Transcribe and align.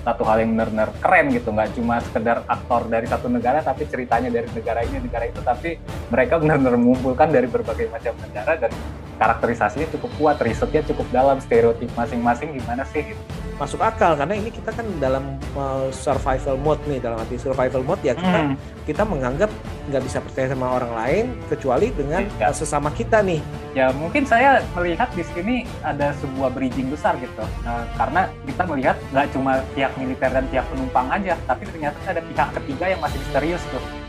satu 0.00 0.22
hal 0.24 0.42
yang 0.44 0.56
benar-benar 0.56 0.88
keren 1.00 1.26
gitu. 1.32 1.52
Nggak 1.52 1.70
cuma 1.76 2.00
sekedar 2.00 2.42
aktor 2.48 2.88
dari 2.88 3.06
satu 3.06 3.26
negara 3.28 3.60
tapi 3.60 3.84
ceritanya 3.86 4.32
dari 4.32 4.48
negara 4.50 4.80
ini 4.84 4.98
negara 5.04 5.24
itu. 5.28 5.40
Tapi 5.44 5.76
mereka 6.08 6.40
benar-benar 6.40 6.74
mengumpulkan 6.80 7.28
dari 7.28 7.46
berbagai 7.46 7.86
macam 7.92 8.14
negara 8.20 8.52
dan 8.56 8.72
karakterisasinya 9.20 9.86
cukup 9.92 10.10
kuat 10.16 10.36
risetnya 10.40 10.80
cukup 10.88 11.04
dalam 11.12 11.36
stereotip 11.44 11.92
masing-masing 11.92 12.56
gimana 12.56 12.88
sih 12.88 13.12
gitu 13.12 13.22
masuk 13.60 13.76
akal 13.84 14.16
karena 14.16 14.40
ini 14.40 14.48
kita 14.48 14.72
kan 14.72 14.88
dalam 14.96 15.36
uh, 15.52 15.92
survival 15.92 16.56
mode 16.56 16.80
nih 16.88 16.96
dalam 16.96 17.20
arti 17.20 17.36
survival 17.36 17.84
mode 17.84 18.00
ya 18.00 18.16
kita 18.16 18.40
hmm. 18.48 18.56
kita 18.88 19.04
menganggap 19.04 19.52
nggak 19.92 20.00
bisa 20.00 20.24
percaya 20.24 20.48
sama 20.48 20.80
orang 20.80 20.92
lain 20.96 21.24
kecuali 21.52 21.92
dengan 21.92 22.24
ya. 22.40 22.56
sesama 22.56 22.88
kita 22.96 23.20
nih 23.20 23.44
ya 23.76 23.92
mungkin 23.92 24.24
saya 24.24 24.64
melihat 24.72 25.12
di 25.12 25.20
sini 25.28 25.68
ada 25.84 26.16
sebuah 26.24 26.56
bridging 26.56 26.88
besar 26.88 27.20
gitu 27.20 27.44
nah, 27.60 27.84
karena 28.00 28.32
kita 28.48 28.62
melihat 28.64 28.96
nggak 29.12 29.26
cuma 29.36 29.60
pihak 29.76 29.92
militer 30.00 30.30
dan 30.32 30.44
pihak 30.48 30.64
penumpang 30.72 31.06
aja 31.12 31.36
tapi 31.44 31.68
ternyata 31.68 32.00
ada 32.08 32.24
pihak 32.24 32.48
ketiga 32.56 32.84
yang 32.96 33.00
masih 33.04 33.20
misterius 33.20 33.60
tuh 33.68 33.99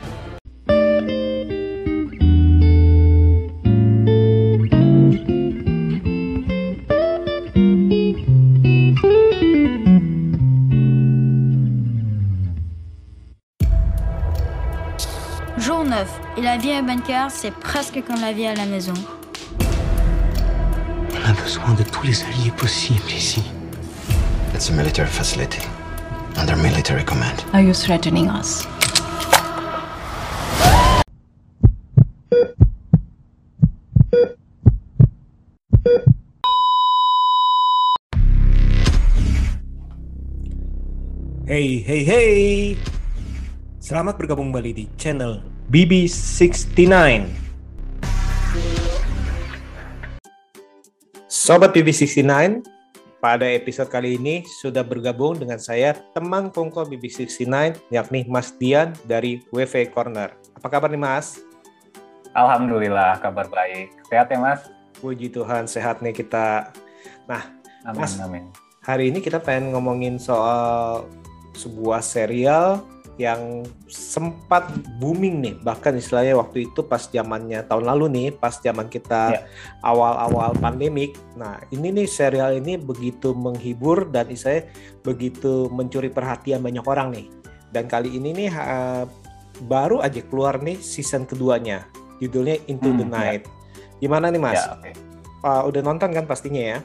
Et 16.41 16.43
la 16.43 16.57
vie 16.57 16.71
à 16.71 16.81
Bunker, 16.81 17.29
c'est 17.29 17.51
presque 17.51 18.01
comme 18.07 18.19
la 18.19 18.33
vie 18.33 18.47
à 18.47 18.55
la 18.55 18.65
maison. 18.65 18.95
On 21.13 21.29
a 21.29 21.33
besoin 21.33 21.75
de 21.75 21.83
tous 21.83 22.01
les 22.01 22.23
alliés 22.23 22.49
possibles 22.57 23.11
ici. 23.11 23.43
It's 24.55 24.71
a 24.71 24.73
military 24.73 25.07
facility. 25.07 25.61
Under 26.37 26.55
military 26.55 27.03
command. 27.05 27.45
Are 27.53 27.61
you 27.61 27.75
threatening 27.75 28.27
us? 28.27 28.65
Hey, 41.45 41.85
hey, 41.85 42.03
hey! 42.03 42.77
Selamat 43.77 44.17
bergabung 44.17 44.49
kembali 44.49 44.73
di 44.73 44.85
channel 44.97 45.50
BB69. 45.71 46.91
Sobat 51.31 51.71
BB69, 51.71 52.59
pada 53.23 53.47
episode 53.47 53.87
kali 53.87 54.19
ini 54.19 54.43
sudah 54.59 54.83
bergabung 54.83 55.39
dengan 55.39 55.63
saya 55.63 55.95
teman 56.11 56.51
kongko 56.51 56.91
BB69 56.91 57.79
yakni 57.87 58.27
Mas 58.27 58.51
Dian 58.59 58.91
dari 59.07 59.47
WV 59.55 59.95
Corner. 59.95 60.35
Apa 60.59 60.67
kabar 60.67 60.91
nih 60.91 60.99
Mas? 60.99 61.39
Alhamdulillah 62.35 63.23
kabar 63.23 63.47
baik. 63.47 63.95
Sehat 64.11 64.27
ya 64.27 64.43
Mas? 64.43 64.67
Puji 64.99 65.31
Tuhan 65.31 65.71
sehat 65.71 66.03
nih 66.03 66.11
kita. 66.11 66.75
Nah, 67.31 67.47
amin, 67.87 67.95
Mas, 68.03 68.19
amin. 68.19 68.43
hari 68.83 69.07
ini 69.07 69.23
kita 69.23 69.39
pengen 69.39 69.71
ngomongin 69.71 70.19
soal 70.19 71.07
sebuah 71.55 72.03
serial 72.03 72.83
yang 73.21 73.61
sempat 73.85 74.65
booming 74.97 75.45
nih 75.45 75.55
bahkan 75.61 75.93
istilahnya 75.93 76.33
waktu 76.33 76.65
itu 76.65 76.81
pas 76.81 77.05
zamannya 77.05 77.61
tahun 77.69 77.85
lalu 77.85 78.05
nih 78.09 78.27
pas 78.33 78.57
zaman 78.57 78.89
kita 78.89 79.37
yeah. 79.37 79.45
awal-awal 79.85 80.57
pandemik 80.57 81.13
nah 81.37 81.61
ini 81.69 81.93
nih 81.93 82.09
serial 82.09 82.57
ini 82.57 82.81
begitu 82.81 83.37
menghibur 83.37 84.09
dan 84.09 84.25
istilahnya 84.33 84.73
begitu 85.05 85.69
mencuri 85.69 86.09
perhatian 86.09 86.65
banyak 86.65 86.81
orang 86.81 87.13
nih 87.13 87.27
dan 87.69 87.85
kali 87.85 88.09
ini 88.09 88.33
nih 88.33 88.49
uh, 88.49 89.05
baru 89.69 90.01
aja 90.01 90.25
keluar 90.25 90.57
nih 90.57 90.81
season 90.81 91.29
keduanya 91.29 91.85
judulnya 92.17 92.57
Into 92.65 92.89
hmm, 92.89 93.05
the 93.05 93.07
ya. 93.07 93.13
Night 93.13 93.43
yeah. 93.45 94.01
gimana 94.01 94.33
nih 94.33 94.41
mas 94.41 94.57
yeah, 94.57 94.73
okay. 94.81 94.93
uh, 95.45 95.61
udah 95.69 95.81
nonton 95.85 96.09
kan 96.09 96.25
pastinya 96.25 96.77
ya 96.77 96.79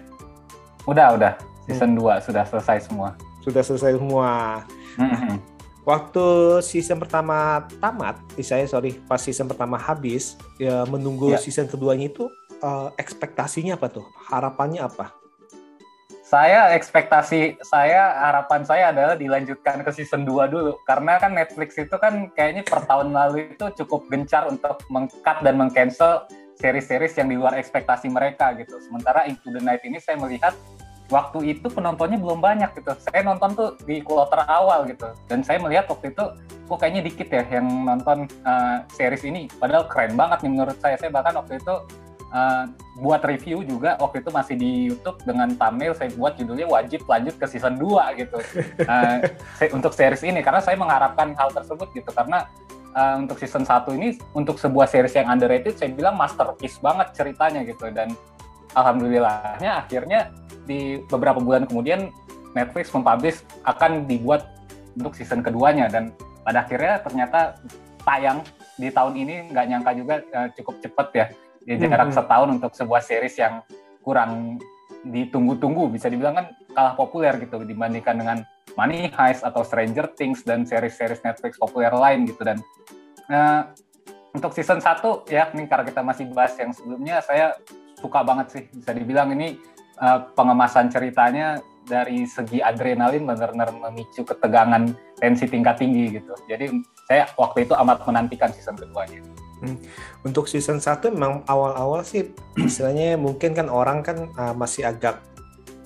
udah 0.84 1.16
udah 1.16 1.32
season 1.64 1.96
hmm. 1.96 2.20
2 2.20 2.26
sudah 2.28 2.44
selesai 2.44 2.84
semua 2.84 3.16
sudah 3.40 3.64
selesai 3.64 3.96
semua 3.96 4.60
hmm. 5.00 5.16
hmm 5.16 5.55
waktu 5.86 6.26
season 6.66 6.98
pertama 6.98 7.64
tamat, 7.78 8.18
saya 8.42 8.66
sorry 8.66 8.98
pas 9.06 9.22
season 9.22 9.46
pertama 9.46 9.78
habis, 9.78 10.34
ya 10.58 10.82
menunggu 10.84 11.32
ya. 11.32 11.38
season 11.38 11.70
keduanya 11.70 12.10
itu 12.10 12.26
uh, 12.60 12.90
ekspektasinya 12.98 13.78
apa 13.78 13.88
tuh? 13.88 14.06
Harapannya 14.26 14.82
apa? 14.82 15.14
Saya 16.26 16.74
ekspektasi 16.74 17.62
saya 17.62 18.18
harapan 18.18 18.66
saya 18.66 18.90
adalah 18.90 19.14
dilanjutkan 19.14 19.86
ke 19.86 19.94
season 19.94 20.26
2 20.26 20.50
dulu 20.50 20.74
karena 20.82 21.22
kan 21.22 21.30
Netflix 21.30 21.78
itu 21.78 21.94
kan 22.02 22.34
kayaknya 22.34 22.66
per 22.66 22.82
tahun 22.82 23.14
lalu 23.14 23.54
itu 23.54 23.70
cukup 23.78 24.10
gencar 24.10 24.50
untuk 24.50 24.82
mengkat 24.90 25.38
dan 25.46 25.54
mengcancel 25.54 26.26
series-series 26.58 27.14
yang 27.22 27.30
di 27.30 27.38
luar 27.38 27.54
ekspektasi 27.54 28.10
mereka 28.10 28.58
gitu. 28.58 28.74
Sementara 28.82 29.30
Into 29.30 29.54
the 29.54 29.62
Night 29.62 29.86
ini 29.86 30.02
saya 30.02 30.18
melihat 30.18 30.50
waktu 31.06 31.56
itu 31.56 31.66
penontonnya 31.70 32.18
belum 32.18 32.42
banyak 32.42 32.70
gitu. 32.82 32.92
Saya 32.98 33.22
nonton 33.22 33.54
tuh 33.54 33.68
di 33.86 34.02
kuarter 34.02 34.42
awal 34.46 34.86
gitu. 34.90 35.10
Dan 35.30 35.46
saya 35.46 35.62
melihat 35.62 35.86
waktu 35.86 36.10
itu 36.10 36.24
kok 36.66 36.78
kayaknya 36.82 37.02
dikit 37.06 37.28
ya 37.30 37.42
yang 37.46 37.66
nonton 37.86 38.26
uh, 38.42 38.82
series 38.90 39.22
ini. 39.22 39.46
Padahal 39.58 39.86
keren 39.86 40.18
banget 40.18 40.42
nih 40.42 40.52
menurut 40.52 40.78
saya. 40.82 40.98
Saya 40.98 41.14
bahkan 41.14 41.38
waktu 41.38 41.62
itu 41.62 41.74
uh, 42.34 42.64
buat 42.98 43.22
review 43.22 43.62
juga 43.62 43.94
waktu 44.02 44.24
itu 44.24 44.30
masih 44.34 44.54
di 44.58 44.70
YouTube 44.90 45.18
dengan 45.22 45.54
thumbnail 45.54 45.94
saya 45.94 46.10
buat 46.18 46.34
judulnya 46.34 46.66
wajib 46.66 47.06
lanjut 47.06 47.34
ke 47.38 47.46
season 47.46 47.78
2 47.78 48.20
gitu. 48.22 48.38
Uh, 48.86 49.18
untuk 49.74 49.90
series 49.96 50.22
ini 50.22 50.40
karena 50.46 50.62
saya 50.62 50.78
mengharapkan 50.78 51.34
hal 51.34 51.50
tersebut 51.50 51.90
gitu 51.90 52.06
karena 52.14 52.46
uh, 52.94 53.18
untuk 53.18 53.36
season 53.36 53.66
1 53.66 53.82
ini 53.98 54.14
untuk 54.32 54.56
sebuah 54.62 54.86
series 54.86 55.16
yang 55.18 55.26
underrated 55.26 55.74
saya 55.74 55.90
bilang 55.90 56.14
masterpiece 56.14 56.78
banget 56.78 57.12
ceritanya 57.12 57.66
gitu 57.66 57.90
dan 57.90 58.14
alhamdulillahnya 58.76 59.82
akhirnya 59.82 60.30
di 60.68 61.00
beberapa 61.08 61.40
bulan 61.40 61.64
kemudian 61.64 62.12
Netflix 62.52 62.92
mempublish 62.92 63.44
akan 63.64 64.08
dibuat 64.08 64.48
untuk 64.96 65.12
season 65.12 65.44
keduanya. 65.44 65.88
Dan 65.92 66.16
pada 66.40 66.64
akhirnya 66.64 67.00
ternyata 67.04 67.60
tayang 68.04 68.40
di 68.80 68.88
tahun 68.88 69.14
ini 69.16 69.34
nggak 69.52 69.66
nyangka 69.68 69.90
juga 69.92 70.14
uh, 70.32 70.48
cukup 70.56 70.80
cepat 70.80 71.08
ya. 71.12 71.26
Di 71.66 71.74
jarak 71.82 72.14
hmm. 72.14 72.16
setahun 72.16 72.48
untuk 72.48 72.72
sebuah 72.72 73.02
series 73.02 73.36
yang 73.36 73.60
kurang 74.00 74.62
ditunggu-tunggu. 75.04 75.92
Bisa 75.92 76.08
dibilang 76.08 76.38
kan 76.38 76.46
kalah 76.72 76.94
populer 76.94 77.36
gitu 77.42 77.60
dibandingkan 77.66 78.16
dengan 78.16 78.38
Money 78.78 79.12
Heist 79.12 79.44
atau 79.44 79.66
Stranger 79.66 80.14
Things 80.16 80.46
dan 80.46 80.64
series-series 80.64 81.20
Netflix 81.26 81.60
populer 81.60 81.92
lain 81.92 82.24
gitu. 82.24 82.40
Dan 82.40 82.62
uh, 83.28 83.68
untuk 84.32 84.52
season 84.52 84.80
1 84.80 85.28
ya 85.32 85.50
ini 85.52 85.64
karena 85.68 85.84
kita 85.84 86.00
masih 86.04 86.28
bahas 86.32 86.54
yang 86.60 86.70
sebelumnya 86.70 87.24
saya 87.24 87.56
suka 87.96 88.20
banget 88.22 88.46
sih 88.52 88.62
bisa 88.70 88.92
dibilang 88.92 89.32
ini 89.32 89.56
uh, 90.00 90.28
pengemasan 90.36 90.92
ceritanya 90.92 91.60
dari 91.86 92.26
segi 92.26 92.58
adrenalin 92.58 93.22
benar-benar 93.24 93.70
memicu 93.72 94.26
ketegangan 94.26 94.90
tensi 95.22 95.46
tingkat 95.46 95.78
tinggi 95.78 96.18
gitu. 96.18 96.34
Jadi 96.50 96.82
saya 97.06 97.30
waktu 97.38 97.64
itu 97.64 97.72
amat 97.78 98.02
menantikan 98.04 98.50
season 98.50 98.74
keduanya. 98.74 99.22
Hmm. 99.62 99.80
Untuk 100.20 100.50
season 100.50 100.82
1 100.82 101.16
memang 101.16 101.46
awal-awal 101.48 102.04
sih 102.04 102.28
istilahnya 102.68 103.16
mungkin 103.16 103.56
kan 103.56 103.72
orang 103.72 104.04
kan 104.04 104.28
uh, 104.36 104.52
masih 104.52 104.84
agak 104.84 105.22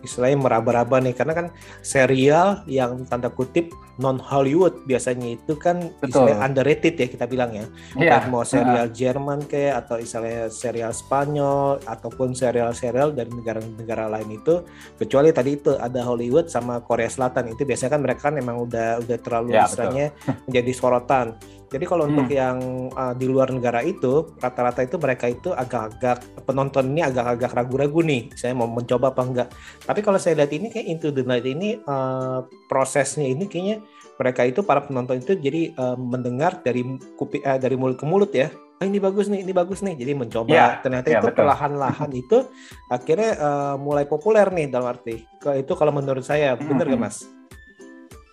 istilahnya 0.00 0.38
meraba-raba 0.40 1.00
nih 1.00 1.14
karena 1.16 1.32
kan 1.36 1.46
serial 1.84 2.64
yang 2.64 3.04
tanda 3.06 3.28
kutip 3.28 3.72
non 4.00 4.16
Hollywood 4.16 4.88
biasanya 4.88 5.36
itu 5.36 5.54
kan 5.60 5.92
istilahnya 6.00 6.40
underrated 6.40 6.96
ya 6.96 7.06
kita 7.06 7.28
bilang 7.28 7.52
ya. 7.52 7.68
Yeah. 7.94 8.24
mau 8.32 8.42
serial 8.42 8.88
uh. 8.88 8.92
Jerman 8.92 9.44
kayak 9.44 9.84
atau 9.86 10.00
istilahnya 10.00 10.48
serial 10.48 10.92
Spanyol 10.96 11.84
ataupun 11.84 12.32
serial-serial 12.32 13.12
dari 13.12 13.28
negara-negara 13.28 14.08
lain 14.08 14.40
itu 14.40 14.64
kecuali 14.96 15.30
tadi 15.36 15.60
itu 15.60 15.76
ada 15.76 16.00
Hollywood 16.00 16.48
sama 16.48 16.80
Korea 16.80 17.12
Selatan 17.12 17.52
itu 17.52 17.68
biasanya 17.68 17.92
kan 17.92 18.00
mereka 18.00 18.20
kan 18.32 18.34
emang 18.40 18.64
udah 18.64 19.04
udah 19.04 19.18
terlalu 19.20 19.52
yeah, 19.52 19.68
istilahnya 19.68 20.06
menjadi 20.48 20.72
sorotan. 20.72 21.36
Jadi 21.70 21.84
kalau 21.86 22.04
hmm. 22.04 22.10
untuk 22.10 22.28
yang 22.34 22.58
uh, 22.98 23.14
di 23.14 23.30
luar 23.30 23.54
negara 23.54 23.86
itu 23.86 24.34
rata-rata 24.42 24.82
itu 24.82 24.98
mereka 24.98 25.30
itu 25.30 25.54
agak-agak 25.54 26.42
penonton 26.42 26.90
ini 26.90 27.06
agak-agak 27.06 27.54
ragu-ragu 27.54 28.02
nih, 28.02 28.26
saya 28.34 28.58
mau 28.58 28.66
mencoba 28.66 29.14
apa 29.14 29.22
enggak. 29.22 29.48
Tapi 29.86 30.00
kalau 30.02 30.18
saya 30.18 30.42
lihat 30.42 30.50
ini 30.50 30.66
kayak 30.74 30.86
Into 30.90 31.14
the 31.14 31.22
Night 31.22 31.46
ini 31.46 31.78
uh, 31.86 32.42
prosesnya 32.66 33.30
ini 33.30 33.46
kayaknya 33.46 33.86
mereka 34.18 34.42
itu 34.42 34.66
para 34.66 34.82
penonton 34.82 35.22
itu 35.22 35.38
jadi 35.38 35.70
uh, 35.78 35.94
mendengar 35.94 36.58
dari 36.66 36.82
kupi 37.14 37.38
uh, 37.46 37.56
dari 37.56 37.78
mulut 37.78 38.02
ke 38.02 38.04
mulut 38.04 38.34
ya. 38.34 38.50
Oh, 38.80 38.88
ini 38.88 38.96
bagus 38.96 39.28
nih, 39.28 39.44
ini 39.44 39.52
bagus 39.52 39.84
nih. 39.84 39.92
Jadi 39.92 40.12
mencoba. 40.16 40.48
Yeah, 40.48 40.80
Ternyata 40.80 41.06
yeah, 41.12 41.20
itu 41.20 41.28
perlahan-lahan 41.36 42.10
itu 42.16 42.48
akhirnya 42.88 43.30
uh, 43.36 43.76
mulai 43.76 44.08
populer 44.08 44.48
nih 44.48 44.72
dalam 44.72 44.96
arti. 44.96 45.28
Itu 45.60 45.76
kalau 45.76 45.92
menurut 45.92 46.24
saya, 46.24 46.56
benar 46.56 46.88
mm 46.88 46.96
-hmm. 46.96 46.96
gak 46.96 47.02
Mas? 47.04 47.39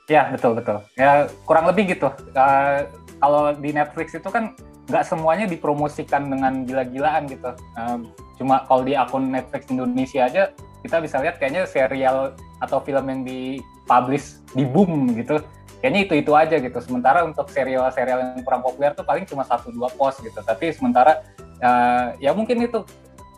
Ya 0.07 0.31
betul 0.31 0.55
betul. 0.55 0.83
Ya 0.95 1.27
kurang 1.43 1.67
lebih 1.67 1.95
gitu. 1.95 2.07
Uh, 2.31 2.87
kalau 3.19 3.51
di 3.55 3.75
Netflix 3.75 4.15
itu 4.15 4.29
kan 4.31 4.55
nggak 4.87 5.03
semuanya 5.03 5.45
dipromosikan 5.51 6.31
dengan 6.31 6.63
gila-gilaan 6.63 7.27
gitu. 7.27 7.51
Um, 7.75 8.07
cuma 8.39 8.63
kalau 8.65 8.87
di 8.87 8.95
akun 8.95 9.27
Netflix 9.27 9.67
Indonesia 9.67 10.23
aja 10.23 10.43
kita 10.85 11.03
bisa 11.03 11.19
lihat 11.19 11.35
kayaknya 11.41 11.67
serial 11.67 12.37
atau 12.63 12.79
film 12.79 13.05
yang 13.11 13.21
dipublish 13.27 14.39
di 14.55 14.63
boom 14.63 15.11
gitu 15.17 15.41
kayaknya 15.81 16.01
itu 16.09 16.13
itu 16.25 16.31
aja 16.33 16.55
gitu 16.57 16.79
sementara 16.81 17.21
untuk 17.25 17.49
serial-serial 17.53 18.17
yang 18.21 18.41
kurang 18.41 18.65
populer 18.65 18.93
tuh 18.97 19.05
paling 19.05 19.25
cuma 19.29 19.45
satu 19.45 19.69
dua 19.69 19.89
post 19.93 20.21
gitu 20.25 20.41
tapi 20.41 20.73
sementara 20.73 21.21
uh, 21.61 22.17
ya 22.17 22.33
mungkin 22.33 22.65
itu 22.65 22.81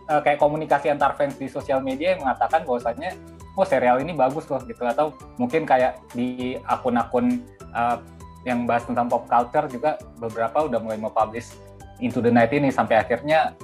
uh, 0.07 0.21
kayak 0.23 0.39
komunikasi 0.39 0.87
antar 0.87 1.19
fans 1.19 1.35
di 1.35 1.51
sosial 1.51 1.83
media 1.83 2.15
yang 2.15 2.23
mengatakan 2.23 2.63
bahwasanya 2.63 3.15
oh 3.59 3.67
serial 3.67 3.99
ini 3.99 4.15
bagus 4.15 4.47
loh 4.47 4.63
gitu. 4.63 4.81
Atau 4.87 5.11
mungkin 5.35 5.67
kayak 5.67 5.99
di 6.15 6.55
akun-akun 6.63 7.43
uh, 7.75 7.99
yang 8.47 8.63
bahas 8.63 8.87
tentang 8.87 9.11
pop 9.11 9.27
culture 9.27 9.67
juga 9.67 9.99
beberapa 10.15 10.63
udah 10.63 10.79
mulai 10.79 10.95
mau 10.95 11.11
publish 11.11 11.51
Into 11.99 12.23
the 12.23 12.31
Night 12.31 12.55
ini 12.55 12.71
sampai 12.71 12.95
akhirnya 12.95 13.59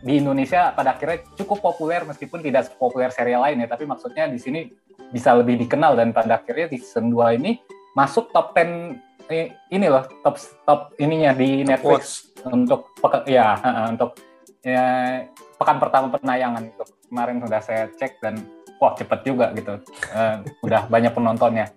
di 0.00 0.22
Indonesia 0.22 0.72
pada 0.72 0.96
akhirnya 0.96 1.20
cukup 1.36 1.60
populer 1.60 2.06
meskipun 2.08 2.40
tidak 2.40 2.72
populer 2.80 3.12
serial 3.12 3.44
lain 3.44 3.60
ya. 3.60 3.68
Tapi 3.68 3.84
maksudnya 3.84 4.24
di 4.32 4.40
sini 4.40 4.72
bisa 5.12 5.36
lebih 5.36 5.60
dikenal 5.60 5.96
dan 5.96 6.16
pada 6.16 6.40
akhirnya 6.40 6.72
di 6.72 6.80
season 6.80 7.12
2 7.12 7.38
ini 7.40 7.60
masuk 7.92 8.32
top 8.32 8.56
10 8.56 9.28
ini 9.74 9.86
loh 9.88 10.08
top 10.24 10.36
top 10.64 10.80
ininya 10.96 11.36
di 11.36 11.60
Netflix 11.64 12.32
untuk 12.48 12.96
ya 13.28 13.56
untuk 13.92 14.16
ya 14.64 15.20
pekan 15.58 15.78
pertama 15.82 16.06
penayangan 16.16 16.64
itu. 16.64 16.84
Kemarin 17.08 17.36
sudah 17.40 17.60
saya 17.64 17.84
cek 17.92 18.20
dan 18.20 18.36
wah 18.78 18.94
cepet 18.94 19.20
juga 19.26 19.50
gitu. 19.54 19.78
Uh, 20.14 20.42
udah 20.62 20.86
banyak 20.86 21.12
penontonnya. 21.12 21.70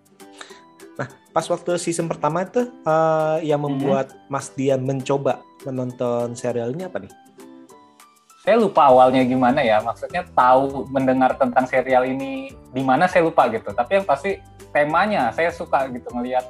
Nah 0.98 1.08
pas 1.34 1.46
waktu 1.50 1.78
season 1.82 2.08
pertama 2.08 2.46
itu 2.46 2.70
uh, 2.86 3.42
yang 3.42 3.62
mm-hmm. 3.62 3.78
membuat 3.78 4.08
hmm. 4.14 4.30
Mas 4.30 4.48
Dian 4.54 4.82
mencoba 4.86 5.42
menonton 5.66 6.34
serial 6.38 6.74
ini 6.74 6.86
apa 6.86 7.02
nih? 7.02 7.12
Saya 8.42 8.58
lupa 8.58 8.90
awalnya 8.90 9.22
gimana 9.22 9.62
ya. 9.62 9.78
Maksudnya 9.86 10.26
tahu 10.34 10.90
mendengar 10.90 11.38
tentang 11.38 11.70
serial 11.70 12.10
ini 12.10 12.50
di 12.74 12.82
mana 12.82 13.06
saya 13.06 13.30
lupa 13.30 13.46
gitu. 13.54 13.70
Tapi 13.70 14.02
yang 14.02 14.06
pasti 14.06 14.42
temanya 14.74 15.30
saya 15.30 15.54
suka 15.54 15.86
gitu 15.94 16.10
melihat 16.18 16.50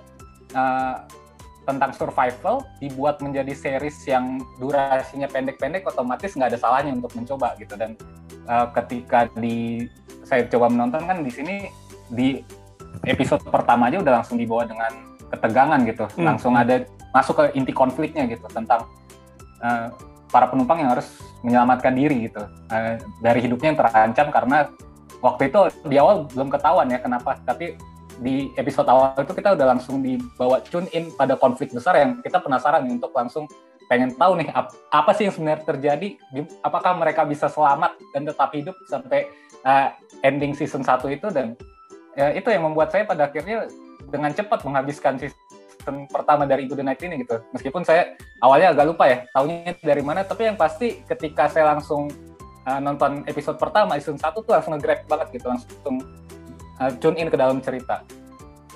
uh, 0.55 1.03
tentang 1.67 1.91
survival 1.93 2.63
dibuat 2.79 3.19
menjadi 3.19 3.53
series 3.53 4.07
yang 4.07 4.39
durasinya 4.57 5.27
pendek-pendek 5.27 5.83
otomatis 5.83 6.33
nggak 6.33 6.55
ada 6.55 6.59
salahnya 6.59 6.95
untuk 6.95 7.11
mencoba 7.11 7.59
gitu. 7.59 7.75
Dan 7.75 7.99
uh, 8.47 8.67
ketika 8.77 9.27
di 9.37 9.85
saya 10.25 10.47
coba 10.47 10.71
menonton 10.71 11.03
kan 11.05 11.17
di 11.21 11.31
sini 11.31 11.55
di 12.07 12.39
episode 13.07 13.43
pertama 13.47 13.91
aja 13.91 13.99
udah 13.99 14.13
langsung 14.21 14.37
dibawa 14.39 14.63
dengan 14.67 14.91
ketegangan 15.31 15.79
gitu 15.87 16.05
hmm. 16.07 16.25
langsung 16.27 16.53
ada 16.55 16.83
masuk 17.11 17.39
ke 17.39 17.45
inti 17.59 17.73
konfliknya 17.75 18.27
gitu 18.27 18.45
tentang 18.51 18.87
uh, 19.63 19.87
para 20.31 20.47
penumpang 20.47 20.83
yang 20.83 20.91
harus 20.95 21.07
menyelamatkan 21.43 21.91
diri 21.95 22.31
gitu 22.31 22.43
uh, 22.43 22.95
dari 23.19 23.39
hidupnya 23.43 23.75
yang 23.75 23.79
terancam 23.79 24.27
karena 24.31 24.57
waktu 25.19 25.51
itu 25.51 25.59
di 25.87 25.95
awal 25.99 26.27
belum 26.31 26.49
ketahuan 26.51 26.87
ya 26.91 26.99
kenapa 26.99 27.39
tapi 27.43 27.75
di 28.21 28.53
episode 28.53 28.85
awal 28.85 29.17
itu 29.17 29.33
kita 29.33 29.57
udah 29.57 29.65
langsung 29.75 30.03
dibawa 30.03 30.61
tune 30.61 30.87
in 30.93 31.09
pada 31.15 31.33
konflik 31.33 31.73
besar 31.73 31.97
yang 31.97 32.21
kita 32.21 32.37
penasaran 32.37 32.85
untuk 32.85 33.09
langsung 33.15 33.49
pengen 33.91 34.15
tahu 34.15 34.39
nih 34.39 34.47
apa 34.87 35.11
sih 35.11 35.27
yang 35.27 35.35
sebenarnya 35.35 35.67
terjadi 35.67 36.15
apakah 36.63 36.95
mereka 36.95 37.27
bisa 37.27 37.51
selamat 37.51 37.99
dan 38.15 38.23
tetap 38.23 38.47
hidup 38.55 38.71
sampai 38.87 39.27
uh, 39.67 39.91
ending 40.23 40.55
season 40.55 40.79
1 40.79 41.03
itu 41.11 41.27
dan 41.27 41.59
ya, 42.15 42.31
itu 42.31 42.47
yang 42.47 42.71
membuat 42.71 42.95
saya 42.95 43.03
pada 43.03 43.27
akhirnya 43.27 43.67
dengan 44.07 44.31
cepat 44.31 44.63
menghabiskan 44.63 45.19
season 45.19 46.07
pertama 46.07 46.47
dari 46.47 46.71
Into 46.71 46.79
the 46.79 46.87
Night 46.87 47.03
ini 47.03 47.19
gitu 47.19 47.43
meskipun 47.51 47.83
saya 47.83 48.15
awalnya 48.39 48.71
agak 48.71 48.95
lupa 48.95 49.11
ya 49.11 49.27
tahunya 49.35 49.75
dari 49.83 49.99
mana 49.99 50.23
tapi 50.23 50.47
yang 50.47 50.55
pasti 50.55 51.03
ketika 51.03 51.51
saya 51.51 51.75
langsung 51.75 52.07
uh, 52.63 52.79
nonton 52.79 53.27
episode 53.27 53.59
pertama 53.59 53.99
season 53.99 54.15
1 54.15 54.23
tuh 54.31 54.55
langsung 54.55 54.71
nge-grab 54.79 55.03
banget 55.03 55.35
gitu 55.35 55.51
langsung 55.51 55.99
uh, 56.79 56.91
tune 57.03 57.19
in 57.19 57.27
ke 57.27 57.35
dalam 57.35 57.59
cerita. 57.59 58.07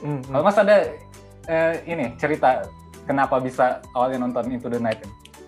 Mm 0.04 0.20
-hmm. 0.20 0.28
Kalau 0.28 0.44
Mas 0.44 0.60
ada 0.60 0.78
uh, 1.48 1.74
ini 1.88 2.12
cerita 2.20 2.68
kenapa 3.06 3.38
bisa 3.40 3.80
awalnya 3.94 4.26
nonton 4.26 4.52
Into 4.52 4.68
the 4.68 4.82
Night? 4.82 5.06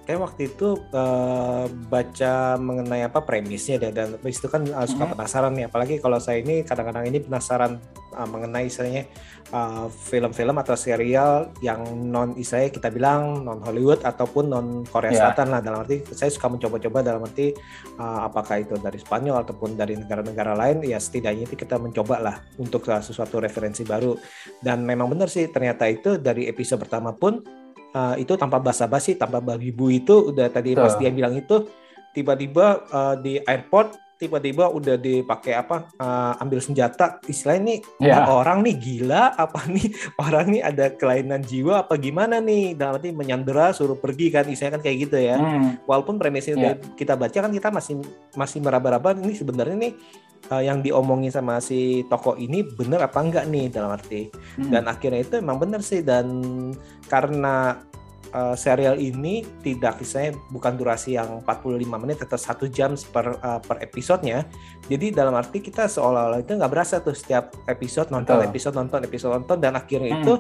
Kayak 0.08 0.24
waktu 0.24 0.42
itu 0.48 0.80
uh, 0.96 1.68
baca 1.92 2.56
mengenai 2.56 3.04
apa 3.04 3.20
premisnya 3.28 3.76
deh 3.76 3.92
dan 3.92 4.16
itu 4.24 4.48
kan 4.48 4.64
uh, 4.72 4.88
suka 4.88 5.04
mm 5.04 5.12
-hmm. 5.12 5.12
penasaran 5.20 5.52
nih 5.52 5.66
apalagi 5.68 6.00
kalau 6.00 6.16
saya 6.16 6.40
ini 6.40 6.64
kadang-kadang 6.64 7.12
ini 7.12 7.20
penasaran 7.20 7.76
uh, 8.16 8.24
mengenai 8.24 8.72
istilahnya 8.72 9.04
film 9.48 10.28
film-film 10.28 10.60
atau 10.60 10.76
serial 10.76 11.56
yang 11.64 11.80
non 12.12 12.36
istilahnya 12.36 12.68
kita 12.68 12.92
bilang 12.92 13.48
non 13.48 13.64
Hollywood 13.64 14.04
ataupun 14.04 14.52
non 14.52 14.68
Korea 14.84 15.12
yeah. 15.12 15.20
Selatan 15.24 15.48
lah 15.56 15.60
dalam 15.64 15.88
arti 15.88 16.04
saya 16.12 16.28
suka 16.28 16.52
mencoba-coba 16.52 17.00
dalam 17.00 17.24
arti 17.24 17.56
uh, 17.96 18.28
apakah 18.28 18.60
itu 18.60 18.76
dari 18.76 19.00
Spanyol 19.00 19.48
ataupun 19.48 19.80
dari 19.80 19.96
negara-negara 19.96 20.52
lain 20.52 20.84
ya 20.84 21.00
setidaknya 21.00 21.48
itu 21.48 21.56
kita 21.56 21.80
mencoba 21.80 22.20
lah 22.20 22.36
untuk 22.60 22.84
uh, 22.92 23.00
sesuatu 23.00 23.40
referensi 23.40 23.88
baru 23.88 24.20
dan 24.60 24.84
memang 24.84 25.08
benar 25.16 25.32
sih 25.32 25.48
ternyata 25.48 25.88
itu 25.88 26.20
dari 26.20 26.52
episode 26.52 26.84
pertama 26.84 27.16
pun 27.16 27.40
uh, 27.94 28.16
itu 28.20 28.34
tanpa 28.36 28.58
basa-basi 28.60 29.16
tanpa 29.16 29.40
babi 29.40 29.72
bu 29.72 29.94
itu 29.94 30.34
udah 30.34 30.48
tadi 30.50 30.76
Tuh. 30.76 30.84
pas 30.84 30.94
dia 30.98 31.12
bilang 31.14 31.36
itu 31.38 31.68
tiba-tiba 32.12 32.88
uh, 32.90 33.16
di 33.20 33.38
airport 33.46 34.08
tiba-tiba 34.18 34.74
udah 34.74 34.98
dipakai 34.98 35.54
apa 35.54 35.94
uh, 36.02 36.42
ambil 36.42 36.58
senjata 36.58 37.22
istilah 37.30 37.62
ini 37.62 37.86
yeah. 38.02 38.26
orang 38.26 38.66
nih 38.66 38.74
gila 38.74 39.38
apa 39.38 39.70
nih 39.70 39.94
orang 40.26 40.46
nih 40.58 40.62
ada 40.66 40.86
kelainan 40.98 41.46
jiwa 41.46 41.86
apa 41.86 42.02
gimana 42.02 42.42
nih 42.42 42.74
dalam 42.74 42.98
arti 42.98 43.14
menyandera 43.14 43.78
suruh 43.78 43.94
pergi 43.94 44.34
kan 44.34 44.50
istilahnya 44.50 44.82
kan 44.82 44.84
kayak 44.84 44.98
gitu 45.06 45.18
ya 45.22 45.38
hmm. 45.38 45.86
walaupun 45.86 46.18
premisnya 46.18 46.58
yeah. 46.58 46.76
kita 46.98 47.14
baca 47.14 47.38
kan 47.38 47.54
kita 47.54 47.70
masih 47.70 48.02
masih 48.34 48.58
meraba-raba 48.58 49.14
ini 49.22 49.38
sebenarnya 49.38 49.78
nih 49.78 49.94
uh, 50.52 50.64
yang 50.64 50.80
diomongin 50.82 51.32
sama 51.34 51.60
si 51.60 52.06
toko 52.08 52.38
ini 52.40 52.64
bener 52.64 53.04
apa 53.04 53.20
enggak 53.20 53.46
nih 53.50 53.68
dalam 53.72 53.94
arti 53.94 54.32
hmm. 54.60 54.72
dan 54.72 54.88
akhirnya 54.88 55.22
itu 55.24 55.36
emang 55.40 55.58
bener 55.60 55.82
sih 55.84 56.02
dan 56.02 56.28
karena 57.12 57.82
uh, 58.32 58.56
serial 58.56 58.96
ini 58.98 59.44
tidak 59.64 60.00
misalnya 60.00 60.36
bukan 60.52 60.74
durasi 60.76 61.16
yang 61.20 61.44
45 61.44 62.04
menit 62.04 62.18
atau 62.24 62.40
satu 62.40 62.66
jam 62.68 62.96
per 63.12 63.38
uh, 63.44 63.60
per 63.62 63.84
episodenya 63.84 64.48
jadi 64.88 65.14
dalam 65.14 65.36
arti 65.36 65.60
kita 65.60 65.88
seolah-olah 65.88 66.42
itu 66.42 66.56
nggak 66.56 66.72
berasa 66.72 67.00
tuh 67.04 67.16
setiap 67.16 67.54
episode 67.68 68.10
nonton 68.12 68.40
Betul. 68.40 68.50
episode 68.52 68.76
nonton 68.76 69.00
episode 69.04 69.34
nonton 69.36 69.58
dan 69.60 69.74
akhirnya 69.76 70.12
hmm. 70.16 70.22
itu 70.24 70.34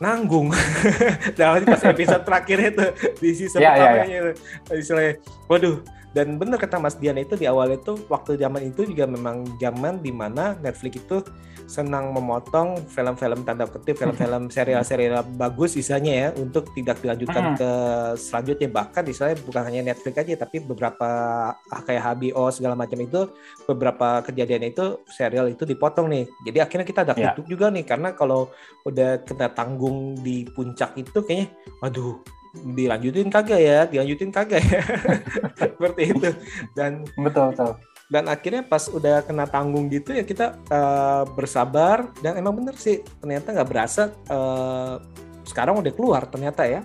nanggung 0.00 0.48
dalam 1.36 1.60
arti 1.60 1.66
pas 1.68 1.84
episode 1.84 2.24
terakhirnya 2.24 2.68
itu 2.72 2.84
di 3.20 3.30
season 3.36 3.60
yeah, 3.60 3.76
pertamanya 3.76 4.08
yeah, 4.08 4.32
yeah. 4.32 4.80
istilahnya 4.80 5.14
waduh 5.44 5.76
dan 6.10 6.42
benar 6.42 6.58
kata 6.58 6.82
Mas 6.82 6.98
Dian 6.98 7.14
itu 7.18 7.38
di 7.38 7.46
awal 7.46 7.78
itu 7.78 7.94
waktu 8.10 8.34
zaman 8.34 8.66
itu 8.66 8.82
juga 8.82 9.06
memang 9.06 9.46
zaman 9.62 10.02
di 10.02 10.10
mana 10.10 10.58
Netflix 10.58 10.98
itu 10.98 11.22
senang 11.70 12.10
memotong 12.10 12.82
film-film 12.90 13.46
tanda 13.46 13.62
kutip 13.70 13.94
film-film 13.94 14.50
serial-serial 14.54 15.22
bagus 15.38 15.78
misalnya 15.78 16.12
ya 16.26 16.28
untuk 16.34 16.66
tidak 16.74 16.98
dilanjutkan 16.98 17.54
ke 17.54 17.70
selanjutnya. 18.18 18.68
Bahkan 18.74 19.02
misalnya 19.06 19.36
bukan 19.46 19.62
hanya 19.70 19.94
Netflix 19.94 20.18
aja 20.18 20.34
tapi 20.34 20.58
beberapa 20.58 21.08
ah, 21.54 21.82
kayak 21.86 22.02
HBO 22.18 22.50
segala 22.50 22.74
macam 22.74 22.98
itu 22.98 23.30
beberapa 23.70 24.26
kejadian 24.26 24.74
itu 24.74 24.98
serial 25.06 25.46
itu 25.46 25.62
dipotong 25.62 26.10
nih. 26.10 26.26
Jadi 26.42 26.58
akhirnya 26.58 26.86
kita 26.90 27.00
ada 27.06 27.14
yeah. 27.14 27.38
juga 27.46 27.70
nih 27.70 27.86
karena 27.86 28.18
kalau 28.18 28.50
udah 28.82 29.22
kena 29.22 29.54
tanggung 29.54 30.18
di 30.18 30.42
puncak 30.50 30.98
itu 30.98 31.22
kayaknya 31.22 31.54
waduh 31.78 32.18
dilanjutin 32.54 33.28
kagak 33.30 33.60
ya? 33.60 33.78
Dilanjutin 33.86 34.30
kagak 34.34 34.62
ya? 34.62 34.82
Seperti 35.60 36.02
itu. 36.14 36.28
Dan 36.74 37.06
betul 37.18 37.54
betul. 37.54 37.74
dan 38.10 38.26
akhirnya 38.26 38.66
pas 38.66 38.90
udah 38.90 39.22
kena 39.22 39.46
tanggung 39.46 39.86
gitu 39.86 40.10
ya 40.10 40.26
kita 40.26 40.58
uh, 40.66 41.22
bersabar. 41.30 42.10
Dan 42.18 42.42
emang 42.42 42.58
bener 42.58 42.74
sih 42.74 43.06
ternyata 43.22 43.54
nggak 43.54 43.70
berasa 43.70 44.10
uh, 44.26 44.98
sekarang 45.46 45.78
udah 45.78 45.92
keluar 45.94 46.26
ternyata 46.26 46.66
ya. 46.66 46.82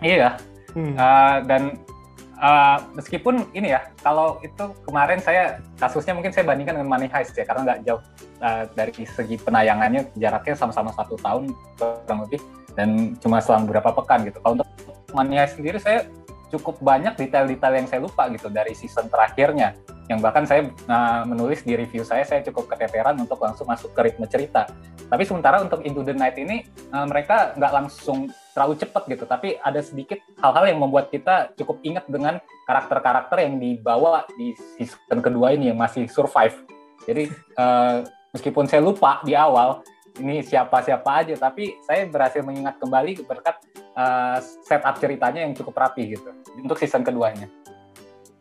Iya 0.00 0.40
hmm. 0.74 0.94
uh, 0.96 1.36
dan 1.46 1.62
uh, 2.40 2.78
meskipun 2.96 3.48
ini 3.52 3.72
ya 3.76 3.88
kalau 4.00 4.40
itu 4.40 4.72
kemarin 4.84 5.20
saya 5.20 5.60
kasusnya 5.76 6.16
mungkin 6.16 6.32
saya 6.32 6.48
bandingkan 6.48 6.80
dengan 6.80 6.90
Money 6.90 7.08
Heist 7.12 7.36
ya 7.36 7.44
karena 7.44 7.72
nggak 7.72 7.80
jauh 7.86 8.02
uh, 8.42 8.66
dari 8.74 8.92
segi 9.06 9.38
penayangannya 9.38 10.12
jaraknya 10.18 10.58
sama-sama 10.58 10.90
satu 10.92 11.14
tahun 11.16 11.54
kurang 11.78 12.20
lebih 12.28 12.42
dan 12.74 13.14
cuma 13.22 13.38
selang 13.40 13.64
beberapa 13.64 13.94
pekan 13.94 14.26
gitu. 14.26 14.42
Kalau 14.42 14.58
untuk 14.60 14.68
Mania 15.14 15.46
sendiri 15.48 15.78
saya 15.78 16.08
cukup 16.52 16.84
banyak 16.84 17.16
detail-detail 17.16 17.74
yang 17.80 17.88
saya 17.88 18.00
lupa 18.04 18.28
gitu 18.28 18.52
dari 18.52 18.76
season 18.76 19.08
terakhirnya. 19.08 19.72
Yang 20.10 20.18
bahkan 20.20 20.44
saya 20.44 20.68
uh, 20.92 21.24
menulis 21.24 21.64
di 21.64 21.72
review 21.72 22.04
saya 22.04 22.28
saya 22.28 22.44
cukup 22.44 22.68
keteteran 22.68 23.16
untuk 23.16 23.40
langsung 23.40 23.64
masuk 23.64 23.96
ke 23.96 24.12
ritme 24.12 24.28
cerita. 24.28 24.68
Tapi 25.08 25.24
sementara 25.24 25.64
untuk 25.64 25.80
Into 25.84 26.04
the 26.04 26.12
Night 26.12 26.36
ini 26.36 26.68
uh, 26.92 27.08
mereka 27.08 27.56
nggak 27.56 27.72
langsung 27.72 28.28
terlalu 28.52 28.76
cepat 28.76 29.08
gitu 29.08 29.24
tapi 29.24 29.56
ada 29.64 29.80
sedikit 29.80 30.20
hal-hal 30.44 30.68
yang 30.68 30.84
membuat 30.84 31.08
kita 31.08 31.56
cukup 31.56 31.80
ingat 31.80 32.04
dengan 32.04 32.36
karakter-karakter 32.68 33.40
yang 33.40 33.56
dibawa 33.56 34.28
di 34.36 34.52
season 34.76 35.24
kedua 35.24 35.56
ini 35.56 35.72
yang 35.72 35.80
masih 35.80 36.04
survive. 36.08 36.60
Jadi 37.08 37.32
uh, 37.56 38.04
meskipun 38.32 38.64
saya 38.66 38.80
lupa 38.80 39.20
di 39.22 39.36
awal 39.36 39.84
ini 40.20 40.44
siapa-siapa 40.44 41.24
aja, 41.24 41.34
tapi 41.40 41.80
saya 41.88 42.04
berhasil 42.04 42.44
mengingat 42.44 42.76
kembali 42.76 43.24
berkat 43.24 43.56
uh, 43.96 44.36
setup 44.40 45.00
ceritanya 45.00 45.40
yang 45.40 45.56
cukup 45.56 45.72
rapi 45.72 46.12
gitu 46.12 46.36
untuk 46.60 46.76
season 46.76 47.00
keduanya. 47.00 47.48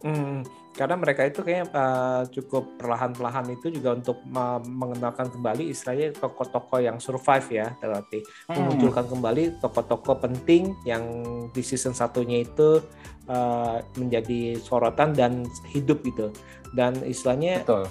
Hmm, 0.03 0.43
karena 0.74 0.95
mereka 0.98 1.29
itu 1.29 1.45
kayaknya 1.45 1.67
uh, 1.77 2.24
cukup 2.31 2.79
perlahan-lahan 2.81 3.53
itu 3.53 3.69
juga 3.69 3.93
untuk 3.93 4.17
uh, 4.33 4.57
mengenalkan 4.65 5.29
kembali 5.29 5.69
istilahnya 5.69 6.15
tokoh-tokoh 6.17 6.81
yang 6.81 6.98
survive 6.98 7.45
ya 7.53 7.67
berarti 7.77 8.25
hmm. 8.50 8.55
memunculkan 8.55 9.05
kembali 9.05 9.43
tokoh-tokoh 9.62 10.17
penting 10.25 10.74
yang 10.88 11.05
di 11.53 11.62
season 11.62 11.93
satunya 11.93 12.41
itu 12.41 12.81
uh, 13.29 13.77
menjadi 14.00 14.57
sorotan 14.57 15.13
dan 15.13 15.45
hidup 15.69 16.01
gitu 16.01 16.33
dan 16.74 16.98
istilahnya 17.03 17.62
Betul. 17.62 17.86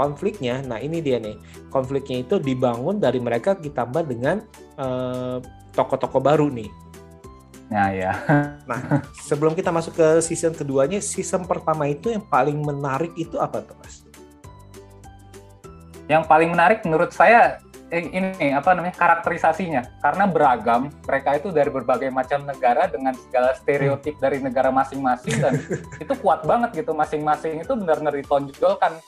Konfliknya. 0.00 0.64
Nah 0.64 0.80
ini 0.80 1.04
dia 1.04 1.20
nih. 1.20 1.36
Konfliknya 1.68 2.24
itu 2.24 2.40
dibangun 2.40 2.96
dari 2.96 3.20
mereka 3.20 3.52
ditambah 3.52 4.08
dengan 4.08 4.40
uh, 4.80 5.44
tokoh-tokoh 5.76 6.24
baru 6.24 6.48
nih. 6.48 6.72
Nah 7.68 7.88
ya. 7.92 8.12
nah 8.70 9.04
sebelum 9.20 9.52
kita 9.52 9.68
masuk 9.68 10.00
ke 10.00 10.08
season 10.24 10.56
keduanya, 10.56 11.04
season 11.04 11.44
pertama 11.44 11.84
itu 11.84 12.08
yang 12.08 12.24
paling 12.24 12.56
menarik 12.56 13.12
itu 13.20 13.36
apa 13.36 13.60
tuh 13.60 13.76
mas? 13.76 14.00
Yang 16.08 16.24
paling 16.26 16.48
menarik 16.50 16.82
menurut 16.82 17.14
saya 17.14 17.62
eh, 17.94 18.02
ini 18.10 18.50
apa 18.50 18.74
namanya 18.74 18.98
karakterisasinya. 18.98 20.02
Karena 20.02 20.24
beragam 20.26 20.90
mereka 21.06 21.38
itu 21.38 21.54
dari 21.54 21.70
berbagai 21.70 22.10
macam 22.10 22.42
negara 22.42 22.90
dengan 22.90 23.14
segala 23.14 23.54
stereotip 23.54 24.18
dari 24.18 24.42
negara 24.42 24.74
masing-masing 24.74 25.36
dan 25.38 25.54
itu 26.02 26.14
kuat 26.18 26.42
banget 26.42 26.82
gitu. 26.82 26.90
Masing-masing 26.90 27.62
itu 27.62 27.72
benar-benar 27.78 28.18
ditonjolkan 28.18 28.98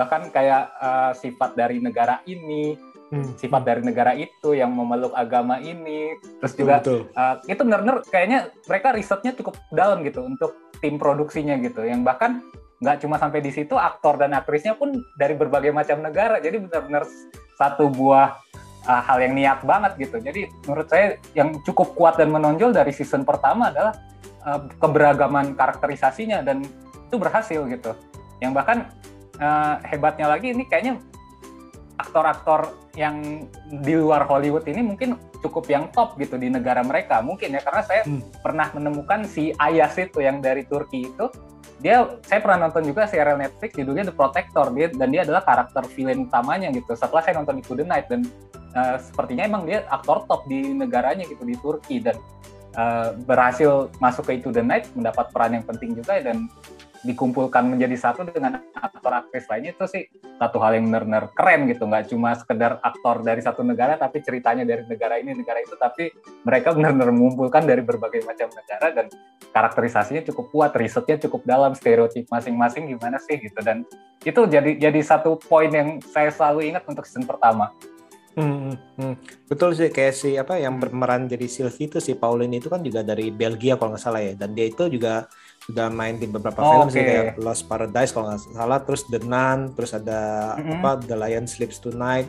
bahkan 0.00 0.32
kayak 0.32 0.72
uh, 0.80 1.12
sifat 1.12 1.52
dari 1.52 1.76
negara 1.84 2.24
ini 2.24 2.80
hmm. 3.10 3.36
sifat 3.36 3.62
dari 3.66 3.82
negara 3.84 4.14
itu 4.14 4.54
yang 4.56 4.72
memeluk 4.72 5.12
agama 5.12 5.58
ini. 5.60 6.16
Terus 6.40 6.54
juga 6.56 6.80
betul, 6.80 7.00
Uh, 7.10 7.36
itu 7.50 7.60
benar-benar 7.60 7.96
kayaknya 8.06 8.48
mereka 8.70 8.94
risetnya 8.94 9.32
cukup 9.34 9.58
dalam 9.74 10.06
gitu 10.06 10.22
untuk 10.24 10.72
tim 10.78 10.96
produksinya 10.96 11.58
gitu. 11.60 11.82
Yang 11.84 12.00
bahkan 12.06 12.40
nggak 12.80 13.04
cuma 13.04 13.20
sampai 13.20 13.44
di 13.44 13.52
situ 13.52 13.76
aktor 13.76 14.16
dan 14.16 14.32
aktrisnya 14.32 14.72
pun 14.78 14.94
dari 15.18 15.36
berbagai 15.36 15.74
macam 15.74 16.00
negara. 16.00 16.40
Jadi 16.40 16.64
benar-benar 16.64 17.04
satu 17.58 17.92
buah 17.92 18.40
uh, 18.88 19.02
hal 19.04 19.18
yang 19.20 19.34
niat 19.36 19.60
banget 19.66 19.92
gitu. 20.00 20.16
Jadi 20.22 20.48
menurut 20.64 20.88
saya 20.88 21.20
yang 21.36 21.60
cukup 21.66 21.92
kuat 21.98 22.14
dan 22.16 22.32
menonjol 22.32 22.72
dari 22.72 22.94
season 22.94 23.26
pertama 23.26 23.68
adalah 23.68 23.92
uh, 24.46 24.64
keberagaman 24.80 25.58
karakterisasinya 25.58 26.40
dan 26.40 26.64
itu 27.10 27.16
berhasil 27.18 27.60
gitu. 27.68 27.92
Yang 28.40 28.52
bahkan 28.56 28.78
uh, 29.40 29.80
hebatnya 29.88 30.30
lagi 30.30 30.52
ini 30.52 30.68
kayaknya 30.68 31.00
aktor-aktor 32.00 32.72
yang 32.96 33.46
di 33.68 33.94
luar 33.94 34.24
Hollywood 34.24 34.64
ini 34.66 34.80
mungkin 34.80 35.20
cukup 35.44 35.68
yang 35.68 35.88
top 35.92 36.16
gitu 36.16 36.40
di 36.40 36.48
negara 36.48 36.80
mereka. 36.80 37.20
Mungkin 37.20 37.56
ya 37.56 37.60
karena 37.60 37.82
saya 37.84 38.02
hmm. 38.08 38.44
pernah 38.44 38.68
menemukan 38.72 39.24
si 39.28 39.52
Ayas 39.60 39.96
itu 40.00 40.24
yang 40.24 40.40
dari 40.40 40.64
Turki 40.64 41.12
itu. 41.12 41.28
Dia 41.80 42.04
saya 42.28 42.44
pernah 42.44 42.68
nonton 42.68 42.84
juga 42.84 43.08
serial 43.08 43.40
Netflix 43.40 43.72
judulnya 43.72 44.12
The 44.12 44.16
Protector. 44.16 44.68
Dia 44.76 44.92
dan 44.92 45.08
dia 45.12 45.24
adalah 45.24 45.44
karakter 45.44 45.84
villain 45.96 46.28
utamanya 46.28 46.68
gitu. 46.72 46.92
Setelah 46.92 47.24
saya 47.24 47.40
nonton 47.40 47.60
Into 47.60 47.72
the 47.72 47.86
Night 47.88 48.08
dan 48.12 48.28
uh, 48.76 49.00
sepertinya 49.00 49.48
emang 49.48 49.64
dia 49.64 49.88
aktor 49.88 50.28
top 50.28 50.44
di 50.44 50.76
negaranya 50.76 51.24
gitu 51.24 51.40
di 51.40 51.56
Turki. 51.56 52.04
Dan 52.04 52.20
uh, 52.76 53.16
berhasil 53.24 53.88
masuk 53.96 54.28
ke 54.28 54.36
Into 54.36 54.52
the 54.52 54.60
Night 54.60 54.92
mendapat 54.92 55.32
peran 55.32 55.56
yang 55.56 55.64
penting 55.64 55.96
juga 55.96 56.20
dan 56.20 56.52
dikumpulkan 57.00 57.64
menjadi 57.64 57.96
satu 57.96 58.28
dengan 58.28 58.60
aktor 58.76 59.12
aktris 59.12 59.48
lainnya 59.48 59.72
itu 59.72 59.84
sih 59.88 60.02
satu 60.36 60.60
hal 60.60 60.76
yang 60.76 60.92
benar-benar 60.92 61.32
keren 61.32 61.64
gitu. 61.68 61.88
Nggak 61.88 62.12
cuma 62.12 62.36
sekedar 62.36 62.76
aktor 62.84 63.24
dari 63.24 63.40
satu 63.40 63.64
negara 63.64 63.96
tapi 63.96 64.20
ceritanya 64.20 64.68
dari 64.68 64.84
negara 64.84 65.16
ini 65.16 65.32
negara 65.32 65.64
itu. 65.64 65.74
Tapi 65.80 66.12
mereka 66.44 66.76
benar-benar 66.76 67.08
mengumpulkan 67.12 67.64
dari 67.64 67.80
berbagai 67.80 68.24
macam 68.28 68.52
negara 68.52 68.86
dan 68.92 69.06
karakterisasinya 69.50 70.22
cukup 70.28 70.46
kuat 70.52 70.72
risetnya 70.76 71.16
cukup 71.26 71.42
dalam 71.48 71.72
stereotip 71.72 72.28
masing-masing 72.28 72.92
gimana 72.92 73.16
sih 73.16 73.40
gitu. 73.40 73.60
Dan 73.64 73.88
itu 74.20 74.40
jadi 74.44 74.76
jadi 74.76 75.00
satu 75.00 75.40
poin 75.40 75.72
yang 75.72 75.98
saya 76.04 76.28
selalu 76.28 76.68
ingat 76.68 76.84
untuk 76.84 77.08
season 77.08 77.24
pertama. 77.24 77.72
Hmm, 78.30 78.78
hmm, 78.94 79.14
betul 79.50 79.74
sih 79.74 79.90
kayak 79.90 80.14
si 80.14 80.38
apa 80.38 80.54
yang 80.54 80.78
berperan 80.78 81.26
jadi 81.26 81.50
Sylvie 81.50 81.90
itu 81.90 81.98
si 81.98 82.14
Pauline 82.14 82.62
itu 82.62 82.70
kan 82.70 82.78
juga 82.78 83.02
dari 83.02 83.34
Belgia 83.34 83.74
kalau 83.74 83.96
nggak 83.96 84.02
salah 84.02 84.22
ya. 84.22 84.38
Dan 84.38 84.54
dia 84.54 84.70
itu 84.70 84.86
juga 84.86 85.26
sudah 85.70 85.86
main 85.86 86.18
di 86.18 86.26
beberapa 86.26 86.58
oh, 86.58 86.70
film 86.74 86.88
okay. 86.90 86.94
sih 86.98 87.02
kayak 87.06 87.26
Lost 87.38 87.64
Paradise 87.70 88.10
kalau 88.10 88.26
nggak 88.34 88.42
salah 88.50 88.82
terus 88.82 89.06
The 89.06 89.22
Nun 89.22 89.70
terus 89.78 89.94
ada 89.94 90.20
mm-hmm. 90.58 90.74
apa 90.82 90.90
The 91.06 91.16
Lion 91.16 91.46
Sleeps 91.46 91.78
Tonight 91.78 92.26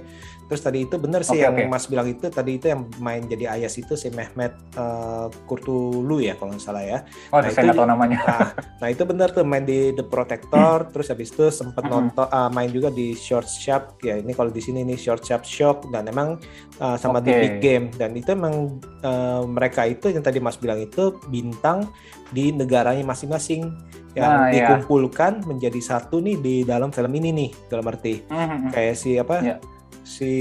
terus 0.52 0.68
tadi 0.68 0.84
itu 0.84 1.00
benar 1.00 1.24
sih 1.24 1.40
okay, 1.40 1.48
yang 1.48 1.56
okay. 1.56 1.72
Mas 1.72 1.88
bilang 1.88 2.12
itu 2.12 2.28
tadi 2.28 2.60
itu 2.60 2.68
yang 2.68 2.84
main 3.00 3.24
jadi 3.24 3.56
Ayas 3.56 3.80
itu 3.80 3.96
si 3.96 4.12
Mehmet 4.12 4.52
uh, 4.76 5.32
Kurtulu 5.48 6.20
ya 6.20 6.36
kalau 6.36 6.52
nggak 6.52 6.60
salah 6.60 6.84
ya 6.84 7.08
oh 7.32 7.40
nah, 7.40 7.48
saya 7.48 7.72
nggak 7.72 7.80
tahu 7.80 7.88
namanya 7.88 8.20
nah, 8.28 8.52
nah 8.84 8.88
itu 8.92 9.08
benar 9.08 9.32
tuh 9.32 9.48
main 9.48 9.64
di 9.64 9.96
The 9.96 10.04
Protector 10.04 10.92
terus 10.92 11.08
habis 11.08 11.32
itu 11.32 11.48
sempat 11.56 11.88
mm-hmm. 11.88 12.12
nonton 12.12 12.28
uh, 12.28 12.52
main 12.52 12.68
juga 12.68 12.92
di 12.92 13.16
Short 13.16 13.48
Sharp 13.48 14.04
ya 14.04 14.20
ini 14.20 14.36
kalau 14.36 14.52
di 14.52 14.60
sini 14.60 14.84
nih 14.84 15.00
Short 15.00 15.24
Sharp 15.24 15.48
Shock 15.48 15.88
dan 15.88 16.12
emang 16.12 16.36
uh, 16.84 17.00
sama 17.00 17.24
okay. 17.24 17.32
di 17.32 17.32
Big 17.48 17.56
Game 17.64 17.88
dan 17.96 18.12
itu 18.12 18.36
emang 18.36 18.76
uh, 19.08 19.48
mereka 19.48 19.88
itu 19.88 20.12
yang 20.12 20.20
tadi 20.20 20.44
Mas 20.44 20.60
bilang 20.60 20.84
itu 20.84 21.16
bintang 21.32 21.88
di 22.36 22.52
negaranya 22.52 23.08
masing-masing 23.08 23.72
yang 24.20 24.28
nah, 24.28 24.52
dikumpulkan 24.52 25.40
ya. 25.40 25.48
menjadi 25.48 25.80
satu 25.80 26.20
nih 26.20 26.36
di 26.44 26.56
dalam 26.68 26.92
film 26.92 27.16
ini 27.16 27.32
nih 27.32 27.50
dalam 27.72 27.88
arti 27.88 28.20
mm-hmm. 28.28 28.76
kayak 28.76 28.96
si 29.00 29.16
apa 29.16 29.40
ya. 29.40 29.56
Si 30.12 30.32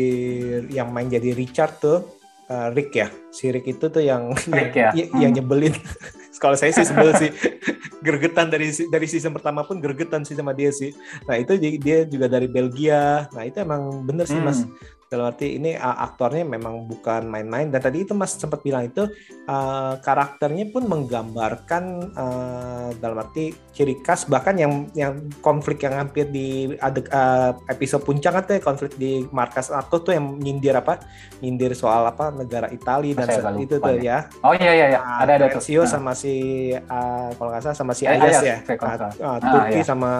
yang 0.75 0.91
main 0.91 1.07
jadi 1.07 1.31
Richard 1.39 1.79
tuh 1.79 2.03
uh, 2.51 2.75
Rick 2.75 2.99
ya 2.99 3.09
si 3.31 3.55
Rick 3.55 3.71
itu 3.71 3.87
tuh 3.87 4.03
yang 4.03 4.35
Rick, 4.59 4.75
ya? 4.75 4.91
yang, 5.15 5.31
mm. 5.31 5.37
nyebelin 5.39 5.75
kalau 6.43 6.59
saya 6.59 6.75
sih 6.75 6.83
sebel 6.83 7.15
sih 7.15 7.31
gergetan 8.07 8.51
dari 8.51 8.73
dari 8.91 9.07
season 9.07 9.31
pertama 9.31 9.63
pun 9.63 9.79
gergetan 9.79 10.27
sih 10.27 10.35
sama 10.35 10.51
dia 10.51 10.75
sih 10.75 10.91
nah 11.31 11.39
itu 11.39 11.55
dia 11.61 12.03
juga 12.09 12.27
dari 12.27 12.51
Belgia 12.51 13.31
nah 13.31 13.47
itu 13.47 13.63
emang 13.63 14.03
bener 14.03 14.27
sih 14.27 14.41
mm. 14.41 14.45
mas 14.45 14.67
dalam 15.11 15.35
arti 15.35 15.59
ini 15.59 15.75
uh, 15.75 16.07
aktornya 16.07 16.47
memang 16.47 16.87
bukan 16.87 17.27
main-main. 17.27 17.67
Dan 17.67 17.83
tadi 17.83 18.07
itu 18.07 18.15
Mas 18.15 18.39
sempat 18.39 18.63
bilang 18.63 18.87
itu 18.87 19.11
uh, 19.51 19.99
karakternya 19.99 20.71
pun 20.71 20.87
menggambarkan 20.87 22.15
uh, 22.15 22.89
dalam 23.03 23.19
arti 23.19 23.51
ciri 23.75 23.99
khas 24.07 24.31
bahkan 24.31 24.55
yang 24.55 24.87
yang 24.95 25.19
konflik 25.43 25.83
yang 25.83 25.99
hampir 25.99 26.31
di 26.31 26.79
adek, 26.79 27.11
uh, 27.11 27.59
episode 27.67 28.07
puncak 28.07 28.47
itu 28.47 28.53
ya 28.57 28.63
konflik 28.63 28.95
di 28.95 29.27
markas 29.35 29.75
atau 29.75 29.99
tuh 29.99 30.15
yang 30.15 30.39
nyindir 30.39 30.79
apa? 30.79 31.03
Nyindir 31.43 31.75
soal 31.75 32.07
apa? 32.07 32.31
Negara 32.31 32.71
Italia 32.71 33.19
dan 33.19 33.27
Saya 33.35 33.51
itu 33.59 33.83
tuh 33.83 33.99
ya. 33.99 34.31
Oh 34.47 34.55
iya 34.55 34.79
iya, 34.79 34.87
iya. 34.95 35.01
Uh, 35.03 35.27
ada 35.27 35.33
ada 35.43 35.47
tuh. 35.51 35.59
Nah. 35.59 35.91
sama 35.91 36.13
si 36.15 36.71
uh, 36.71 37.35
kalau 37.35 37.51
nggak 37.51 37.63
salah 37.67 37.75
sama 37.83 37.93
si 37.99 38.07
Ayas, 38.07 38.39
Ayas 38.39 38.43
ya. 38.47 38.57
uh, 38.63 39.11
uh, 39.27 39.39
Turki 39.43 39.59
ah, 39.59 39.67
iya. 39.75 39.83
sama 39.83 40.13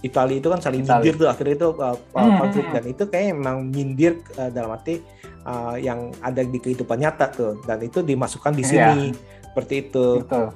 Italia 0.00 0.40
itu 0.40 0.48
kan 0.48 0.60
saling 0.64 0.88
nyindir 0.88 1.20
tuh 1.20 1.28
akhirnya 1.28 1.54
itu 1.60 1.68
uh, 1.76 1.96
hmm, 2.16 2.38
konflik. 2.40 2.64
hmm, 2.64 2.74
dan 2.80 2.84
itu 2.88 3.02
kayaknya 3.12 3.32
memang 3.36 3.56
nyindir 3.68 4.21
uh, 4.38 4.50
dalam 4.50 4.72
arti 4.74 5.02
uh, 5.46 5.76
yang 5.78 6.10
ada 6.22 6.42
di 6.42 6.58
kehidupan 6.58 6.98
nyata 7.02 7.30
tuh 7.32 7.60
dan 7.66 7.82
itu 7.82 8.00
dimasukkan 8.00 8.52
di 8.54 8.64
iya. 8.66 8.70
sini 8.70 9.10
yeah. 9.10 9.46
seperti 9.50 9.74
itu 9.88 10.06
Betul. 10.24 10.48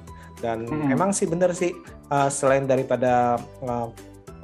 dan 0.43 0.59
hmm. 0.67 0.95
emang 0.95 1.11
sih 1.11 1.27
bener 1.27 1.51
sih 1.53 1.73
uh, 2.11 2.31
selain 2.31 2.65
daripada 2.65 3.41
uh, 3.65 3.89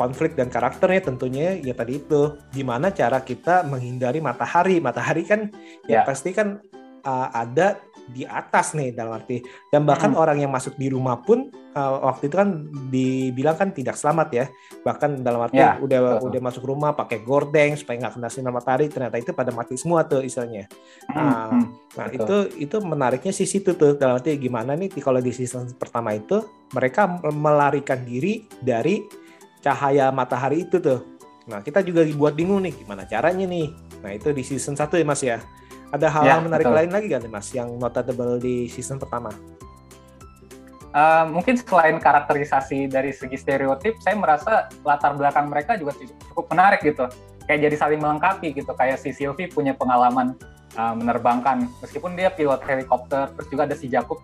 konflik 0.00 0.34
dan 0.34 0.48
karakternya 0.48 1.04
tentunya 1.04 1.60
ya 1.60 1.76
tadi 1.76 2.00
itu 2.00 2.34
gimana 2.50 2.90
cara 2.90 3.20
kita 3.22 3.62
menghindari 3.68 4.18
matahari 4.18 4.80
matahari 4.80 5.22
kan 5.22 5.52
yeah. 5.86 6.02
ya 6.02 6.08
pasti 6.08 6.34
kan 6.34 6.58
uh, 7.06 7.28
ada 7.30 7.78
di 8.10 8.26
atas 8.26 8.74
nih 8.74 8.90
dalam 8.90 9.14
arti 9.14 9.38
dan 9.70 9.86
bahkan 9.86 10.10
hmm. 10.10 10.22
orang 10.22 10.38
yang 10.42 10.50
masuk 10.50 10.74
di 10.74 10.90
rumah 10.90 11.22
pun 11.22 11.46
uh, 11.76 12.10
waktu 12.10 12.28
itu 12.28 12.36
kan 12.36 12.48
dibilang 12.90 13.56
kan 13.56 13.70
tidak 13.70 13.94
selamat 13.94 14.28
ya 14.34 14.44
bahkan 14.82 15.22
dalam 15.22 15.46
arti 15.46 15.62
ya, 15.62 15.78
udah 15.78 16.18
betul. 16.18 16.28
udah 16.28 16.40
masuk 16.42 16.62
rumah 16.66 16.90
pakai 16.98 17.22
gordeng 17.22 17.78
supaya 17.78 18.02
nggak 18.02 18.18
kena 18.18 18.28
sinar 18.28 18.52
matahari 18.52 18.90
ternyata 18.90 19.16
itu 19.22 19.30
pada 19.30 19.54
mati 19.54 19.78
semua 19.78 20.02
tuh 20.02 20.26
istilahnya 20.26 20.66
hmm. 20.66 21.14
nah, 21.14 21.46
hmm. 21.54 21.64
nah 21.94 22.06
itu 22.10 22.36
itu 22.58 22.76
menariknya 22.82 23.32
sih 23.32 23.46
situ 23.46 23.78
tuh 23.78 23.94
dalam 23.94 24.18
arti 24.18 24.34
gimana 24.36 24.74
nih 24.74 24.90
kalau 24.98 25.22
di 25.22 25.30
season 25.30 25.70
pertama 25.78 26.12
itu 26.12 26.42
mereka 26.74 27.06
melarikan 27.30 28.02
diri 28.02 28.44
dari 28.58 29.02
cahaya 29.62 30.10
matahari 30.10 30.66
itu 30.66 30.82
tuh 30.82 31.00
nah 31.46 31.58
kita 31.58 31.82
juga 31.82 32.06
dibuat 32.06 32.38
bingung 32.38 32.62
nih 32.62 32.74
gimana 32.82 33.02
caranya 33.06 33.46
nih 33.46 33.70
nah 34.02 34.10
itu 34.14 34.30
di 34.30 34.42
season 34.46 34.74
satu 34.78 34.98
ya 34.98 35.06
mas 35.06 35.22
ya 35.22 35.38
ada 35.92 36.08
hal 36.08 36.24
ya, 36.24 36.36
menarik 36.40 36.64
betul. 36.64 36.78
lain 36.80 36.90
lagi 36.90 37.08
kan 37.12 37.22
mas 37.28 37.48
yang 37.52 37.68
notable 37.76 38.40
di 38.40 38.64
season 38.72 38.96
pertama? 38.96 39.28
Uh, 40.92 41.24
mungkin 41.28 41.56
selain 41.56 41.96
karakterisasi 41.96 42.88
dari 42.88 43.16
segi 43.16 43.36
stereotip, 43.40 43.96
saya 44.00 44.16
merasa 44.16 44.68
latar 44.84 45.16
belakang 45.16 45.48
mereka 45.48 45.76
juga 45.76 45.96
cukup 46.32 46.52
menarik 46.52 46.84
gitu. 46.84 47.08
Kayak 47.48 47.68
jadi 47.68 47.76
saling 47.76 48.00
melengkapi 48.00 48.52
gitu. 48.52 48.72
Kayak 48.76 49.00
si 49.00 49.12
Sylvie 49.16 49.48
punya 49.48 49.72
pengalaman 49.72 50.36
uh, 50.76 50.92
menerbangkan, 50.96 51.68
meskipun 51.80 52.12
dia 52.12 52.28
pilot 52.28 52.60
helikopter, 52.68 53.28
terus 53.32 53.48
juga 53.48 53.62
ada 53.68 53.76
si 53.76 53.88
Jakub 53.88 54.20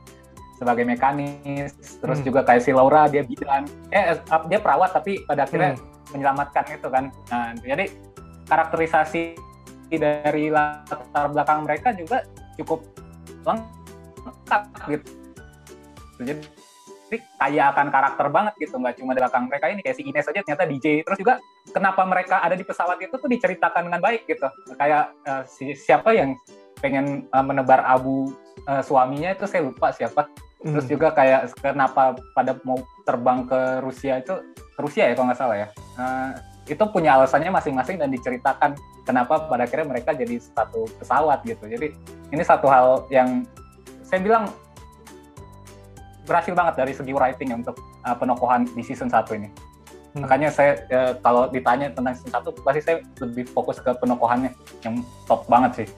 sebagai 0.60 0.84
mekanis, 0.84 1.72
terus 2.02 2.20
hmm. 2.20 2.26
juga 2.26 2.40
kayak 2.44 2.62
si 2.66 2.74
Laura 2.74 3.06
dia 3.06 3.22
bidan, 3.22 3.64
eh 3.94 4.18
dia 4.50 4.58
perawat 4.58 4.90
tapi 4.90 5.22
pada 5.24 5.46
akhirnya 5.46 5.78
hmm. 5.78 6.12
menyelamatkan 6.12 6.64
itu 6.68 6.88
kan. 6.90 7.04
Nah, 7.30 7.54
jadi 7.62 7.86
karakterisasi 8.44 9.38
dari 9.96 10.52
latar 10.52 11.32
belakang 11.32 11.64
mereka 11.64 11.96
juga 11.96 12.26
cukup 12.60 12.84
lengkap 13.48 14.62
gitu. 14.92 15.08
Jadi 16.18 16.42
kaya 17.40 17.72
akan 17.72 17.88
karakter 17.88 18.26
banget 18.28 18.52
gitu 18.60 18.76
nggak 18.76 19.00
cuma 19.00 19.16
di 19.16 19.20
belakang 19.24 19.48
mereka 19.48 19.72
ini 19.72 19.80
kayak 19.80 19.96
si 19.96 20.04
Ines 20.04 20.28
aja 20.28 20.44
ternyata 20.44 20.68
DJ 20.68 21.00
terus 21.08 21.16
juga 21.16 21.40
kenapa 21.72 22.04
mereka 22.04 22.44
ada 22.44 22.52
di 22.52 22.60
pesawat 22.68 23.00
itu 23.00 23.16
tuh 23.16 23.30
diceritakan 23.32 23.88
dengan 23.88 24.04
baik 24.04 24.28
gitu 24.28 24.44
kayak 24.76 25.16
uh, 25.24 25.40
si, 25.48 25.72
siapa 25.72 26.12
yang 26.12 26.36
pengen 26.84 27.24
uh, 27.32 27.40
menebar 27.40 27.80
abu 27.88 28.36
uh, 28.68 28.84
suaminya 28.84 29.32
itu 29.32 29.48
saya 29.48 29.64
lupa 29.64 29.88
siapa 29.88 30.28
terus 30.58 30.90
Hmm. 30.90 30.98
juga 30.98 31.14
kayak 31.14 31.54
kenapa 31.62 32.18
pada 32.34 32.58
mau 32.66 32.82
terbang 33.06 33.46
ke 33.46 33.78
Rusia 33.78 34.18
itu 34.18 34.42
ke 34.74 34.80
Rusia 34.82 35.06
ya 35.06 35.14
kalau 35.14 35.30
nggak 35.30 35.40
salah 35.40 35.58
ya 35.58 35.68
Uh, 35.98 36.30
itu 36.68 36.84
punya 36.92 37.16
alasannya 37.16 37.48
masing-masing 37.48 37.96
dan 37.96 38.12
diceritakan 38.12 38.76
kenapa 39.08 39.48
pada 39.48 39.64
akhirnya 39.64 39.88
mereka 39.88 40.12
jadi 40.12 40.36
satu 40.36 40.84
pesawat 41.00 41.40
gitu 41.48 41.64
jadi 41.64 41.96
ini 42.28 42.42
satu 42.44 42.68
hal 42.68 43.08
yang 43.08 43.48
saya 44.04 44.20
bilang 44.20 44.52
berhasil 46.28 46.52
banget 46.52 46.74
dari 46.76 46.92
segi 46.92 47.12
writing 47.16 47.56
untuk 47.56 47.80
uh, 48.04 48.12
penokohan 48.12 48.68
di 48.76 48.84
season 48.84 49.08
1 49.08 49.24
ini. 49.40 49.48
Hmm. 49.48 50.28
Makanya 50.28 50.52
saya 50.52 50.76
uh, 50.92 51.12
kalau 51.24 51.48
ditanya 51.48 51.88
tentang 51.88 52.12
season 52.12 52.36
1 52.36 52.64
pasti 52.64 52.80
saya 52.84 52.96
lebih 53.24 53.48
fokus 53.48 53.80
ke 53.80 53.88
penokohannya 53.96 54.52
yang 54.84 55.00
top 55.24 55.48
banget 55.48 55.84
sih. 55.84 55.88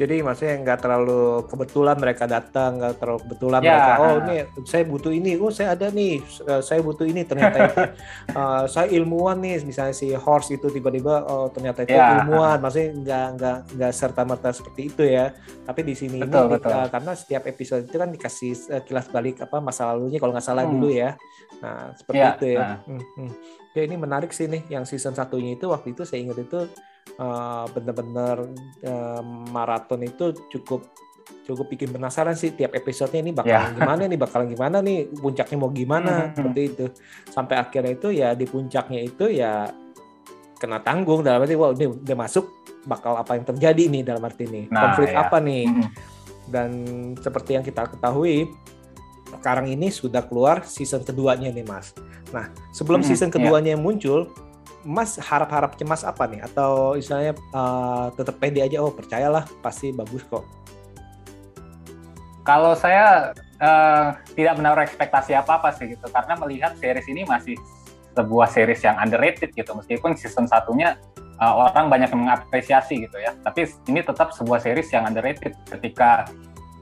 Jadi 0.00 0.24
maksudnya 0.24 0.56
nggak 0.58 0.78
terlalu 0.80 1.20
kebetulan 1.44 1.92
mereka 1.94 2.24
datang, 2.24 2.80
nggak 2.80 2.96
terlalu 2.96 3.20
kebetulan 3.20 3.60
Ya. 3.60 3.68
mereka, 3.68 3.92
oh 4.00 4.14
ini 4.18 4.34
saya 4.64 4.84
butuh 4.84 5.12
ini, 5.12 5.36
oh 5.36 5.52
saya 5.52 5.76
ada 5.76 5.92
nih, 5.92 6.14
eh, 6.24 6.62
saya 6.64 6.80
butuh 6.80 7.04
ini, 7.04 7.20
ternyata 7.22 7.56
itu 7.60 7.76
eh, 8.40 8.62
saya 8.64 8.88
ilmuwan 8.88 9.36
nih, 9.38 9.60
misalnya 9.60 9.92
si 9.92 10.08
Horse 10.10 10.56
itu 10.56 10.66
tiba-tiba, 10.66 11.20
oh 11.22 11.52
ternyata 11.52 11.84
itu 11.84 11.92
Ya. 11.92 12.16
ilmuwan, 12.16 12.56
maksudnya 12.58 12.88
nggak 12.96 13.26
nggak 13.36 13.56
nggak 13.76 13.92
serta 13.92 14.22
merta 14.24 14.48
seperti 14.50 14.88
itu 14.88 15.02
ya. 15.04 15.36
Tapi 15.62 15.80
di 15.82 15.92
sini 15.92 16.16
Betul, 16.18 16.48
ini 16.48 16.52
betul. 16.56 16.72
eh, 16.72 16.88
karena 16.88 17.12
setiap 17.12 17.42
episode 17.44 17.82
itu 17.84 17.94
kan 17.94 18.08
dikasih 18.08 18.52
eh, 18.70 18.82
kilas 18.82 19.06
balik 19.06 19.44
apa 19.44 19.60
masa 19.60 19.84
lalunya 19.86 20.16
kalau 20.16 20.32
nggak 20.32 20.46
salah 20.46 20.64
Hmm. 20.64 20.80
dulu 20.80 20.88
ya. 20.88 21.12
Nah 21.60 21.92
seperti 21.92 22.16
Ya, 22.16 22.30
itu 22.32 22.46
ya. 22.48 22.58
nah. 22.58 22.76
Hmm, 22.88 23.04
hmm. 23.20 23.30
Ya 23.70 23.82
ini 23.84 23.94
menarik 23.94 24.32
sih 24.32 24.46
nih, 24.46 24.64
yang 24.66 24.82
season 24.82 25.12
satunya 25.12 25.54
itu 25.54 25.68
waktu 25.68 25.92
itu 25.92 26.02
saya 26.02 26.24
ingat 26.24 26.40
itu 26.40 26.64
eh, 27.12 27.64
bener-bener 27.70 28.36
eh, 28.80 29.22
maraton 29.48 30.00
itu 30.00 30.30
cukup 30.48 30.86
cukup 31.40 31.66
bikin 31.68 31.90
penasaran 31.90 32.34
sih 32.34 32.50
tiap 32.50 32.72
episodenya 32.72 33.20
ini 33.20 33.32
bakalan 33.32 33.54
Ya. 33.64 33.74
gimana 33.74 34.02
nih 34.04 34.18
bakalan 34.18 34.46
gimana 34.48 34.76
nih 34.80 34.98
puncaknya 35.10 35.56
mau 35.56 35.70
gimana 35.70 36.14
Mhm. 36.26 36.34
seperti 36.34 36.60
itu 36.64 36.84
sampai 37.26 37.54
akhirnya 37.56 37.92
itu 37.92 38.08
ya 38.10 38.28
di 38.32 38.44
puncaknya 38.44 39.00
itu 39.00 39.24
ya 39.28 39.70
kena 40.56 40.78
tanggung 40.78 41.22
dalam 41.22 41.40
arti 41.40 41.54
wah 41.54 41.70
ini 41.70 41.86
udah 41.88 42.16
masuk 42.18 42.44
bakal 42.82 43.14
apa 43.14 43.34
yang 43.34 43.46
terjadi 43.46 43.82
nih 43.88 44.02
dalam 44.04 44.20
arti 44.20 44.44
ini 44.44 44.62
Nah, 44.68 44.92
konflik 44.92 45.10
ya. 45.10 45.18
apa 45.22 45.36
nih 45.38 45.64
Mm-mm. 45.66 45.88
dan 46.46 46.70
seperti 47.16 47.50
yang 47.54 47.64
kita 47.64 47.88
ketahui 47.88 48.50
sekarang 49.30 49.66
ini 49.68 49.88
sudah 49.88 50.22
keluar 50.22 50.62
season 50.64 51.00
keduanya 51.00 51.48
nih 51.48 51.62
mas. 51.62 51.94
Nah 52.28 52.46
sebelum 52.70 53.00
Mm-mm, 53.00 53.08
season 53.08 53.28
iya. 53.28 53.34
keduanya 53.38 53.74
muncul, 53.76 54.26
mas 54.84 55.20
harap-harap 55.20 55.76
cemas 55.76 56.02
apa 56.02 56.26
nih? 56.26 56.40
Atau 56.44 56.96
istilahnya 56.96 57.36
eh, 57.36 58.06
tetap 58.16 58.36
pede 58.40 58.60
aja, 58.64 58.80
oh 58.80 58.92
percayalah 58.92 59.44
pasti 59.60 59.92
bagus 59.92 60.24
kok. 60.28 60.44
Kalau 62.44 62.72
saya 62.74 63.36
eh, 63.60 64.06
tidak 64.34 64.54
menaruh 64.58 64.82
ekspektasi 64.84 65.36
apa-apa 65.36 65.74
sih 65.76 65.92
gitu. 65.92 66.06
Karena 66.08 66.34
melihat 66.40 66.72
series 66.80 67.06
ini 67.08 67.22
masih 67.28 67.56
sebuah 68.16 68.48
series 68.50 68.82
yang 68.82 68.96
underrated 68.98 69.52
gitu. 69.54 69.70
Meskipun 69.76 70.16
season 70.16 70.48
satunya 70.48 70.96
eh, 71.20 71.54
orang 71.54 71.92
banyak 71.92 72.10
mengapresiasi 72.10 73.06
gitu 73.06 73.16
ya. 73.20 73.36
Tapi 73.44 73.68
ini 73.88 74.00
tetap 74.00 74.32
sebuah 74.32 74.64
series 74.64 74.88
yang 74.90 75.04
underrated. 75.04 75.52
Ketika 75.68 76.26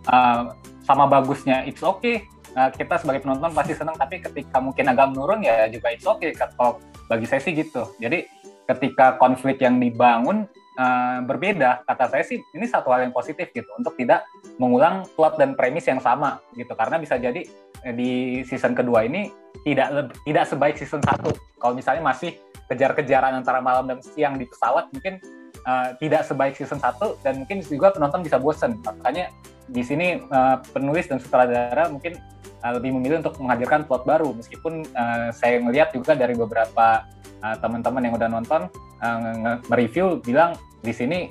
eh, 0.06 0.42
sama 0.88 1.04
bagusnya 1.04 1.68
it's 1.68 1.84
okay 1.84 2.24
eh, 2.58 2.70
kita 2.74 2.98
sebagai 2.98 3.22
penonton 3.22 3.54
pasti 3.54 3.78
senang 3.78 3.94
tapi 3.94 4.18
ketika 4.18 4.58
mungkin 4.58 4.90
agak 4.90 5.14
menurun 5.14 5.46
ya 5.46 5.70
juga 5.70 5.94
it's 5.94 6.02
okay 6.02 6.34
kalau 6.34 6.82
bagi 7.06 7.24
saya 7.30 7.38
sih 7.38 7.54
gitu. 7.54 7.94
Jadi 8.02 8.26
ketika 8.66 9.16
konflik 9.16 9.62
yang 9.62 9.78
dibangun 9.78 10.50
eh, 10.76 11.18
berbeda 11.22 11.86
kata 11.86 12.10
saya 12.10 12.24
sih 12.26 12.42
ini 12.52 12.66
satu 12.66 12.90
hal 12.90 13.06
yang 13.06 13.14
positif 13.14 13.48
gitu 13.54 13.70
untuk 13.78 13.94
tidak 13.94 14.26
mengulang 14.58 15.06
plot 15.14 15.38
dan 15.38 15.54
premis 15.54 15.86
yang 15.86 16.02
sama 16.02 16.42
gitu. 16.58 16.74
Karena 16.74 16.98
bisa 16.98 17.16
jadi 17.16 17.46
eh, 17.86 17.94
di 17.94 18.10
season 18.44 18.74
kedua 18.74 19.06
ini 19.06 19.30
tidak 19.62 20.12
tidak 20.26 20.44
sebaik 20.46 20.76
season 20.78 21.02
1 21.02 21.58
kalau 21.58 21.74
misalnya 21.74 22.02
masih 22.04 22.36
kejar-kejaran 22.68 23.32
antara 23.32 23.64
malam 23.64 23.88
dan 23.88 23.98
siang 24.04 24.36
di 24.36 24.44
pesawat 24.44 24.92
mungkin 24.92 25.18
eh, 25.64 25.88
tidak 25.98 26.22
sebaik 26.28 26.54
season 26.54 26.78
1 26.78 27.24
dan 27.24 27.42
mungkin 27.42 27.64
juga 27.64 27.90
penonton 27.96 28.20
bisa 28.22 28.36
bosen. 28.36 28.78
Makanya 28.84 29.32
di 29.68 29.82
sini 29.84 30.20
eh, 30.20 30.56
penulis 30.72 31.08
dan 31.08 31.18
sutradara 31.18 31.88
mungkin 31.88 32.16
eh, 32.64 32.72
lebih 32.74 32.90
memilih 32.96 33.22
untuk 33.22 33.38
menghadirkan 33.38 33.84
plot 33.86 34.02
baru 34.08 34.34
meskipun 34.34 34.86
eh, 34.86 35.28
saya 35.34 35.58
melihat 35.62 35.94
juga 35.94 36.14
dari 36.18 36.34
beberapa 36.34 37.06
eh, 37.42 37.56
teman-teman 37.62 38.02
yang 38.02 38.14
udah 38.14 38.28
nonton 38.28 38.62
nge- 38.98 39.62
mereview 39.70 40.18
bilang 40.26 40.58
di 40.82 40.90
sini 40.90 41.30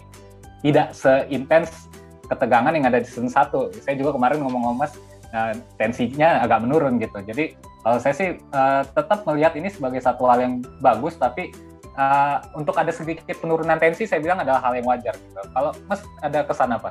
tidak 0.63 0.95
seintens 0.95 1.87
ketegangan 2.27 2.75
yang 2.75 2.85
ada 2.87 2.99
di 2.99 3.07
season 3.07 3.31
1. 3.31 3.83
Saya 3.83 3.95
juga 3.95 4.15
kemarin 4.15 4.43
ngomong 4.43 4.61
sama 4.67 4.75
Mas, 4.75 4.93
eh, 5.31 5.53
tensinya 5.79 6.43
agak 6.43 6.59
menurun 6.63 6.99
gitu. 6.99 7.17
Jadi 7.23 7.55
kalau 7.81 7.97
saya 8.03 8.13
sih 8.13 8.29
eh, 8.35 8.81
tetap 8.91 9.23
melihat 9.23 9.55
ini 9.55 9.71
sebagai 9.71 10.03
satu 10.03 10.27
hal 10.27 10.43
yang 10.43 10.53
bagus, 10.83 11.15
tapi 11.15 11.55
eh, 11.95 12.37
untuk 12.53 12.75
ada 12.75 12.91
sedikit 12.91 13.31
penurunan 13.39 13.79
tensi 13.79 14.03
saya 14.03 14.19
bilang 14.19 14.43
adalah 14.43 14.59
hal 14.59 14.75
yang 14.75 14.87
wajar 14.87 15.15
gitu. 15.15 15.41
Kalau 15.55 15.71
Mas 15.87 16.03
ada 16.19 16.39
kesan 16.43 16.69
apa? 16.75 16.89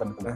Tentu. 0.00 0.32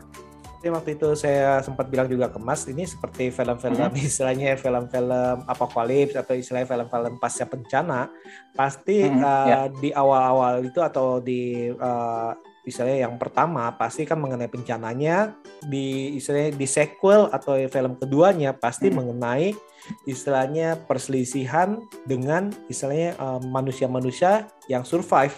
Jadi 0.58 0.74
waktu 0.74 0.90
itu 0.98 1.14
saya 1.14 1.62
sempat 1.62 1.86
bilang 1.86 2.10
juga 2.10 2.26
ke 2.34 2.38
Mas, 2.42 2.66
ini 2.66 2.82
seperti 2.82 3.30
film-film 3.30 3.94
istilahnya 3.94 4.58
film-film 4.58 5.46
apokalips 5.46 6.18
atau 6.18 6.34
istilahnya 6.34 6.66
film-film 6.66 7.14
pasca 7.22 7.46
bencana, 7.46 8.10
pasti 8.58 9.06
Mhm, 9.06 9.22
uh, 9.22 9.46
ya. 9.46 9.60
di 9.70 9.94
awal-awal 9.94 10.66
itu 10.66 10.82
atau 10.82 11.22
di 11.22 11.70
uh, 11.70 12.34
istilahnya 12.66 13.06
yang 13.06 13.14
pertama 13.16 13.70
pasti 13.78 14.02
kan 14.02 14.18
mengenai 14.18 14.50
bencananya, 14.50 15.38
di 15.62 16.18
istilahnya 16.18 16.50
di 16.58 16.66
sequel 16.66 17.30
atau 17.30 17.54
film 17.70 17.94
keduanya 17.94 18.50
pasti 18.50 18.90
Mhm. 18.90 18.96
mengenai 18.98 19.54
istilahnya 20.04 20.74
perselisihan 20.84 21.78
dengan 22.04 22.50
istilahnya 22.66 23.14
uh, 23.16 23.40
manusia-manusia 23.40 24.50
yang 24.66 24.82
survive 24.82 25.32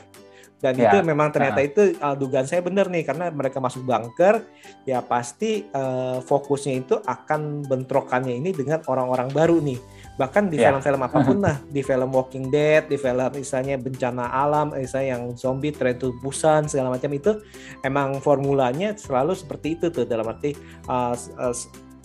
dan 0.60 0.76
Ya, 0.76 0.92
itu 0.92 0.96
memang 1.02 1.32
ternyata 1.32 1.64
itu 1.64 1.96
uh, 1.96 2.12
dugaan 2.12 2.44
saya 2.44 2.60
benar 2.60 2.92
nih 2.92 3.00
karena 3.02 3.32
mereka 3.32 3.58
masuk 3.58 3.80
bunker 3.82 4.44
ya 4.84 5.00
pasti 5.00 5.64
uh, 5.72 6.20
fokusnya 6.20 6.74
itu 6.76 6.94
akan 7.00 7.64
bentrokannya 7.64 8.36
ini 8.36 8.52
dengan 8.52 8.84
orang-orang 8.84 9.32
baru 9.32 9.56
nih 9.58 9.80
bahkan 10.20 10.52
di 10.52 10.60
Ya. 10.60 10.68
film-film 10.68 11.00
apa 11.00 11.18
pun 11.24 11.40
lah 11.48 11.56
di 11.64 11.80
film 11.80 12.12
Walking 12.12 12.52
Dead 12.52 12.84
di 12.84 13.00
film 13.00 13.24
misalnya 13.32 13.80
bencana 13.80 14.28
alam 14.28 14.76
misalnya 14.76 15.16
yang 15.16 15.32
zombie 15.32 15.72
Train 15.72 15.96
to 15.96 16.12
Busan 16.20 16.68
segala 16.68 16.92
macam 16.92 17.08
itu 17.08 17.40
emang 17.80 18.20
formulanya 18.20 18.92
selalu 18.92 19.32
seperti 19.32 19.80
itu 19.80 19.88
tuh 19.88 20.04
dalam 20.04 20.28
arti 20.28 20.52
uh, 20.86 21.16
uh, 21.16 21.56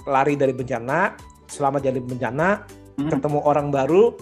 lari 0.08 0.40
dari 0.40 0.56
bencana 0.56 1.12
selamat 1.46 1.82
dari 1.84 2.00
bencana 2.00 2.50
Hmm. 2.96 3.12
ketemu 3.12 3.44
orang 3.44 3.76
baru 3.76 4.16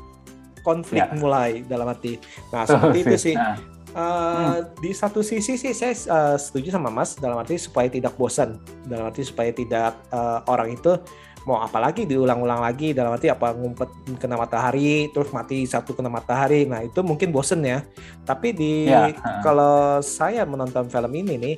konflik 0.65 1.05
Ya. 1.05 1.13
mulai 1.13 1.61
dalam 1.61 1.85
arti 1.85 2.17
nah 2.49 2.65
seperti 2.65 2.97
itu 3.05 3.15
sih 3.21 3.35
Nah, 3.37 3.53
Uh, 3.93 4.65
Di 4.81 4.89
satu 4.89 5.21
sisi 5.21 5.53
sih 5.53 5.73
saya 5.73 5.93
uh, 6.09 6.37
setuju 6.37 6.73
sama 6.73 6.89
Mas 6.89 7.13
dalam 7.13 7.37
arti 7.37 7.61
supaya 7.61 7.85
tidak 7.89 8.17
bosan, 8.17 8.57
dalam 8.89 9.09
arti 9.09 9.21
supaya 9.21 9.53
tidak 9.53 9.93
uh, 10.09 10.41
orang 10.49 10.73
itu 10.73 10.97
mau 11.43 11.59
apa 11.59 11.75
lagi 11.75 12.07
diulang-ulang 12.07 12.63
lagi 12.63 12.95
dalam 12.95 13.13
arti 13.19 13.27
apa 13.27 13.51
ngumpet 13.51 13.91
kena 14.15 14.39
matahari 14.39 15.11
terus 15.11 15.29
mati 15.35 15.67
satu 15.67 15.93
kena 15.93 16.07
matahari. 16.07 16.65
Nah, 16.65 16.81
itu 16.81 17.03
mungkin 17.03 17.29
bosen 17.29 17.61
ya. 17.61 17.83
Tapi 18.23 18.55
di 18.55 18.73
Ya, 18.87 19.11
kalau 19.43 19.99
saya 20.01 20.47
menonton 20.47 20.87
film 20.87 21.11
ini 21.13 21.33
nih 21.37 21.55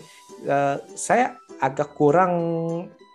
uh, 0.50 0.82
saya 0.94 1.38
agak 1.62 1.96
kurang 1.96 2.34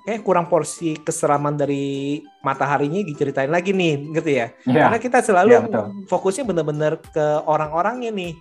kayak 0.00 0.24
kurang 0.24 0.48
porsi 0.48 0.96
keseraman 0.96 1.54
dari 1.60 2.18
mataharinya 2.40 3.04
diceritain 3.04 3.52
lagi 3.52 3.76
nih 3.76 4.10
gitu 4.16 4.30
ya. 4.32 4.46
ya. 4.64 4.88
Karena 4.88 4.98
kita 4.98 5.18
selalu 5.20 5.68
betul. 5.68 5.86
fokusnya 6.08 6.44
benar-benar 6.48 6.92
ke 6.98 7.26
orang-orangnya 7.44 8.10
nih. 8.10 8.32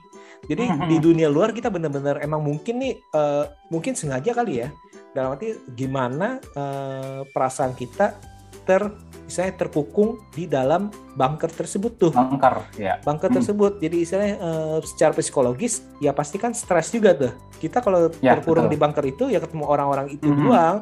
Jadi 0.48 0.64
di 0.88 0.98
dunia 0.98 1.28
luar 1.28 1.52
kita 1.52 1.68
benar-benar 1.68 2.22
emang 2.22 2.40
mungkin 2.42 2.80
nih 2.80 2.94
eh, 2.96 3.46
mungkin 3.70 3.94
sengaja 3.94 4.32
kali 4.32 4.64
ya. 4.64 4.70
Dalam 5.12 5.36
arti 5.36 5.58
gimana 5.74 6.38
eh, 6.40 7.22
perasaan 7.28 7.74
kita 7.74 8.16
ter 8.64 8.82
misalnya 9.26 9.62
terkukung 9.62 10.18
di 10.34 10.46
dalam 10.46 10.90
bunker 11.14 11.50
tersebut 11.50 11.92
tuh. 11.98 12.14
Angker, 12.14 12.66
ya. 12.78 12.98
Bunker 13.02 13.30
Hmm. 13.30 13.38
tersebut. 13.42 13.78
Jadi 13.78 13.98
istilahnya 14.02 14.36
eh, 14.38 14.78
secara 14.82 15.14
psikologis 15.14 15.86
ya 15.98 16.14
pasti 16.14 16.38
kan 16.38 16.54
stres 16.54 16.90
juga 16.90 17.14
tuh. 17.14 17.34
Kita 17.58 17.82
kalau 17.82 18.10
Ya, 18.22 18.34
terkurung 18.34 18.66
betul. 18.66 18.74
di 18.74 18.82
bunker 18.82 19.06
itu 19.06 19.24
ya 19.30 19.38
ketemu 19.38 19.66
orang-orang 19.66 20.10
itu 20.10 20.26
Mhm. 20.26 20.38
doang. 20.46 20.78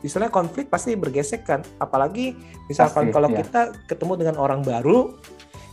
Istilahnya 0.00 0.32
konflik 0.32 0.72
pasti 0.72 0.96
bergesek 0.96 1.44
kan. 1.44 1.60
Apalagi 1.76 2.32
misalkan 2.68 3.08
Pasti, 3.08 3.14
kalau 3.14 3.28
ya. 3.28 3.36
kita 3.44 3.60
ketemu 3.84 4.12
dengan 4.16 4.36
orang 4.40 4.64
baru 4.64 5.12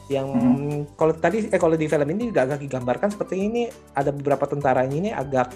yang 0.07 0.27
Mhm. 0.31 0.95
kalau 0.95 1.13
tadi 1.13 1.51
eh 1.51 1.59
kalau 1.59 1.75
di 1.75 1.85
film 1.85 2.07
ini 2.07 2.31
juga 2.31 2.47
agak 2.47 2.59
digambarkan 2.63 3.11
seperti 3.11 3.35
ini 3.37 3.61
ada 3.91 4.11
beberapa 4.11 4.47
tentaranya 4.47 4.95
ini 4.95 5.11
agak 5.11 5.51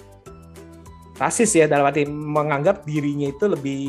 rasis 1.12 1.54
ya 1.54 1.70
dalam 1.70 1.86
arti 1.86 2.02
menganggap 2.08 2.82
dirinya 2.82 3.30
itu 3.30 3.44
lebih 3.46 3.84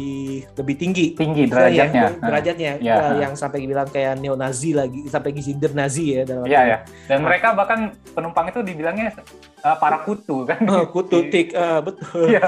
lebih 0.53 0.75
tinggi 0.77 1.05
tinggi 1.17 1.49
Misalnya 1.49 1.65
derajatnya 1.65 2.03
yang, 2.03 2.13
derajatnya 2.21 2.71
Ya. 2.77 2.93
ya, 2.93 2.97
yang 3.25 3.33
sampai 3.33 3.65
bilang 3.65 3.89
kayak 3.89 4.21
neo 4.21 4.37
Nazi 4.37 4.75
lagi 4.75 5.07
sampai 5.09 5.33
gizinder 5.33 5.73
Nazi 5.73 6.13
ya 6.13 6.27
dalam 6.27 6.45
Iya 6.45 6.61
ya. 6.61 6.77
Dan 7.09 7.25
mereka 7.25 7.57
bahkan 7.57 7.95
penumpang 8.13 8.53
itu 8.53 8.61
dibilangnya 8.61 9.17
uh, 9.65 9.75
para 9.81 10.03
kutu 10.05 10.45
kan. 10.45 10.61
Oh, 10.67 10.85
kutu 10.91 11.25
tik 11.31 11.55
eh, 11.55 11.79
betul. 11.81 12.27
Iya. 12.27 12.43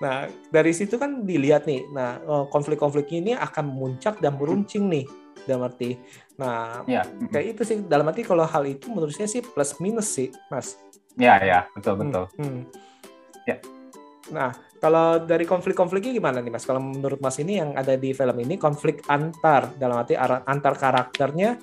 Nah, 0.00 0.26
dari 0.50 0.72
situ 0.74 0.98
kan 0.98 1.22
dilihat 1.22 1.62
nih. 1.62 1.86
Nah, 1.92 2.18
eh, 2.18 2.44
konflik-konflik 2.50 3.06
ini 3.12 3.38
akan 3.38 3.70
memuncak 3.70 4.18
dan 4.18 4.34
meruncing 4.34 4.90
nih 4.90 5.04
dalam 5.44 5.66
arti. 5.66 5.94
Nah, 6.40 6.80
Iya. 6.88 7.04
kayak 7.28 7.46
itu 7.56 7.62
sih 7.62 7.76
dalam 7.84 8.08
arti 8.08 8.24
kalau 8.24 8.48
hal 8.48 8.64
itu 8.64 8.88
menurut 8.88 9.12
saya 9.12 9.28
sih 9.28 9.44
plus 9.44 9.76
minus 9.78 10.08
sih, 10.08 10.32
Mas. 10.48 10.80
Iya 11.20 11.34
ya, 11.44 11.60
betul 11.76 12.00
betul. 12.00 12.24
Hmm, 12.40 12.48
hmm. 12.48 12.62
Ya. 13.44 13.56
Nah, 14.32 14.50
kalau 14.80 15.20
dari 15.20 15.44
konflik-konfliknya 15.44 16.16
gimana 16.16 16.40
nih, 16.40 16.52
Mas? 16.54 16.64
Kalau 16.64 16.80
menurut 16.80 17.20
Mas 17.20 17.36
ini 17.36 17.60
yang 17.60 17.76
ada 17.76 17.94
di 18.00 18.16
film 18.16 18.36
ini 18.40 18.56
konflik 18.56 19.04
antar 19.12 19.76
dalam 19.76 20.00
arti 20.00 20.16
antar 20.18 20.74
karakternya 20.78 21.60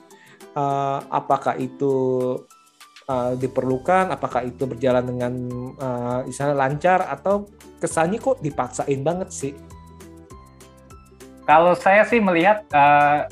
eh, 0.53 0.99
apakah 1.09 1.57
itu 1.57 1.93
eh, 3.09 3.33
diperlukan, 3.41 4.13
apakah 4.13 4.45
itu 4.45 4.69
berjalan 4.69 5.03
dengan 5.09 5.33
misalnya 6.29 6.55
lancar 6.55 7.09
atau 7.09 7.49
kesannya 7.81 8.21
kok 8.21 8.37
dipaksain 8.43 9.01
banget 9.01 9.33
sih? 9.33 9.53
Kalau 11.49 11.73
saya 11.73 12.05
sih 12.05 12.21
melihat 12.21 12.61
uh, 12.77 13.25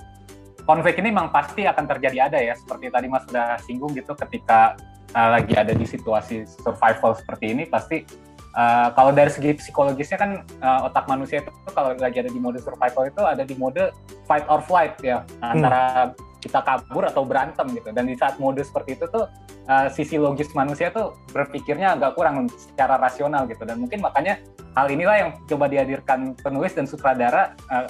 konflik 0.67 0.99
ini 0.99 1.15
memang 1.15 1.32
pasti 1.32 1.63
akan 1.63 1.88
terjadi 1.88 2.27
ada 2.27 2.39
ya, 2.43 2.53
seperti 2.60 2.91
tadi 2.91 3.08
Mas 3.08 3.23
sudah 3.23 3.56
singgung 3.63 3.95
gitu, 3.95 4.12
ketika 4.27 4.75
uh, 5.15 5.39
lagi 5.39 5.56
ada 5.56 5.71
di 5.71 5.88
situasi 5.88 6.43
survival 6.43 7.15
seperti 7.15 7.56
ini, 7.56 7.63
pasti 7.63 8.03
uh, 8.51 8.91
kalau 8.91 9.15
dari 9.15 9.32
segi 9.32 9.56
psikologisnya 9.56 10.19
kan 10.19 10.32
uh, 10.60 10.91
otak 10.91 11.08
manusia 11.08 11.39
itu 11.39 11.71
kalau 11.71 11.95
lagi 11.95 12.19
ada 12.19 12.27
di 12.27 12.38
mode 12.38 12.60
survival 12.60 13.08
itu 13.08 13.23
ada 13.23 13.47
di 13.47 13.56
mode 13.56 13.95
fight 14.27 14.43
or 14.51 14.60
flight 14.60 14.99
ya, 14.99 15.23
antara 15.39 16.12
kita 16.43 16.62
kabur 16.62 17.08
atau 17.08 17.23
berantem 17.23 17.65
gitu. 17.73 17.89
Dan 17.95 18.06
di 18.06 18.19
saat 18.19 18.36
mode 18.38 18.62
seperti 18.62 18.99
itu 18.99 19.08
tuh 19.08 19.25
uh, 19.71 19.88
sisi 19.88 20.19
logis 20.19 20.51
manusia 20.51 20.91
tuh 20.91 21.15
berpikirnya 21.32 21.95
agak 21.95 22.13
kurang 22.19 22.51
secara 22.51 22.99
rasional 22.99 23.47
gitu. 23.47 23.63
Dan 23.63 23.82
mungkin 23.82 24.03
makanya 24.03 24.38
hal 24.77 24.91
inilah 24.91 25.15
yang 25.17 25.30
coba 25.49 25.65
dihadirkan 25.65 26.38
penulis 26.38 26.75
dan 26.77 26.86
sutradara 26.86 27.58
uh, 27.71 27.89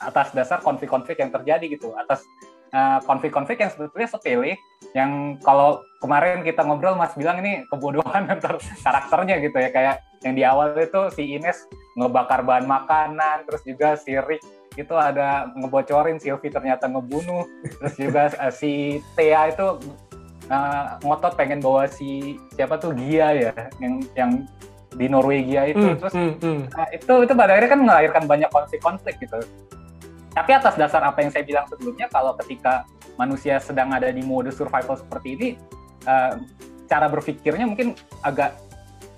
atas 0.00 0.32
dasar 0.32 0.58
konflik-konflik 0.64 1.20
yang 1.20 1.30
terjadi 1.30 1.76
gitu 1.76 1.92
atas 1.92 2.24
uh, 2.72 2.98
konflik-konflik 3.04 3.60
yang 3.60 3.70
sebetulnya 3.70 4.08
sepele 4.08 4.56
yang 4.96 5.36
kalau 5.44 5.84
kemarin 6.00 6.40
kita 6.40 6.64
ngobrol 6.64 6.96
Mas 6.96 7.12
bilang 7.14 7.38
ini 7.44 7.68
kebodohan 7.68 8.26
antar 8.32 8.56
karakternya 8.80 9.36
gitu 9.44 9.56
ya 9.60 9.70
kayak 9.70 9.96
yang 10.24 10.34
di 10.36 10.42
awal 10.44 10.76
itu 10.76 11.12
si 11.12 11.36
Ines 11.36 11.68
ngebakar 11.96 12.44
bahan 12.44 12.64
makanan 12.68 13.44
terus 13.48 13.62
juga 13.64 13.96
si 13.96 14.16
Rick 14.16 14.44
itu 14.78 14.94
ada 14.94 15.50
ngebocorin 15.58 16.22
Sylvie 16.22 16.52
ternyata 16.52 16.86
ngebunuh 16.86 17.44
terus 17.80 17.94
juga 17.98 18.22
uh, 18.38 18.52
si 18.52 19.02
Thea 19.18 19.52
itu 19.52 19.76
uh, 20.48 20.96
ngotot 21.04 21.34
pengen 21.36 21.60
bawa 21.60 21.90
si 21.90 22.38
siapa 22.54 22.78
tuh 22.80 22.94
Gia 22.96 23.34
ya 23.34 23.52
yang 23.82 23.94
yang 24.14 24.32
di 24.94 25.06
Norwegia 25.06 25.70
itu 25.70 25.78
Hmm, 25.80 25.98
terus 25.98 26.14
hmm, 26.14 26.34
hmm. 26.42 26.60
Nah, 26.74 26.86
itu 26.90 27.14
itu 27.22 27.32
pada 27.38 27.50
akhirnya 27.54 27.70
kan 27.70 27.80
melahirkan 27.82 28.24
banyak 28.26 28.50
konflik-konflik 28.50 29.16
gitu. 29.22 29.38
Tapi 30.30 30.50
atas 30.54 30.78
dasar 30.78 31.02
apa 31.02 31.20
yang 31.22 31.30
saya 31.34 31.42
bilang 31.42 31.66
sebelumnya, 31.66 32.06
kalau 32.06 32.38
ketika 32.44 32.86
manusia 33.18 33.58
sedang 33.58 33.90
ada 33.90 34.08
di 34.14 34.22
mode 34.22 34.54
survival 34.54 34.94
seperti 34.94 35.28
ini, 35.34 35.48
eh, 36.06 36.32
cara 36.86 37.06
berpikirnya 37.10 37.66
mungkin 37.66 37.98
agak 38.22 38.54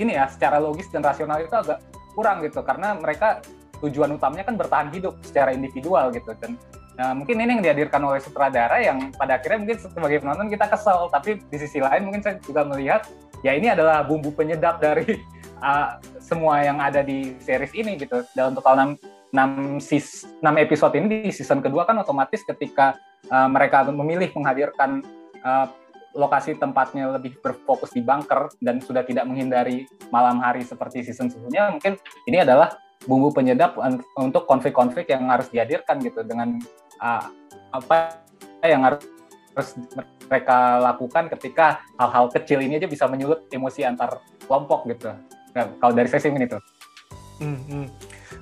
ini 0.01 0.17
ya, 0.17 0.29
secara 0.29 0.57
logis 0.57 0.89
dan 0.89 1.05
rasional 1.05 1.41
itu 1.41 1.53
agak 1.53 1.85
kurang 2.17 2.41
gitu, 2.45 2.65
karena 2.65 2.97
mereka 2.97 3.45
tujuan 3.85 4.17
utamanya 4.17 4.49
kan 4.49 4.57
bertahan 4.57 4.89
hidup 4.95 5.21
secara 5.25 5.53
individual 5.53 6.09
gitu. 6.15 6.33
Dan 6.41 6.57
Nah, 6.93 7.17
mungkin 7.17 7.41
ini 7.41 7.57
yang 7.57 7.65
dihadirkan 7.65 8.05
oleh 8.05 8.21
sutradara 8.21 8.77
yang 8.85 9.17
pada 9.17 9.41
akhirnya 9.41 9.65
mungkin 9.65 9.79
sebagai 9.81 10.21
penonton 10.21 10.53
kita 10.53 10.69
kesel, 10.69 11.09
tapi 11.09 11.41
di 11.49 11.57
sisi 11.57 11.81
lain 11.81 12.05
mungkin 12.05 12.21
saya 12.21 12.37
juga 12.45 12.69
melihat 12.69 13.09
ya 13.41 13.57
ini 13.57 13.73
adalah 13.73 14.05
bumbu 14.05 14.29
penyedap 14.37 14.77
dari 14.77 15.25
uh, 15.65 15.97
semua 16.21 16.61
yang 16.61 16.77
ada 16.85 17.01
di 17.01 17.33
series 17.41 17.73
ini 17.73 17.97
gitu. 17.97 18.21
Untuk 18.37 18.61
kalau 18.61 18.93
6, 18.93 19.01
6, 19.33 19.81
sis, 19.81 20.29
6 20.41 20.45
episode 20.45 20.95
ini 21.01 21.29
di 21.29 21.33
season 21.33 21.65
kedua 21.65 21.89
kan 21.89 21.97
otomatis 21.97 22.45
ketika 22.45 23.01
uh, 23.33 23.49
mereka 23.49 23.89
memilih 23.89 24.29
menghadirkan 24.37 25.01
uh, 25.41 25.67
lokasi 26.13 26.61
tempatnya 26.61 27.09
lebih 27.09 27.41
berfokus 27.41 27.97
di 27.97 28.05
bunker 28.05 28.53
dan 28.61 28.85
sudah 28.85 29.01
tidak 29.01 29.25
menghindari 29.25 29.89
malam 30.13 30.45
hari 30.45 30.61
seperti 30.61 31.01
season 31.01 31.33
sebelumnya, 31.33 31.73
mungkin 31.73 31.97
ini 32.29 32.45
adalah 32.45 32.77
bumbu 33.09 33.33
penyedap 33.33 33.81
un- 33.81 34.05
untuk 34.21 34.45
konflik-konflik 34.45 35.09
yang 35.09 35.27
harus 35.33 35.49
dihadirkan 35.49 35.99
gitu 36.05 36.21
dengan 36.23 36.61
uh, 37.01 37.25
apa 37.73 38.21
yang 38.61 38.85
harus 38.85 39.09
mereka 40.29 40.81
lakukan 40.81 41.29
ketika 41.37 41.81
hal-hal 41.97 42.29
kecil 42.33 42.61
ini 42.61 42.81
aja 42.81 42.89
bisa 42.89 43.05
menyulut 43.09 43.49
emosi 43.53 43.85
antar 43.85 44.21
kelompok 44.45 44.89
gitu. 44.89 45.13
Nah, 45.53 45.67
kalau 45.77 45.93
dari 45.93 46.09
saya 46.09 46.33
ini 46.33 46.49
tuh. 46.49 46.63
Hmm, 47.41 47.61
hmm. 47.69 47.87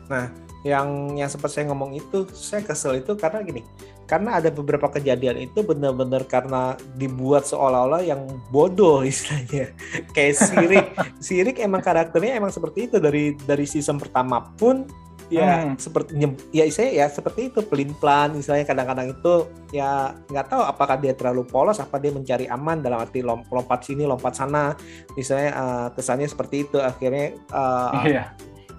Nah, 0.07 0.27
yang 0.61 1.17
yang 1.17 1.27
sempat 1.27 1.49
saya 1.49 1.73
ngomong 1.73 1.97
itu, 1.97 2.29
saya 2.37 2.61
kesel 2.61 3.01
itu 3.01 3.17
karena 3.17 3.41
gini, 3.41 3.65
karena 4.05 4.37
ada 4.37 4.53
beberapa 4.53 4.93
kejadian 4.93 5.41
itu 5.41 5.65
benar-benar 5.65 6.29
karena 6.29 6.77
dibuat 6.95 7.49
seolah-olah 7.49 8.05
yang 8.05 8.29
bodoh 8.53 9.01
istilahnya. 9.09 9.73
Kayak 10.13 10.35
Sirik, 10.37 10.87
Sirik 11.17 11.57
emang 11.59 11.81
karakternya 11.81 12.37
emang 12.37 12.53
seperti 12.53 12.93
itu 12.93 13.01
dari 13.01 13.33
dari 13.41 13.65
season 13.65 13.97
pertama 13.97 14.53
pun 14.55 14.85
ya 15.31 15.63
Hmm. 15.63 15.79
seperti 15.79 16.19
ya 16.51 16.67
saya 16.75 16.91
ya 16.91 17.07
seperti 17.07 17.55
itu 17.55 17.63
pelin-pelan 17.63 18.35
misalnya 18.35 18.67
kadang-kadang 18.67 19.15
itu 19.15 19.47
ya 19.71 20.11
nggak 20.27 20.51
tahu 20.51 20.59
apakah 20.67 20.99
dia 20.99 21.15
terlalu 21.15 21.47
polos 21.47 21.79
apa 21.79 22.03
dia 22.03 22.11
mencari 22.11 22.51
aman 22.51 22.83
dalam 22.83 22.99
arti 22.99 23.23
lom- 23.23 23.47
lompat 23.47 23.87
sini 23.87 24.11
lompat 24.11 24.35
sana 24.35 24.75
misalnya 25.15 25.55
eh, 25.55 25.89
kesannya 25.95 26.27
seperti 26.27 26.67
itu 26.67 26.83
akhirnya 26.83 27.39
eh, 27.47 27.91
Iya. 28.11 28.23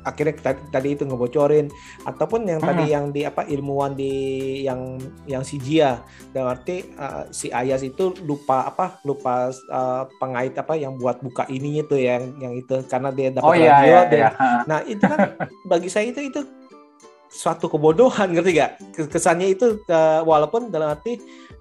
Akhirnya 0.03 0.33
tadi, 0.41 0.61
tadi 0.73 0.89
itu 0.97 1.03
ngebocorin 1.05 1.67
ataupun 2.05 2.45
yang 2.49 2.61
tadi 2.61 2.79
Hmm. 2.81 2.93
yang 2.93 3.05
di 3.13 3.21
apa 3.27 3.45
ilmuwan 3.45 3.93
di 3.93 4.13
yang 4.65 4.97
yang 5.29 5.45
si 5.45 5.61
Jia 5.61 6.01
dalam 6.33 6.57
arti 6.57 6.81
uh, 6.97 7.29
si 7.29 7.53
Ayas 7.53 7.85
itu 7.85 8.15
lupa 8.25 8.65
apa 8.65 8.97
lupa 9.05 9.53
uh, 9.69 10.03
pengait 10.17 10.57
apa 10.57 10.73
yang 10.73 10.97
buat 10.97 11.21
buka 11.21 11.45
ininya 11.51 11.85
tuh 11.85 12.01
yang 12.01 12.33
yang 12.41 12.53
itu 12.57 12.81
karena 12.89 13.13
dia 13.13 13.29
dapat 13.29 13.45
Oh 13.45 13.53
iya 13.53 13.71
radio 13.77 13.85
iya. 13.85 14.01
dan 14.09 14.19
iya. 14.19 14.29
nah 14.65 14.79
itu 14.83 15.03
kan 15.05 15.19
bagi 15.71 15.89
saya 15.91 16.09
itu 16.09 16.21
itu 16.25 16.41
suatu 17.31 17.71
kebodohan 17.71 18.35
ngerti 18.35 18.59
gak 18.59 18.71
kesannya 19.07 19.55
itu 19.55 19.79
uh, 19.87 20.19
walaupun 20.27 20.67
dalam 20.67 20.91
arti 20.91 21.15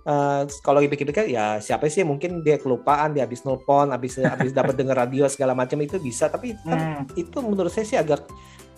uh, 0.06 0.46
kalau 0.64 0.80
dipikir-pikir 0.80 1.32
ya 1.32 1.60
siapa 1.60 1.88
sih 1.88 2.04
mungkin 2.04 2.40
dia 2.40 2.56
kelupaan 2.56 3.12
dia 3.16 3.26
habis 3.26 3.42
nelpon 3.44 3.92
habis 3.92 4.16
habis 4.20 4.52
dapat 4.54 4.76
dengar 4.76 4.96
radio 5.06 5.26
segala 5.26 5.52
macam 5.56 5.80
itu 5.80 6.00
bisa. 6.00 6.28
Tapi 6.30 6.56
kan 6.64 6.78
Hmm. 6.78 7.02
itu 7.16 7.38
menurut 7.40 7.72
saya 7.72 7.86
sih 7.86 7.98
agak 7.98 8.28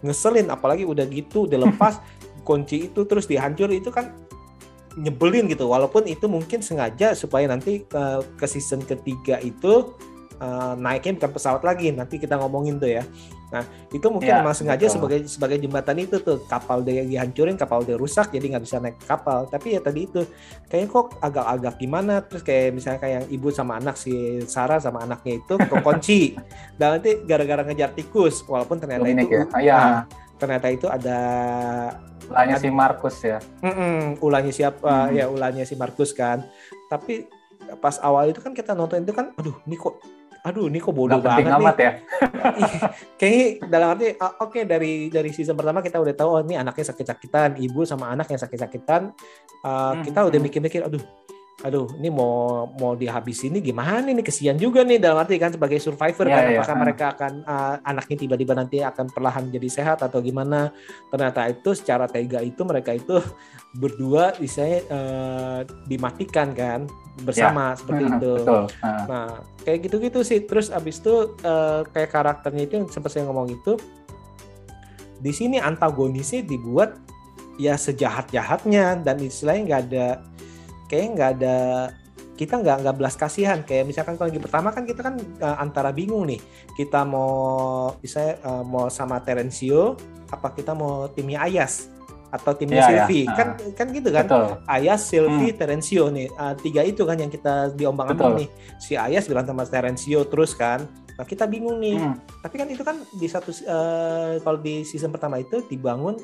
ngeselin 0.02 0.50
apalagi 0.50 0.82
udah 0.82 1.06
gitu 1.06 1.46
udah 1.46 1.68
lepas 1.70 2.02
kunci 2.42 2.90
itu 2.90 3.06
terus 3.06 3.30
dihancur 3.30 3.70
itu 3.70 3.90
kan 3.94 4.10
nyebelin 4.98 5.46
gitu. 5.48 5.70
Walaupun 5.70 6.04
itu 6.10 6.26
mungkin 6.26 6.60
sengaja 6.60 7.14
supaya 7.14 7.46
nanti 7.48 7.86
ke, 7.86 8.02
ke 8.36 8.46
season 8.50 8.82
ketiga 8.82 9.38
itu 9.40 9.94
eh, 10.42 10.74
naiknya 10.76 11.22
bukan 11.22 11.32
pesawat 11.32 11.62
lagi. 11.62 11.94
Nanti 11.94 12.18
kita 12.18 12.36
ngomongin 12.36 12.76
tuh 12.82 12.90
ya 12.98 13.04
nah 13.52 13.60
itu 13.86 14.06
mungkin 14.08 14.24
Ya, 14.26 14.40
memang 14.40 14.56
sengaja 14.56 14.80
betul. 14.82 14.94
sebagai 14.96 15.18
sebagai 15.26 15.58
jembatan 15.58 15.96
itu 16.00 16.16
tuh 16.18 16.40
kapal 16.46 16.80
dia 16.80 17.04
dihancurin 17.04 17.54
kapal 17.54 17.84
dia 17.84 17.94
rusak 17.94 18.32
jadi 18.32 18.56
nggak 18.56 18.64
bisa 18.64 18.76
naik 18.78 18.96
kapal 19.02 19.44
tapi 19.44 19.76
ya 19.76 19.80
tadi 19.80 20.08
itu 20.08 20.24
kayaknya 20.66 20.88
kok 20.88 21.06
agak-agak 21.20 21.74
gimana 21.76 22.14
terus 22.18 22.40
kayak 22.40 22.72
misalnya 22.72 22.98
kayak 22.98 23.14
yang 23.14 23.26
ibu 23.30 23.48
sama 23.48 23.76
anak 23.76 23.94
si 23.94 24.10
Sarah 24.42 24.78
sama 24.78 25.00
anaknya 25.00 25.36
itu 25.36 25.54
kekunci 25.70 26.40
dan 26.74 26.96
nanti 26.96 27.20
gara-gara 27.22 27.60
ngejar 27.62 27.92
tikus 27.92 28.40
walaupun 28.42 28.76
ternyata 28.78 29.04
Dominic 29.04 29.28
itu 29.28 29.44
ya. 29.60 29.76
Ah, 29.76 30.00
ternyata 30.34 30.66
itu 30.66 30.86
ada 30.86 31.18
Ulahnya 32.24 32.56
si 32.56 32.68
Markus 32.68 33.20
ya. 33.20 33.36
Mm-mm, 33.60 34.16
ulahnya 34.18 34.48
siapa 34.50 34.88
Hmm. 35.06 35.12
ya 35.12 35.26
ulahnya 35.26 35.62
si 35.62 35.74
Markus 35.74 36.10
kan 36.10 36.40
tapi 36.88 37.28
pas 37.74 37.98
awal 37.98 38.28
itu 38.28 38.38
kan 38.38 38.52
kita 38.52 38.72
nonton 38.72 39.00
itu 39.00 39.12
kan 39.12 39.32
aduh 39.34 39.52
ini 39.62 39.76
kok 39.76 40.00
aduh 40.42 40.66
ini 40.66 40.82
kok 40.82 40.90
bodoh 40.90 41.22
banget 41.22 41.54
amat 41.54 41.74
nih 41.78 41.86
ya. 41.86 41.92
Ih, 42.58 42.74
kayaknya 43.18 43.46
dalam 43.70 43.88
arti 43.94 44.06
ah, 44.18 44.42
oke 44.42 44.60
dari 44.66 45.06
dari 45.06 45.30
season 45.30 45.54
pertama 45.54 45.78
kita 45.78 46.02
udah 46.02 46.14
tahu 46.18 46.30
oh, 46.34 46.42
ini 46.42 46.58
anaknya 46.58 46.90
sakit-sakitan 46.90 47.62
ibu 47.62 47.86
sama 47.86 48.10
anak 48.10 48.30
yang 48.34 48.40
sakit-sakitan 48.42 49.14
Uh, 49.62 49.94
Hmm, 49.94 50.02
kita 50.02 50.26
udah 50.26 50.38
hmm. 50.42 50.46
mikir-mikir 50.50 50.82
aduh 50.82 50.98
aduh 51.62 51.86
ini 51.94 52.10
mau 52.10 52.66
mau 52.74 52.98
dihabis 52.98 53.46
ini 53.46 53.62
gimana 53.62 54.10
ini 54.10 54.18
kesian 54.18 54.58
juga 54.58 54.82
nih 54.82 54.98
dalam 54.98 55.22
arti 55.22 55.38
kan 55.38 55.54
sebagai 55.54 55.78
survivor 55.78 56.26
Iya, 56.26 56.34
kan 56.34 56.42
iya. 56.42 56.58
apakah 56.58 56.76
mereka 56.82 57.04
akan 57.14 57.32
uh, 57.46 57.76
anaknya 57.86 58.16
tiba-tiba 58.18 58.52
nanti 58.58 58.82
akan 58.82 59.06
perlahan 59.14 59.46
jadi 59.54 59.68
sehat 59.70 60.02
atau 60.02 60.18
gimana 60.18 60.74
ternyata 61.14 61.46
itu 61.46 61.70
secara 61.78 62.10
tega 62.10 62.42
itu 62.42 62.58
mereka 62.66 62.98
itu 62.98 63.22
berdua 63.72 64.36
istilahnya 64.36 64.80
uh, 64.92 65.60
dimatikan 65.88 66.52
kan 66.52 66.84
bersama 67.20 67.76
seperti 67.76 68.04
itu. 68.08 68.32
Betul. 68.40 68.64
Nah, 68.80 69.04
Nah, 69.04 69.28
kayak 69.62 69.78
gitu-gitu 69.88 70.20
sih. 70.24 70.40
Terus 70.48 70.72
abis 70.72 71.04
itu 71.04 71.36
eh, 71.44 71.80
kayak 71.92 72.10
karakternya 72.10 72.62
itu 72.64 72.74
yang 72.80 72.86
sempat 72.88 73.12
saya 73.12 73.28
ngomong 73.28 73.52
itu, 73.52 73.76
di 75.20 75.32
sini 75.32 75.60
antagonisnya 75.60 76.42
dibuat 76.42 76.96
ya 77.60 77.76
sejahat-jahatnya 77.76 79.04
dan 79.04 79.16
istilahnya 79.20 79.62
nggak 79.68 79.82
ada, 79.92 80.08
kayak 80.88 81.06
nggak 81.14 81.30
ada 81.38 81.58
kita 82.32 82.58
nggak 82.58 82.76
nggak 82.80 82.96
belas 82.96 83.14
kasihan. 83.14 83.60
Kayak 83.62 83.92
misalkan 83.92 84.16
kalau 84.16 84.32
lagi 84.32 84.40
pertama 84.40 84.68
kan 84.72 84.88
kita 84.88 85.00
kan 85.04 85.14
eh, 85.20 85.56
antara 85.60 85.92
bingung 85.92 86.24
nih. 86.26 86.40
Kita 86.74 87.04
mau 87.04 87.92
misalnya 88.00 88.40
eh, 88.40 88.64
mau 88.64 88.88
sama 88.88 89.20
Terencio 89.20 89.94
apa 90.32 90.48
kita 90.56 90.72
mau 90.72 91.12
timnya 91.12 91.44
Ayas 91.44 91.92
atau 92.32 92.56
timnya 92.56 92.80
Iya, 92.80 92.80
iya. 92.80 92.88
Sylvie 93.04 93.24
kan 93.28 93.46
kan 93.76 93.86
gitu 93.92 94.08
kan 94.08 94.24
betul. 94.24 94.44
Ayas, 94.64 95.00
Sylvie, 95.04 95.52
Terencio 95.52 96.08
nih. 96.08 96.32
Ah, 96.34 96.56
tiga 96.56 96.80
itu 96.80 97.04
kan 97.04 97.20
yang 97.20 97.28
kita 97.28 97.76
diombang-ambing 97.76 98.42
nih. 98.42 98.48
Si 98.80 98.96
Ayas 98.96 99.28
berantem 99.28 99.52
sama 99.52 99.68
Terencio 99.68 100.24
terus 100.24 100.56
kan. 100.56 100.88
Nah, 101.12 101.28
kita 101.28 101.44
bingung 101.44 101.76
nih. 101.76 102.00
Hmm. 102.00 102.16
Tapi 102.40 102.54
kan 102.56 102.66
itu 102.66 102.80
kan 102.80 102.96
di 103.12 103.28
satu 103.28 103.52
eh, 103.52 104.40
kalau 104.40 104.56
di 104.56 104.80
season 104.80 105.12
pertama 105.12 105.36
itu 105.36 105.60
dibangun 105.62 106.16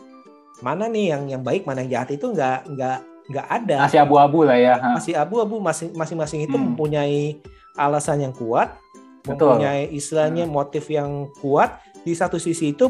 mana 0.59 0.89
nih 0.89 1.13
yang 1.13 1.23
yang 1.29 1.43
baik, 1.45 1.69
mana 1.69 1.85
yang 1.85 2.01
jahat 2.01 2.17
itu 2.17 2.33
nggak 2.33 2.59
nggak 2.67 2.99
nggak 3.29 3.47
ada. 3.47 3.77
Masih 3.85 4.01
abu-abu 4.01 4.49
lah 4.49 4.57
ya. 4.57 4.75
Ha. 4.81 4.97
Masih 4.97 5.13
abu-abu 5.13 5.61
masing- 5.61 5.93
masing-masing 5.93 6.49
itu 6.49 6.57
Hmm. 6.57 6.73
mempunyai 6.73 7.37
alasan 7.77 8.25
yang 8.25 8.33
kuat, 8.33 8.81
Betul. 9.23 9.61
mempunyai 9.61 9.93
istilahnya 9.93 10.49
motif 10.49 10.89
yang 10.89 11.29
kuat. 11.39 11.77
Di 12.01 12.17
satu 12.17 12.41
sisi 12.41 12.73
itu 12.73 12.89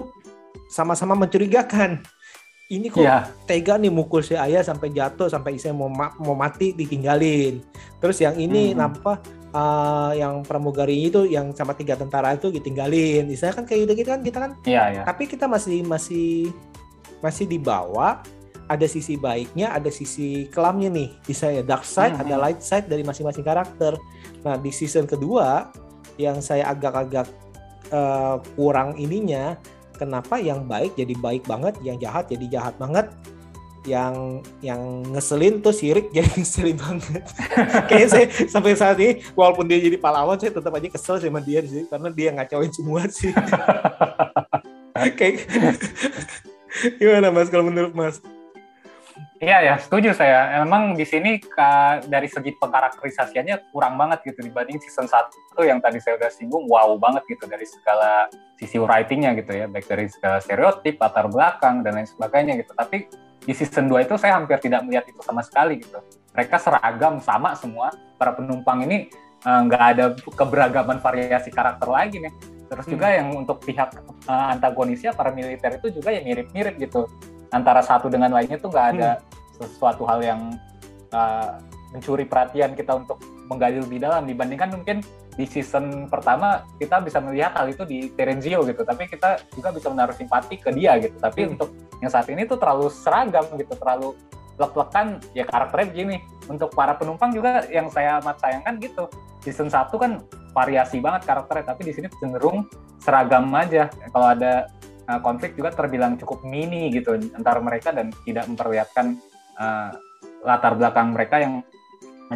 sama-sama 0.71 1.19
mencurigakan. 1.19 1.99
Ini 2.69 2.93
kok 2.93 3.01
Iya, 3.01 3.25
tega 3.49 3.81
nih 3.81 3.89
mukul 3.89 4.21
si 4.21 4.37
ayah 4.37 4.61
sampai 4.61 4.93
jatuh 4.93 5.25
sampai 5.25 5.57
istilahnya 5.57 5.81
mau 5.81 5.89
ma- 5.89 6.13
mau 6.21 6.37
mati 6.37 6.77
ditinggalin. 6.77 7.65
Terus 7.97 8.21
yang 8.21 8.37
ini 8.37 8.77
Hmm. 8.77 8.85
nampak 8.85 9.25
uh, 9.57 10.13
yang 10.13 10.45
pramugari 10.45 11.09
itu 11.09 11.25
yang 11.25 11.57
sama 11.57 11.73
tiga 11.73 11.97
tentara 11.97 12.37
itu 12.37 12.53
ditinggalin. 12.53 13.25
Istilahnya 13.25 13.57
kan 13.57 13.65
kayak 13.65 13.81
gitu-gitu 13.89 14.09
kan 14.13 14.21
kita 14.21 14.39
kan 14.45 14.51
iya, 14.69 14.85
iya. 14.93 15.03
tapi 15.09 15.25
kita 15.25 15.49
masih 15.49 15.81
masih 15.81 16.53
masih 17.25 17.49
dibawa 17.49 18.21
ada 18.69 18.85
sisi 18.85 19.17
baiknya, 19.17 19.73
ada 19.73 19.89
sisi 19.89 20.45
kelamnya 20.53 20.93
nih. 20.93 21.09
Misalnya 21.25 21.65
dark 21.65 21.89
side, 21.89 22.21
Hmm. 22.21 22.29
ada 22.29 22.37
light 22.37 22.61
side 22.61 22.85
dari 22.85 23.01
masing-masing 23.01 23.41
karakter. 23.41 23.97
Nah, 24.45 24.61
di 24.61 24.69
season 24.69 25.09
kedua 25.09 25.73
yang 26.21 26.45
saya 26.45 26.69
agak-agak 26.69 27.33
uh, 27.89 28.37
kurang 28.61 29.01
ininya, 29.01 29.57
kenapa 29.99 30.39
yang 30.39 30.65
baik 30.65 30.95
jadi 30.95 31.15
baik 31.19 31.45
banget, 31.45 31.75
yang 31.83 31.99
jahat 31.99 32.31
jadi 32.31 32.47
jahat 32.47 32.75
banget, 32.79 33.11
yang 33.89 34.45
yang 34.61 35.03
ngeselin 35.17 35.65
tuh 35.65 35.73
sirik 35.73 36.13
jadi 36.13 36.29
ngeselin 36.39 36.77
banget. 36.79 37.23
Kayaknya 37.89 38.09
saya 38.09 38.27
sampai 38.47 38.77
saat 38.77 38.97
ini 39.01 39.25
walaupun 39.33 39.65
dia 39.65 39.81
jadi 39.81 39.97
pahlawan 39.97 40.37
saya 40.37 40.53
tetap 40.53 40.73
aja 40.77 40.89
kesel 40.93 41.17
sama 41.19 41.41
dia 41.41 41.65
sih 41.65 41.89
karena 41.89 42.09
dia 42.13 42.29
ngacauin 42.37 42.71
semua 42.71 43.09
sih. 43.09 43.33
Kayak 45.19 45.47
gimana 46.99 47.33
Mas 47.33 47.49
kalau 47.49 47.67
menurut 47.67 47.97
Mas? 47.97 48.21
Iya 49.39 49.59
ya, 49.63 49.75
setuju 49.79 50.11
saya. 50.19 50.67
Emang 50.67 50.99
di 50.99 51.07
sini 51.07 51.39
ka- 51.39 52.03
dari 52.11 52.27
segi 52.27 52.59
pengkarakterisasiannya 52.59 53.71
kurang 53.71 53.95
banget 53.95 54.27
gitu 54.27 54.43
dibanding 54.43 54.83
season 54.83 55.07
1 55.07 55.31
yang 55.63 55.79
tadi 55.79 56.03
saya 56.03 56.19
udah 56.19 56.27
singgung, 56.27 56.67
wow 56.67 56.99
banget 56.99 57.23
gitu 57.31 57.47
dari 57.47 57.63
segala 57.63 58.27
sisi 58.59 58.83
writingnya 58.83 59.39
gitu 59.39 59.55
ya, 59.55 59.71
baik 59.71 59.87
dari 59.87 60.11
segala 60.11 60.43
stereotip, 60.43 60.99
latar 60.99 61.31
belakang 61.31 61.87
dan 61.87 62.03
lain 62.03 62.11
sebagainya 62.11 62.59
gitu. 62.59 62.75
Tapi 62.75 63.07
di 63.47 63.53
season 63.55 63.87
2 63.87 64.11
itu 64.11 64.19
saya 64.19 64.43
hampir 64.43 64.59
tidak 64.59 64.83
melihat 64.83 65.07
itu 65.07 65.23
sama 65.23 65.47
sekali 65.47 65.79
gitu. 65.79 66.03
Mereka 66.35 66.59
seragam 66.59 67.23
sama 67.23 67.55
semua. 67.55 67.95
Para 68.19 68.35
penumpang 68.35 68.91
ini 68.91 69.07
eh, 69.47 69.61
nggak 69.71 69.83
ada 69.95 70.05
keberagaman 70.19 70.99
variasi 70.99 71.55
karakter 71.55 71.87
lagi 71.87 72.19
nih. 72.19 72.35
Terus 72.67 72.91
juga 72.91 73.15
yang 73.15 73.31
untuk 73.39 73.63
pihak 73.63 74.03
eh, 74.03 74.47
antagonisnya 74.59 75.15
para 75.15 75.31
militer 75.31 75.79
itu 75.79 75.95
juga 76.03 76.11
yang 76.11 76.27
mirip-mirip 76.27 76.75
gitu 76.83 77.07
antara 77.53 77.81
satu 77.81 78.13
dengan 78.13 78.33
lainnya 78.33 78.61
tuh 78.61 78.69
nggak 78.73 78.87
ada 78.97 79.11
sesuatu 79.59 80.07
hal 80.07 80.21
yang 80.23 80.41
uh, 81.13 81.59
mencuri 81.93 82.29
perhatian 82.29 82.77
kita 82.77 82.95
untuk 82.95 83.19
menggali 83.49 83.81
lebih 83.81 83.99
dalam. 84.05 84.29
Dibandingkan 84.29 84.77
mungkin 84.77 85.01
di 85.39 85.47
season 85.49 86.11
pertama 86.11 86.67
kita 86.77 87.01
bisa 87.01 87.23
melihat 87.23 87.57
hal 87.57 87.71
itu 87.73 87.83
di 87.89 88.13
Terenzio 88.13 88.63
gitu. 88.69 88.85
Tapi 88.85 89.09
kita 89.09 89.41
juga 89.57 89.73
bisa 89.73 89.89
menaruh 89.89 90.15
simpati 90.15 90.61
ke 90.61 90.71
dia 90.77 91.01
gitu. 91.01 91.17
Tapi 91.17 91.41
Hmm. 91.49 91.53
untuk 91.57 91.71
yang 92.05 92.11
saat 92.13 92.29
ini 92.29 92.45
tuh 92.45 92.61
terlalu 92.61 92.93
seragam 92.93 93.47
gitu. 93.57 93.73
Terlalu 93.79 94.15
lek-lekan. 94.61 95.23
Ya 95.33 95.49
karakternya 95.49 95.87
begini. 95.95 96.17
Untuk 96.49 96.73
para 96.77 96.97
penumpang 96.97 97.33
juga 97.33 97.65
yang 97.73 97.89
saya 97.89 98.21
amat 98.21 98.37
sayangkan 98.41 98.77
gitu. 98.83 99.09
Season 99.41 99.71
1 99.73 99.97
kan 99.97 100.21
variasi 100.53 101.01
banget 101.01 101.25
karakternya. 101.25 101.73
Tapi 101.73 101.83
di 101.89 101.93
sini 101.97 102.07
cenderung 102.21 102.69
seragam 103.01 103.49
aja. 103.57 103.89
Kalau 104.13 104.29
ada 104.29 104.69
uh, 105.09 105.21
konflik 105.25 105.57
juga 105.57 105.73
terbilang 105.73 106.21
cukup 106.21 106.45
mini 106.45 106.93
gitu 106.93 107.17
antara 107.35 107.59
mereka 107.59 107.91
dan 107.91 108.13
tidak 108.23 108.45
memperlihatkan 108.47 109.17
uh, 109.57 109.91
latar 110.45 110.77
belakang 110.79 111.17
mereka 111.17 111.43
yang 111.43 111.55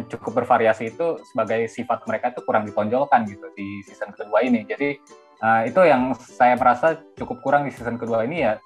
cukup 0.09 0.41
bervariasi 0.41 0.89
itu 0.89 1.21
sebagai 1.29 1.69
sifat 1.69 2.09
mereka 2.09 2.33
itu 2.33 2.41
kurang 2.41 2.65
ditonjolkan 2.65 3.29
gitu 3.29 3.45
di 3.53 3.85
season 3.85 4.09
kedua 4.09 4.41
ini. 4.41 4.65
Jadi 4.65 4.97
uh, 5.45 5.61
itu 5.69 5.79
yang 5.85 6.17
saya 6.17 6.57
merasa 6.57 6.97
cukup 7.13 7.45
kurang 7.45 7.69
di 7.69 7.71
season 7.71 8.01
kedua 8.01 8.25
ini 8.25 8.41
ya 8.41 8.57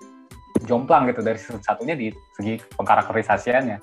jomplang 0.64 1.12
gitu 1.12 1.20
dari 1.20 1.36
season 1.36 1.60
satunya 1.60 2.00
di 2.00 2.16
segi 2.40 2.64
pengkarakterisasiannya. 2.80 3.78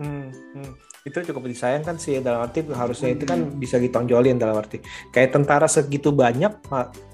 Hmm, 0.00 0.28
hmm. 0.28 0.89
Itu 1.00 1.24
cukup 1.24 1.48
disayangkan 1.48 1.96
sih 1.96 2.20
dalam 2.20 2.44
arti 2.44 2.60
harusnya 2.68 3.16
itu 3.16 3.24
kan 3.24 3.40
bisa 3.56 3.80
ditonjolin 3.80 4.36
dalam 4.36 4.60
arti 4.60 4.84
kayak 5.08 5.32
tentara 5.32 5.64
segitu 5.64 6.12
banyak 6.12 6.52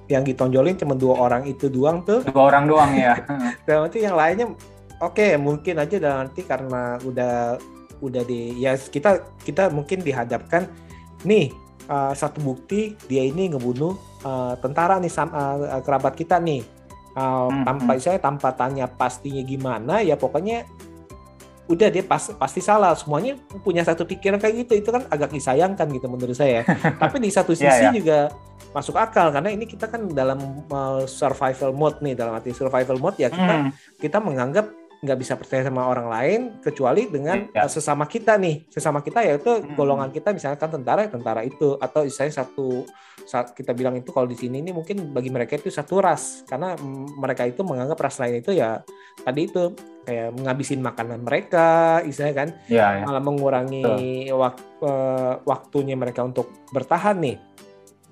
yang 0.07 0.23
ditonjolin 0.23 0.75
cuma 0.75 0.99
dua 0.99 1.19
orang 1.19 1.47
itu 1.47 1.71
doang 1.71 2.03
tuh 2.03 2.23
Dua 2.27 2.51
orang 2.51 2.67
doang 2.67 2.91
ya. 2.95 3.15
dalam 3.67 3.87
arti 3.87 4.03
yang 4.03 4.19
lainnya 4.19 4.51
oke 4.99 5.39
mungkin 5.39 5.79
aja 5.79 5.97
dalam 6.03 6.19
arti 6.27 6.43
karena 6.43 6.99
udah 7.03 7.59
udah 8.03 8.23
di 8.27 8.59
ya 8.59 8.75
kita 8.75 9.23
kita 9.41 9.71
mungkin 9.71 10.03
dihadapkan 10.03 10.67
nih 11.23 11.55
uh, 11.87 12.11
satu 12.11 12.43
bukti 12.43 12.99
dia 13.07 13.23
ini 13.23 13.55
ngebunuh 13.55 13.95
uh, 14.23 14.55
tentara 14.59 14.99
nih 14.99 15.11
sam- 15.11 15.33
uh, 15.33 15.79
kerabat 15.83 16.19
kita 16.19 16.43
nih 16.43 16.63
Uh, 17.17 17.49
Hmm, 17.49 17.65
tanpa 17.65 17.97
hmm. 17.97 18.03
saya 18.05 18.19
tanpa 18.21 18.53
tanya 18.53 18.85
pastinya 18.85 19.41
gimana 19.41 20.05
ya 20.05 20.21
pokoknya 20.21 20.69
udah 21.67 21.89
dia 21.91 22.03
pas, 22.07 22.23
pasti 22.39 22.63
salah. 22.63 22.95
Semuanya 22.95 23.35
punya 23.63 23.83
satu 23.83 24.07
pikiran 24.07 24.39
kayak 24.39 24.67
gitu. 24.67 24.73
Itu 24.79 24.91
kan 24.95 25.07
agak 25.11 25.35
disayangkan 25.35 25.87
gitu 25.91 26.07
menurut 26.07 26.35
saya. 26.35 26.63
Tapi 27.03 27.19
di 27.19 27.31
satu 27.31 27.53
sisi 27.53 27.67
Iya, 27.67 27.91
iya. 27.91 27.93
juga 27.95 28.19
masuk 28.71 28.95
akal. 28.95 29.35
Karena 29.35 29.51
ini 29.51 29.67
kita 29.67 29.91
kan 29.91 30.07
dalam 30.15 30.39
uh, 30.71 31.03
survival 31.05 31.75
mode 31.75 31.99
nih. 32.01 32.15
Dalam 32.15 32.39
arti 32.39 32.55
survival 32.55 32.97
mode 33.03 33.19
ya 33.19 33.29
kita 33.29 33.55
Hmm, 33.67 33.71
kita 33.99 34.19
menganggap 34.23 34.67
nggak 34.97 35.19
bisa 35.19 35.37
percaya 35.37 35.61
sama 35.63 35.85
orang 35.85 36.09
lain 36.09 36.41
kecuali 36.59 37.05
dengan 37.07 37.47
uh, 37.53 37.69
sesama 37.69 38.05
kita 38.05 38.35
nih 38.37 38.65
sesama 38.67 39.01
kita 39.01 39.21
yaitu 39.21 39.49
Hmm. 39.57 39.77
golongan 39.77 40.09
kita 40.09 40.33
misalkan 40.33 40.69
tentara 40.69 41.05
ya 41.05 41.11
tentara 41.13 41.41
itu 41.41 41.77
atau 41.77 42.03
misalnya 42.03 42.41
satu 42.41 42.85
saat 43.23 43.53
kita 43.53 43.73
bilang 43.73 43.93
itu 43.95 44.09
kalau 44.09 44.25
di 44.25 44.35
sini 44.35 44.61
ini 44.61 44.71
mungkin 44.71 45.13
bagi 45.13 45.29
mereka 45.29 45.57
itu 45.57 45.69
satu 45.69 46.01
ras 46.01 46.45
karena 46.45 46.77
mereka 47.17 47.45
itu 47.45 47.61
menganggap 47.61 47.99
ras 47.99 48.17
lain 48.19 48.41
itu 48.41 48.53
ya 48.53 48.81
tadi 49.21 49.49
itu 49.49 49.73
kayak 50.07 50.33
menghabisin 50.33 50.81
makanan 50.81 51.21
mereka 51.21 51.99
istilahnya 52.01 52.37
kan 52.37 52.49
ya, 52.71 52.87
ya. 53.01 53.05
malah 53.05 53.21
mengurangi 53.21 53.85
wak- 54.31 54.81
eh, 54.81 55.35
waktunya 55.43 55.99
mereka 55.99 56.23
untuk 56.23 56.47
bertahan 56.71 57.19
nih. 57.19 57.37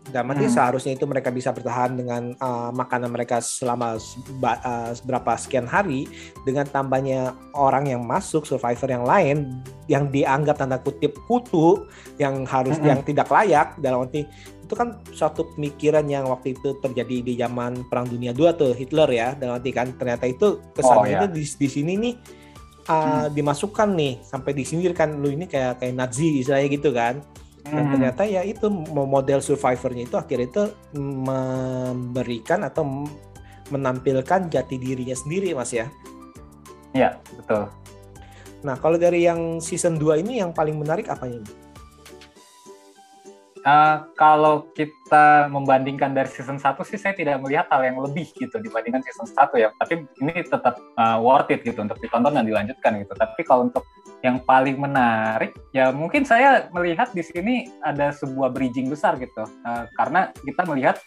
Dan 0.04 0.28
berarti 0.28 0.46
Hmm. 0.46 0.52
seharusnya 0.52 0.92
itu 0.92 1.08
mereka 1.08 1.28
bisa 1.28 1.48
bertahan 1.48 1.96
dengan 1.96 2.32
eh, 2.32 2.70
makanan 2.70 3.08
mereka 3.08 3.40
selama 3.40 3.96
seba- 3.96 4.60
eh, 4.60 4.92
berapa 5.00 5.32
sekian 5.34 5.64
hari 5.64 6.04
dengan 6.44 6.64
tambahnya 6.64 7.32
orang 7.52 7.88
yang 7.88 8.04
masuk 8.04 8.44
survivor 8.44 8.84
yang 8.86 9.02
lain 9.02 9.64
yang 9.88 10.08
dianggap 10.08 10.60
tanda 10.60 10.76
kutip 10.76 11.16
kutu 11.24 11.88
yang 12.16 12.44
harus 12.44 12.76
Mm-mm. 12.76 12.88
yang 12.88 13.00
tidak 13.00 13.28
layak 13.28 13.76
dalam 13.78 14.04
arti 14.04 14.28
itu 14.60 14.72
kan 14.72 14.96
suatu 15.08 15.44
pemikiran 15.52 16.04
yang 16.04 16.24
waktu 16.24 16.52
itu 16.52 16.76
terjadi 16.80 17.16
di 17.20 17.32
zaman 17.36 17.84
Perang 17.88 18.08
Dunia 18.08 18.32
II 18.32 18.48
tuh 18.54 18.72
Hitler 18.72 19.08
ya 19.08 19.28
dalam 19.36 19.56
arti 19.56 19.72
kan 19.72 19.92
ternyata 19.92 20.24
itu 20.24 20.60
kesannya 20.72 21.00
Oh, 21.00 21.04
ya. 21.04 21.18
itu 21.20 21.26
di, 21.32 21.44
di 21.44 21.68
sini 21.68 21.92
nih 22.00 22.14
uh, 22.88 23.26
dimasukkan 23.28 23.88
nih 23.92 24.20
sampai 24.20 24.52
di 24.52 24.64
sini 24.64 24.84
kan 24.92 25.16
lu 25.16 25.32
ini 25.32 25.44
kayak 25.44 25.80
kayak 25.80 25.94
Nazi 25.94 26.40
istilahnya 26.40 26.68
gitu 26.72 26.92
kan 26.92 27.20
dan 27.64 27.88
Hmm, 27.88 27.92
ternyata 27.96 28.22
ya 28.28 28.44
itu 28.44 28.68
mo- 28.68 29.08
model 29.08 29.40
survivornya 29.40 30.04
itu 30.04 30.16
akhirnya 30.20 30.46
itu 30.52 30.64
memberikan 30.92 32.60
atau 32.64 33.08
menampilkan 33.72 34.52
jati 34.52 34.76
dirinya 34.76 35.16
sendiri 35.16 35.56
mas 35.56 35.72
ya 35.72 35.88
Iya, 36.94 37.18
betul. 37.34 37.66
Nah, 38.62 38.78
kalau 38.78 38.94
dari 38.94 39.26
yang 39.26 39.58
season 39.58 39.98
2 39.98 40.22
ini 40.22 40.38
yang 40.38 40.54
paling 40.54 40.78
menarik 40.78 41.10
apa 41.10 41.26
ini? 41.26 41.42
Uh, 43.64 44.04
kalau 44.20 44.68
kita 44.76 45.48
membandingkan 45.48 46.12
dari 46.12 46.28
season 46.28 46.60
1 46.60 46.76
sih 46.84 47.00
saya 47.00 47.16
tidak 47.16 47.40
melihat 47.40 47.64
hal 47.72 47.80
yang 47.80 47.96
lebih 47.96 48.28
gitu 48.36 48.60
dibandingkan 48.60 49.00
season 49.00 49.24
1 49.24 49.56
ya. 49.56 49.72
Tapi 49.80 50.04
ini 50.20 50.44
tetap 50.44 50.76
uh, 51.00 51.16
worth 51.16 51.48
it 51.48 51.64
gitu 51.64 51.80
untuk 51.80 51.96
ditonton 51.96 52.36
dan 52.36 52.44
dilanjutkan 52.44 53.00
gitu. 53.00 53.16
Tapi 53.16 53.40
kalau 53.40 53.72
untuk 53.72 53.88
yang 54.20 54.36
paling 54.44 54.76
menarik 54.76 55.56
ya 55.72 55.92
mungkin 55.92 56.28
saya 56.28 56.68
melihat 56.76 57.12
di 57.16 57.24
sini 57.24 57.72
ada 57.80 58.12
sebuah 58.12 58.52
bridging 58.52 58.92
besar 58.92 59.16
gitu. 59.16 59.48
Uh, 59.64 59.88
karena 59.96 60.28
kita 60.44 60.60
melihat 60.68 61.00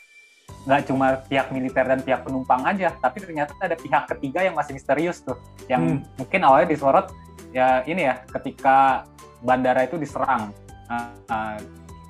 nggak 0.65 0.82
cuma 0.89 1.22
pihak 1.30 1.48
militer 1.54 1.86
dan 1.86 2.02
pihak 2.02 2.26
penumpang 2.26 2.65
aja, 2.65 2.91
tapi 3.00 3.24
ternyata 3.24 3.54
ada 3.62 3.78
pihak 3.78 4.10
ketiga 4.17 4.43
yang 4.43 4.56
masih 4.58 4.76
misterius 4.76 5.24
tuh, 5.24 5.39
yang 5.72 6.02
hmm. 6.02 6.04
mungkin 6.20 6.41
awalnya 6.43 6.74
disorot 6.74 7.08
ya 7.56 7.86
ini 7.88 8.10
ya 8.10 8.20
ketika 8.34 9.08
bandara 9.46 9.86
itu 9.86 9.96
diserang. 9.96 10.52
Uh, 10.88 11.12
uh, 11.30 11.60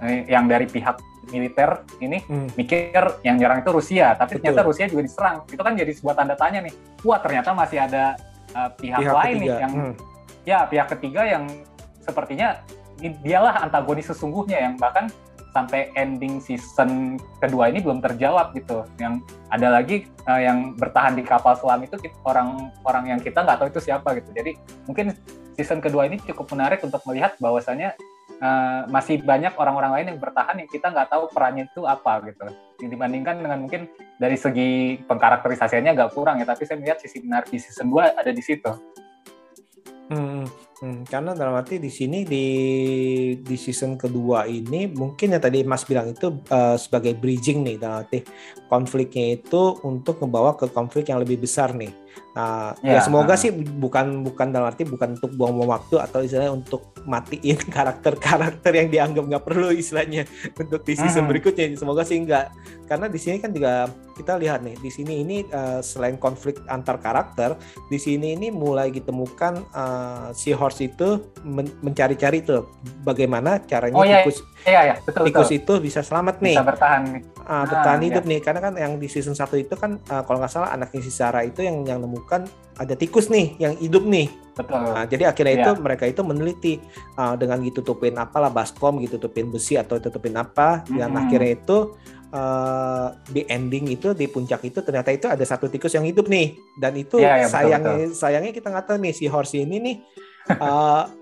yang 0.05 0.45
dari 0.45 0.69
pihak 0.69 1.01
militer 1.31 1.83
ini 1.99 2.23
hmm. 2.23 2.55
mikir 2.55 3.03
yang 3.23 3.35
nyerang 3.35 3.59
itu 3.63 3.71
Rusia, 3.71 4.15
tapi 4.15 4.37
Betul. 4.37 4.53
ternyata 4.53 4.61
Rusia 4.63 4.85
juga 4.87 5.03
diserang. 5.03 5.37
Itu 5.49 5.61
kan 5.61 5.73
jadi 5.75 5.91
sebuah 5.91 6.15
tanda 6.15 6.35
tanya 6.39 6.63
nih. 6.63 6.73
Wah 7.03 7.19
ternyata 7.19 7.51
masih 7.51 7.83
ada 7.83 8.15
uh, 8.55 8.69
pihak, 8.75 8.99
pihak 9.03 9.13
lain 9.13 9.35
ketiga. 9.35 9.43
nih 9.43 9.51
yang 9.59 9.73
hmm. 9.73 9.93
ya 10.47 10.57
pihak 10.69 10.87
ketiga 10.97 11.21
yang 11.27 11.43
sepertinya 11.99 12.63
dialah 12.97 13.61
antagonis 13.61 14.09
sesungguhnya 14.09 14.57
yang 14.57 14.73
bahkan 14.79 15.11
sampai 15.51 15.89
ending 15.97 16.37
season 16.37 17.17
kedua 17.41 17.73
ini 17.73 17.81
belum 17.81 17.99
terjawab 17.99 18.53
gitu. 18.53 18.85
Yang 19.01 19.25
ada 19.49 19.67
lagi 19.73 20.05
uh, 20.29 20.39
yang 20.39 20.77
bertahan 20.77 21.17
di 21.17 21.25
kapal 21.25 21.57
selam 21.57 21.83
itu 21.83 21.97
orang-orang 22.23 23.17
yang 23.17 23.19
kita 23.19 23.43
nggak 23.43 23.57
tahu 23.59 23.67
itu 23.73 23.81
siapa 23.83 24.15
gitu. 24.15 24.29
Jadi 24.31 24.55
mungkin 24.85 25.17
season 25.57 25.81
kedua 25.81 26.05
ini 26.05 26.21
cukup 26.23 26.53
menarik 26.53 26.79
untuk 26.85 27.01
melihat 27.09 27.33
bahwasannya 27.41 27.97
uh, 28.41 28.89
masih 28.89 29.21
banyak 29.21 29.53
orang-orang 29.57 29.91
lain 29.99 30.07
yang 30.15 30.19
bertahan 30.19 30.55
yang 30.57 30.69
kita 30.69 30.89
nggak 30.89 31.09
tahu 31.09 31.29
perannya 31.29 31.69
itu 31.69 31.85
apa 31.85 32.21
gitu. 32.25 32.45
Dibandingkan 32.77 33.41
dengan 33.41 33.59
mungkin 33.61 33.89
dari 34.17 34.37
segi 34.37 35.01
pengkarakterisasiannya 35.05 35.91
agak 35.93 36.13
kurang 36.13 36.41
ya, 36.41 36.45
tapi 36.45 36.65
saya 36.65 36.77
melihat 36.77 37.01
sisi 37.01 37.21
menarik 37.25 37.49
di 37.49 37.59
season 37.61 37.89
2 37.89 38.17
ada 38.17 38.31
di 38.31 38.43
situ. 38.43 38.71
Hmm, 40.07 40.47
hmm, 40.79 41.03
karena 41.03 41.35
dalam 41.35 41.51
arti 41.59 41.83
di 41.83 41.91
sini 41.91 42.23
di 42.23 42.47
di 43.43 43.55
season 43.59 43.99
kedua 43.99 44.47
ini 44.47 44.87
mungkin 44.87 45.35
yang 45.35 45.43
tadi 45.43 45.67
Mas 45.67 45.83
bilang 45.83 46.15
itu 46.15 46.31
uh, 46.47 46.79
sebagai 46.79 47.11
bridging 47.11 47.67
nih 47.67 47.75
dalam 47.75 48.07
arti 48.07 48.23
konfliknya 48.71 49.35
itu 49.35 49.75
untuk 49.83 50.23
membawa 50.23 50.55
ke 50.55 50.71
konflik 50.71 51.11
yang 51.11 51.19
lebih 51.19 51.43
besar 51.43 51.75
nih 51.75 51.91
Nah, 52.37 52.77
ya, 52.85 52.93
ya 52.93 53.01
semoga 53.01 53.33
uh. 53.33 53.39
sih 53.41 53.49
bukan 53.49 54.21
bukan 54.21 54.53
dalam 54.53 54.69
arti 54.69 54.85
bukan 54.85 55.17
untuk 55.17 55.33
buang-buang 55.33 55.73
waktu 55.73 55.97
atau 55.97 56.21
istilahnya 56.21 56.53
untuk 56.53 56.93
matiin 57.09 57.57
karakter-karakter 57.75 58.69
yang 58.77 58.93
dianggap 58.93 59.23
nggak 59.25 59.43
perlu 59.49 59.73
istilahnya 59.73 60.29
untuk 60.61 60.85
di 60.85 60.93
season 60.93 61.25
hmm. 61.25 61.31
berikutnya. 61.33 61.65
Semoga 61.73 62.05
sih 62.05 62.21
enggak. 62.21 62.53
Karena 62.85 63.09
di 63.09 63.17
sini 63.17 63.41
kan 63.41 63.49
juga 63.49 63.89
kita 64.13 64.37
lihat 64.37 64.61
nih 64.61 64.77
di 64.77 64.89
sini 64.93 65.25
ini 65.25 65.37
uh, 65.49 65.81
selain 65.81 66.21
konflik 66.21 66.61
antar 66.69 67.01
karakter, 67.01 67.57
di 67.89 67.97
sini 67.97 68.37
ini 68.37 68.53
mulai 68.53 68.93
ditemukan 68.93 69.73
uh, 69.73 70.29
si 70.37 70.53
Horse 70.53 70.85
itu 70.85 71.33
men 71.41 71.67
mencari-cari 71.81 72.45
tuh 72.45 72.69
bagaimana 73.01 73.59
caranya 73.65 73.97
oh, 73.97 74.05
iya, 74.05 74.21
tikus 74.23 74.45
iya, 74.63 74.81
iya, 74.93 74.95
betul, 75.01 75.25
tikus 75.25 75.49
betul. 75.49 75.59
itu 75.59 75.73
bisa 75.89 75.99
selamat 76.05 76.39
nih. 76.39 76.55
Bisa 76.55 76.65
bertahan 76.65 77.01
nih. 77.17 77.23
Uh, 77.47 77.63
bertahan 77.63 78.03
ah, 78.03 78.05
hidup 78.11 78.23
iya. 78.27 78.31
nih 78.35 78.39
karena 78.43 78.59
kan 78.59 78.73
yang 78.75 78.99
di 78.99 79.07
season 79.07 79.31
satu 79.31 79.55
itu 79.55 79.71
kan 79.79 80.03
uh, 80.11 80.19
kalau 80.27 80.43
nggak 80.43 80.51
salah 80.51 80.75
anaknya 80.75 80.99
si 80.99 81.07
Sarah 81.07 81.47
itu 81.47 81.63
yang 81.63 81.87
yang 81.87 82.03
menemukan 82.03 82.43
ada 82.75 82.91
tikus 82.91 83.31
nih 83.31 83.55
yang 83.55 83.71
hidup 83.79 84.03
nih. 84.03 84.27
Betul. 84.57 84.83
Nah, 84.83 85.05
jadi 85.05 85.23
akhirnya 85.29 85.53
yeah. 85.53 85.63
itu 85.63 85.71
mereka 85.79 86.03
itu 86.09 86.21
meneliti 86.25 86.73
uh, 87.15 87.39
dengan 87.39 87.61
ditutupin 87.61 88.17
apalah 88.17 88.49
baskom 88.49 88.97
gitu, 88.99 89.21
tutupin 89.21 89.53
besi 89.53 89.77
atau 89.77 90.01
tutupin 90.01 90.33
apa, 90.35 90.81
mm-hmm. 90.83 90.97
dan 90.97 91.09
akhirnya 91.13 91.51
itu 91.55 91.77
uh, 92.33 93.13
di 93.29 93.45
ending 93.47 93.95
itu 93.95 94.11
di 94.17 94.25
puncak 94.25 94.65
itu 94.65 94.81
ternyata 94.81 95.13
itu 95.13 95.29
ada 95.29 95.45
satu 95.45 95.69
tikus 95.69 95.93
yang 95.93 96.03
hidup 96.09 96.25
nih, 96.25 96.57
dan 96.81 96.97
itu 96.97 97.21
yeah, 97.21 97.45
yeah, 97.45 97.49
sayangnya 97.49 97.95
betul, 97.95 98.11
betul. 98.11 98.17
sayangnya 98.17 98.51
kita 98.51 98.67
nggak 98.73 98.85
tahu 98.89 98.97
nih 98.97 99.13
si 99.13 99.25
Horsey 99.29 99.63
ini 99.63 99.77
nih. 99.79 99.95
Uh, 100.57 101.05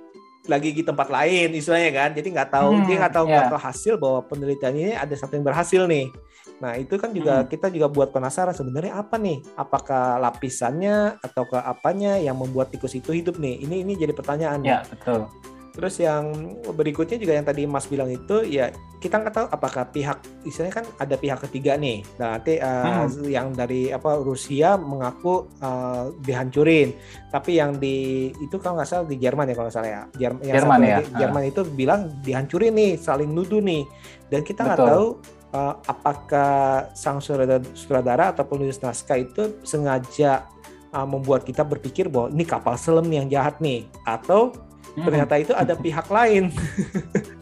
lagi 0.45 0.69
di 0.71 0.83
tempat 0.85 1.09
lain 1.09 1.53
istilahnya 1.53 1.91
kan 1.91 2.09
jadi 2.13 2.27
nggak 2.31 2.49
tahu 2.53 2.69
hmm, 2.77 2.85
dia 2.85 2.95
nggak 3.01 3.15
tahu 3.15 3.25
yeah. 3.29 3.49
tahu 3.49 3.61
hasil 3.61 3.93
bahwa 3.97 4.19
penelitian 4.29 4.73
ini 4.77 4.93
ada 4.93 5.13
satu 5.17 5.37
yang 5.37 5.45
berhasil 5.45 5.83
nih 5.89 6.09
Nah, 6.55 6.79
itu 6.79 6.95
kan 6.95 7.11
juga 7.11 7.43
hmm. 7.43 7.47
kita 7.51 7.67
juga 7.67 7.87
buat 7.91 8.15
penasaran 8.15 8.55
sebenarnya 8.55 8.95
apa 8.95 9.19
nih? 9.19 9.43
Apakah 9.59 10.23
lapisannya 10.23 11.19
atau 11.19 11.43
ke 11.43 11.59
apanya 11.59 12.15
yang 12.15 12.39
membuat 12.39 12.71
tikus 12.71 12.95
itu 12.95 13.11
hidup 13.11 13.35
nih? 13.35 13.59
Ini 13.59 13.83
ini 13.83 13.93
jadi 13.99 14.15
pertanyaan. 14.15 14.63
Ya, 14.63 14.87
betul. 14.87 15.27
Terus 15.75 15.99
yang 15.99 16.55
berikutnya 16.71 17.19
juga 17.19 17.35
yang 17.35 17.43
tadi 17.43 17.67
Mas 17.67 17.85
bilang 17.91 18.07
itu 18.07 18.47
ya 18.47 18.71
kita 19.03 19.21
nggak 19.21 19.35
tahu 19.35 19.47
apakah 19.53 19.83
pihak 19.91 20.17
istilahnya 20.47 20.81
kan 20.81 20.85
ada 20.97 21.15
pihak 21.19 21.37
ketiga 21.45 21.77
nih. 21.77 22.01
Nah, 22.17 22.39
nanti 22.39 22.57
uh, 22.57 23.05
hmm. 23.05 23.27
yang 23.29 23.53
dari 23.53 23.93
apa 23.93 24.17
Rusia 24.17 24.79
mengaku 24.81 25.45
uh, 25.61 26.09
dihancurin, 26.25 26.95
tapi 27.29 27.61
yang 27.61 27.77
di 27.77 28.31
itu 28.41 28.57
kalau 28.57 28.81
nggak 28.81 28.89
salah 28.89 29.05
di 29.05 29.19
Jerman 29.21 29.51
ya 29.51 29.55
kalau 29.59 29.69
salah 29.69 29.89
ya. 29.91 30.01
Jerman, 30.17 30.41
Jerman 30.41 30.79
ya. 30.81 30.97
Jerman 31.21 31.43
uh. 31.43 31.51
itu 31.53 31.61
bilang 31.75 32.01
dihancurin 32.25 32.73
nih, 32.73 32.91
saling 32.97 33.29
nuduh 33.29 33.61
nih. 33.61 33.83
Dan 34.31 34.41
kita 34.41 34.65
nggak 34.65 34.79
tahu 34.79 35.21
uh, 35.53 35.73
apakah 35.85 36.89
sang 36.97 37.21
sutradara 37.21 38.33
atau 38.33 38.47
penulis 38.47 38.81
naskah 38.81 39.21
itu 39.21 39.61
sengaja 39.61 40.49
uh, 40.95 41.05
membuat 41.05 41.45
kita 41.45 41.61
berpikir 41.61 42.09
bahwa 42.09 42.33
ini 42.33 42.41
kapal 42.41 42.73
selam 42.73 43.05
yang 43.11 43.29
jahat 43.29 43.59
nih 43.61 43.85
atau. 44.07 44.55
Ternyata 44.95 45.35
itu 45.35 45.51
ada 45.51 45.73
pihak 45.75 46.07
lain. 46.07 46.51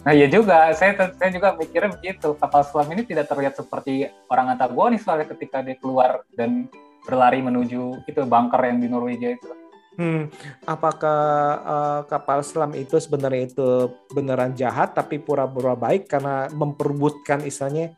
Nah 0.04 0.12
iya 0.12 0.28
juga, 0.28 0.68
saya 0.76 1.16
saya 1.16 1.32
juga 1.32 1.56
mikirnya 1.56 1.96
begitu. 1.96 2.36
Kapal 2.36 2.68
selam 2.68 2.92
ini 2.92 3.08
tidak 3.08 3.24
terlihat 3.24 3.56
seperti 3.56 4.12
orang 4.28 4.52
antagonis 4.52 5.00
soalnya 5.00 5.32
ketika 5.32 5.64
dia 5.64 5.80
keluar 5.80 6.28
dan 6.36 6.68
berlari 7.08 7.40
menuju 7.40 8.04
itu 8.04 8.20
bunker 8.28 8.60
yang 8.68 8.84
di 8.84 8.92
Norwegia 8.92 9.40
itu. 9.40 9.48
Hmm, 9.94 10.28
apakah 10.66 11.22
uh, 11.62 12.02
kapal 12.10 12.42
selam 12.42 12.74
itu 12.74 12.98
sebenarnya 12.98 13.46
itu 13.46 13.94
beneran 14.10 14.58
jahat 14.58 14.98
tapi 14.98 15.22
pura-pura 15.22 15.78
baik 15.78 16.10
karena 16.10 16.50
memperbutkan 16.50 17.46
istilahnya 17.46 17.94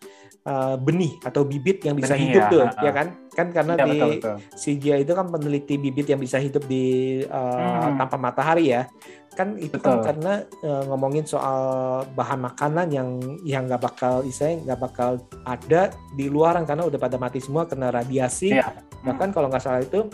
uh, 0.46 0.76
benih 0.80 1.18
atau 1.26 1.44
bibit 1.44 1.82
yang 1.84 1.98
bisa 1.98 2.14
benih, 2.14 2.32
hidup 2.32 2.44
ya, 2.46 2.52
tuh, 2.54 2.62
uh, 2.64 2.72
ya 2.86 2.92
kan? 2.94 3.08
Kan 3.36 3.48
karena 3.52 3.74
ya, 3.76 3.84
di 3.84 3.92
betul, 3.92 4.10
betul. 4.16 4.36
CGI 4.56 5.00
itu 5.04 5.14
kan 5.18 5.26
peneliti 5.28 5.76
bibit 5.76 6.08
yang 6.08 6.22
bisa 6.22 6.38
hidup 6.40 6.64
di 6.70 6.86
uh, 7.28 7.92
hmm. 7.92 8.00
tanpa 8.00 8.16
matahari 8.16 8.72
ya. 8.72 8.88
Kan 9.36 9.60
itu 9.60 9.76
kan 9.76 10.00
betul. 10.00 10.00
kan 10.00 10.08
karena 10.08 10.34
uh, 10.64 10.84
ngomongin 10.88 11.26
soal 11.28 11.60
bahan 12.16 12.40
makanan 12.40 12.88
yang 12.94 13.10
yang 13.44 13.68
nggak 13.68 13.84
bakal 13.84 14.24
istilahnya 14.24 14.72
nggak 14.72 14.80
bakal 14.80 15.12
ada 15.44 15.92
di 16.16 16.32
luaran 16.32 16.64
karena 16.64 16.88
udah 16.88 17.00
pada 17.02 17.18
mati 17.20 17.44
semua 17.44 17.68
kena 17.68 17.92
radiasi. 17.92 18.56
Ya. 18.56 18.72
Bahkan 19.04 19.36
kalau 19.36 19.52
nggak 19.52 19.64
salah 19.66 19.84
itu 19.84 20.08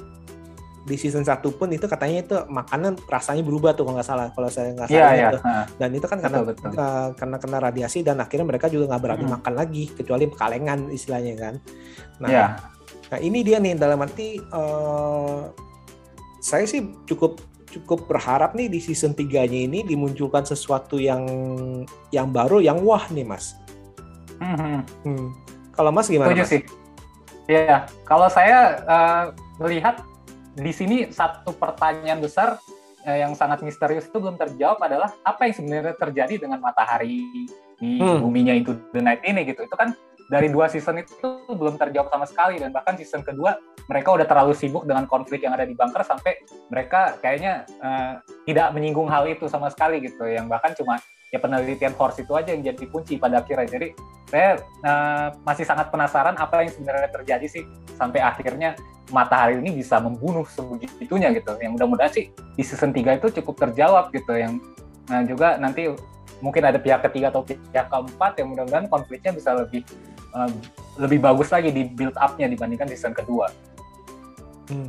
di 0.82 0.98
season 0.98 1.22
satu 1.22 1.54
pun 1.54 1.70
itu 1.70 1.86
katanya 1.86 2.18
itu 2.26 2.36
makanan 2.50 2.98
rasanya 3.06 3.46
berubah 3.46 3.78
tuh 3.78 3.86
kalau 3.86 4.02
nggak 4.02 4.08
salah 4.10 4.28
kalau 4.34 4.50
saya 4.50 4.74
nggak 4.74 4.90
salah 4.90 5.14
yeah, 5.14 5.30
itu 5.30 5.38
yeah. 5.38 5.66
dan 5.78 5.90
itu 5.94 6.06
kan 6.10 6.18
karena 6.18 6.38
betul, 6.42 6.54
betul. 6.58 6.70
Uh, 6.74 7.08
karena 7.14 7.38
kena 7.38 7.58
radiasi 7.62 8.00
dan 8.02 8.18
akhirnya 8.18 8.48
mereka 8.50 8.66
juga 8.66 8.90
nggak 8.90 9.02
berani 9.06 9.26
hmm. 9.30 9.34
makan 9.38 9.54
lagi 9.54 9.84
kecuali 9.94 10.26
kalengan 10.34 10.90
istilahnya 10.90 11.34
kan 11.38 11.54
nah 12.18 12.30
yeah. 12.34 12.50
nah 13.14 13.20
ini 13.22 13.46
dia 13.46 13.62
nih 13.62 13.78
dalam 13.78 14.02
arti 14.02 14.42
uh, 14.42 15.54
saya 16.42 16.66
sih 16.66 16.82
cukup 17.06 17.38
cukup 17.70 18.10
berharap 18.10 18.58
nih 18.58 18.68
di 18.68 18.82
season 18.82 19.14
3 19.14 19.30
nya 19.48 19.60
ini 19.70 19.86
dimunculkan 19.86 20.44
sesuatu 20.44 20.98
yang 20.98 21.24
yang 22.10 22.34
baru 22.34 22.58
yang 22.58 22.82
wah 22.82 23.06
nih 23.14 23.24
mas 23.24 23.54
hmm. 24.42 24.82
Hmm. 25.06 25.28
kalau 25.78 25.94
mas 25.94 26.10
gimana 26.10 26.34
mas? 26.34 26.50
sih 26.50 26.66
ya 27.46 27.86
kalau 28.02 28.26
saya 28.34 28.82
uh, 28.90 29.24
melihat 29.62 30.02
di 30.56 30.72
sini 30.76 31.08
satu 31.08 31.56
pertanyaan 31.56 32.20
besar 32.20 32.60
eh, 33.08 33.24
yang 33.24 33.34
sangat 33.38 33.64
misterius 33.64 34.08
itu 34.08 34.18
belum 34.20 34.36
terjawab 34.36 34.84
adalah 34.84 35.10
apa 35.24 35.48
yang 35.48 35.54
sebenarnya 35.56 35.96
terjadi 35.96 36.48
dengan 36.48 36.60
matahari 36.60 37.24
di 37.82 37.98
hmm. 37.98 38.22
buminya 38.22 38.54
itu 38.54 38.76
the 38.92 39.02
night 39.02 39.24
ini 39.24 39.48
gitu. 39.48 39.64
Itu 39.66 39.76
kan 39.80 39.96
dari 40.32 40.48
dua 40.48 40.72
season 40.72 41.04
itu 41.04 41.44
belum 41.52 41.76
terjawab 41.76 42.08
sama 42.08 42.24
sekali 42.24 42.56
dan 42.56 42.72
bahkan 42.72 42.96
season 42.96 43.20
kedua 43.20 43.60
mereka 43.92 44.16
udah 44.16 44.24
terlalu 44.24 44.56
sibuk 44.56 44.88
dengan 44.88 45.04
konflik 45.04 45.44
yang 45.44 45.52
ada 45.52 45.68
di 45.68 45.76
bunker 45.76 46.08
sampai 46.08 46.40
mereka 46.72 47.20
kayaknya 47.20 47.68
uh, 47.84 48.24
tidak 48.48 48.72
menyinggung 48.72 49.12
hal 49.12 49.28
itu 49.28 49.52
sama 49.52 49.68
sekali 49.68 50.00
gitu 50.00 50.24
yang 50.24 50.48
bahkan 50.48 50.72
cuma 50.72 51.04
ya 51.32 51.40
penelitian 51.40 51.96
force 51.96 52.20
itu 52.20 52.36
aja 52.36 52.52
yang 52.52 52.62
jadi 52.62 52.84
kunci 52.92 53.16
pada 53.16 53.40
akhirnya 53.40 53.64
jadi 53.72 53.88
saya 54.28 54.60
uh, 54.84 55.28
masih 55.48 55.64
sangat 55.64 55.88
penasaran 55.88 56.36
apa 56.36 56.68
yang 56.68 56.72
sebenarnya 56.76 57.10
terjadi 57.12 57.48
sih 57.48 57.64
sampai 57.96 58.20
akhirnya 58.20 58.76
matahari 59.12 59.60
ini 59.60 59.80
bisa 59.84 60.00
membunuh 60.00 60.48
sebegitunya 60.48 61.32
gitu. 61.36 61.56
Yang 61.60 61.72
mudah-mudahan 61.80 62.12
sih 62.12 62.32
di 62.32 62.64
season 62.64 62.96
3 62.96 63.20
itu 63.20 63.28
cukup 63.44 63.68
terjawab 63.68 64.12
gitu. 64.16 64.32
Yang 64.36 64.64
nah 65.12 65.24
juga 65.28 65.60
nanti 65.60 65.92
mungkin 66.40 66.64
ada 66.64 66.80
pihak 66.80 67.04
ketiga 67.12 67.32
atau 67.32 67.44
pihak 67.44 67.88
keempat 67.92 68.40
yang 68.40 68.48
mudah-mudahan 68.56 68.88
konfliknya 68.88 69.32
bisa 69.36 69.52
lebih 69.56 69.84
uh, 70.32 70.48
lebih 71.00 71.20
bagus 71.20 71.52
lagi 71.52 71.72
di 71.72 71.88
build 71.88 72.16
up-nya 72.16 72.48
dibandingkan 72.48 72.88
season 72.88 73.12
kedua. 73.12 73.52
Hmm. 74.72 74.88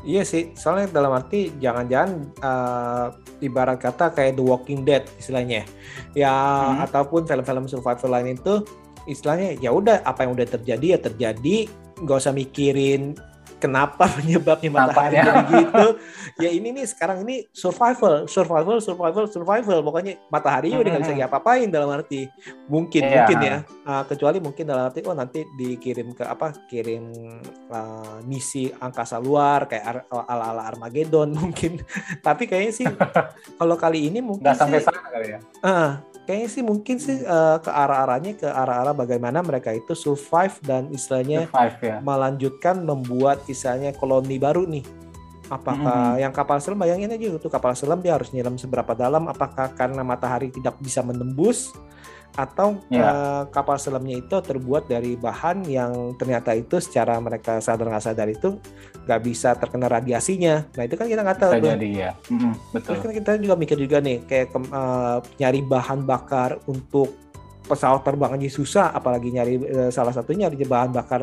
Iya 0.00 0.24
sih, 0.24 0.56
soalnya 0.56 0.88
dalam 0.96 1.12
arti 1.12 1.52
jangan-jangan 1.60 2.10
uh, 2.40 3.12
ibarat 3.44 3.76
kata 3.84 4.16
kayak 4.16 4.40
The 4.40 4.44
Walking 4.44 4.80
Dead 4.88 5.04
istilahnya, 5.20 5.68
ya 6.16 6.32
hmm. 6.32 6.88
ataupun 6.88 7.28
film-film 7.28 7.68
survival 7.68 8.08
lain 8.16 8.40
itu 8.40 8.64
istilahnya 9.04 9.60
ya 9.60 9.68
udah 9.68 10.00
apa 10.08 10.24
yang 10.24 10.32
udah 10.32 10.48
terjadi 10.48 10.96
ya 10.96 10.98
terjadi, 11.04 11.68
nggak 12.00 12.16
usah 12.16 12.32
mikirin 12.32 13.12
kenapa 13.60 14.08
penyebabnya 14.16 14.70
matahari 14.72 15.16
jadi 15.20 15.42
gitu? 15.52 15.86
Ya 16.40 16.50
ini 16.50 16.72
nih 16.72 16.86
sekarang 16.88 17.28
ini 17.28 17.46
survival 17.52 18.24
survival 18.26 18.80
survival 18.80 19.28
survival. 19.28 19.78
Pokoknya 19.84 20.16
matahari 20.32 20.72
udah 20.72 20.90
nggak 20.96 21.04
bisa 21.04 21.14
diapa-apain 21.14 21.68
dalam 21.68 21.92
arti 21.92 22.26
mungkin 22.66 23.02
yeah. 23.04 23.14
mungkin 23.22 23.38
ya. 23.44 23.56
Uh, 23.84 24.02
kecuali 24.08 24.38
mungkin 24.40 24.64
dalam 24.64 24.88
arti 24.88 25.04
oh 25.04 25.14
nanti 25.14 25.44
dikirim 25.54 26.16
ke 26.16 26.24
apa? 26.24 26.56
Kirim 26.66 27.04
uh, 27.68 28.18
misi 28.24 28.72
angkasa 28.72 29.20
luar 29.20 29.68
kayak 29.68 30.08
ala 30.10 30.44
ala 30.56 30.62
Armageddon 30.64 31.36
mungkin. 31.40 31.78
Tapi 32.24 32.48
kayaknya 32.48 32.72
sih 32.72 32.86
kalau 33.60 33.76
kali 33.76 34.08
ini 34.08 34.24
mungkin 34.24 34.42
nggak 34.48 34.58
sampai 34.58 34.80
sana 34.80 35.00
kali 35.12 35.36
ya? 35.36 35.38
Uh, 35.60 36.09
kayaknya 36.30 36.46
sih 36.54 36.62
mungkin 36.62 36.96
sih 37.02 37.26
uh, 37.26 37.58
ke 37.58 37.66
arah-arahnya 37.66 38.38
ke 38.38 38.46
arah-arah 38.46 38.94
bagaimana 38.94 39.42
mereka 39.42 39.74
itu 39.74 39.98
survive 39.98 40.54
dan 40.62 40.86
istilahnya 40.94 41.50
survive, 41.50 41.78
ya. 41.82 41.96
melanjutkan 41.98 42.86
membuat 42.86 43.42
istilahnya 43.50 43.90
koloni 43.98 44.38
baru 44.38 44.62
nih. 44.70 44.86
Apakah 45.50 46.14
mm-hmm. 46.14 46.22
yang 46.22 46.30
kapal 46.30 46.62
selam 46.62 46.78
bayangin 46.78 47.10
aja 47.10 47.26
itu 47.34 47.48
kapal 47.50 47.74
selam 47.74 47.98
dia 47.98 48.14
harus 48.14 48.30
nyelam 48.30 48.54
seberapa 48.54 48.94
dalam? 48.94 49.26
Apakah 49.26 49.74
karena 49.74 50.06
matahari 50.06 50.54
tidak 50.54 50.78
bisa 50.78 51.02
menembus 51.02 51.74
atau 52.40 52.80
yeah. 52.88 53.04
Ya. 53.04 53.10
uh, 53.12 53.42
kapal 53.52 53.76
selamnya 53.76 54.20
itu 54.20 54.36
terbuat 54.40 54.88
dari 54.88 55.14
bahan 55.20 55.68
yang 55.68 56.16
ternyata 56.16 56.56
itu 56.56 56.80
secara 56.80 57.20
mereka 57.20 57.60
sadar 57.60 57.92
nggak 57.92 58.04
sadar 58.04 58.28
itu 58.32 58.56
nggak 59.04 59.20
bisa 59.20 59.52
terkena 59.56 59.88
radiasinya. 59.90 60.64
Nah 60.76 60.82
itu 60.88 60.94
kan 60.96 61.06
kita 61.08 61.20
nggak 61.20 61.38
tahu. 61.40 61.52
Bisa 61.60 61.76
jadi 61.76 61.88
ya. 61.90 62.10
Mm-hmm, 62.16 62.52
betul. 62.72 62.88
Terus 62.88 63.00
kan 63.04 63.12
kita 63.12 63.30
juga 63.40 63.54
mikir 63.56 63.76
juga 63.76 63.98
nih 64.00 64.18
kayak 64.24 64.46
uh, 64.72 65.18
nyari 65.36 65.60
bahan 65.64 66.00
bakar 66.08 66.60
untuk 66.64 67.12
pesawat 67.66 68.02
terbang 68.02 68.34
aja 68.34 68.48
susah, 68.50 68.86
apalagi 68.90 69.30
nyari 69.30 69.54
uh, 69.60 69.90
salah 69.94 70.10
satunya 70.10 70.48
nyari 70.48 70.66
bahan 70.66 70.90
bakar 70.90 71.22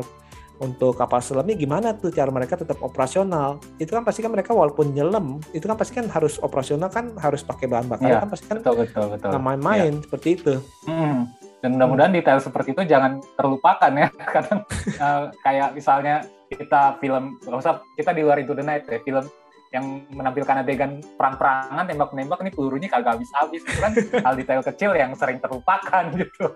untuk 0.58 0.98
kapal 0.98 1.22
selamnya 1.22 1.54
gimana 1.54 1.94
tuh 1.94 2.10
cara 2.10 2.28
mereka 2.34 2.58
tetap 2.58 2.82
operasional 2.82 3.62
itu 3.78 3.90
kan 3.90 4.02
pasti 4.02 4.20
kan 4.22 4.34
mereka 4.34 4.50
walaupun 4.50 4.90
nyelam 4.90 5.38
itu 5.54 5.64
kan 5.70 5.78
pasti 5.78 5.94
kan 5.98 6.10
harus 6.10 6.38
operasional 6.42 6.90
kan 6.90 7.14
harus 7.18 7.46
pakai 7.46 7.70
bahan 7.70 7.86
bakar 7.86 8.10
ya, 8.10 8.18
kan 8.22 8.30
pasti 8.30 8.46
kan 8.50 8.56
betul 8.58 8.74
betul 8.82 9.06
betul 9.14 9.30
main-main 9.38 9.92
ya. 9.98 10.02
seperti 10.02 10.28
itu 10.34 10.54
hmm. 10.90 11.18
dan 11.62 11.70
mudah-mudahan 11.78 12.10
hmm. 12.10 12.18
detail 12.18 12.38
seperti 12.42 12.68
itu 12.74 12.82
jangan 12.90 13.22
terlupakan 13.38 13.92
ya 13.94 14.08
kadang 14.34 14.60
uh, 14.98 15.22
kayak 15.46 15.68
misalnya 15.78 16.26
kita 16.50 16.98
film 16.98 17.38
nggak 17.44 17.60
usah 17.60 17.78
kita 17.94 18.10
di 18.16 18.22
luar 18.24 18.42
itu 18.42 18.52
the 18.56 18.64
night 18.64 18.82
ya 18.88 18.98
film 19.04 19.24
yang 19.68 20.00
menampilkan 20.08 20.64
adegan 20.64 21.04
perang-perangan 21.20 21.84
tembak-nembak 21.84 22.40
ini 22.40 22.50
pelurunya 22.56 22.88
kagak 22.88 23.20
habis-habis 23.20 23.60
itu 23.60 23.76
kan 23.76 23.92
hal 24.24 24.34
detail 24.36 24.62
kecil 24.64 24.96
yang 24.96 25.12
sering 25.12 25.36
terlupakan 25.44 26.04
gitu. 26.20 26.46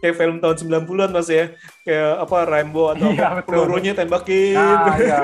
Kayak 0.00 0.16
film 0.16 0.36
tahun 0.40 0.56
90-an 0.88 1.10
Mas 1.12 1.28
ya. 1.28 1.52
Kayak 1.84 2.12
apa 2.24 2.36
Rambo 2.48 2.96
atau 2.96 3.08
iya, 3.16 3.24
apa, 3.28 3.44
pelurunya 3.44 3.92
tembakin. 3.92 4.56
Nah, 4.56 4.96
iya. 4.96 5.20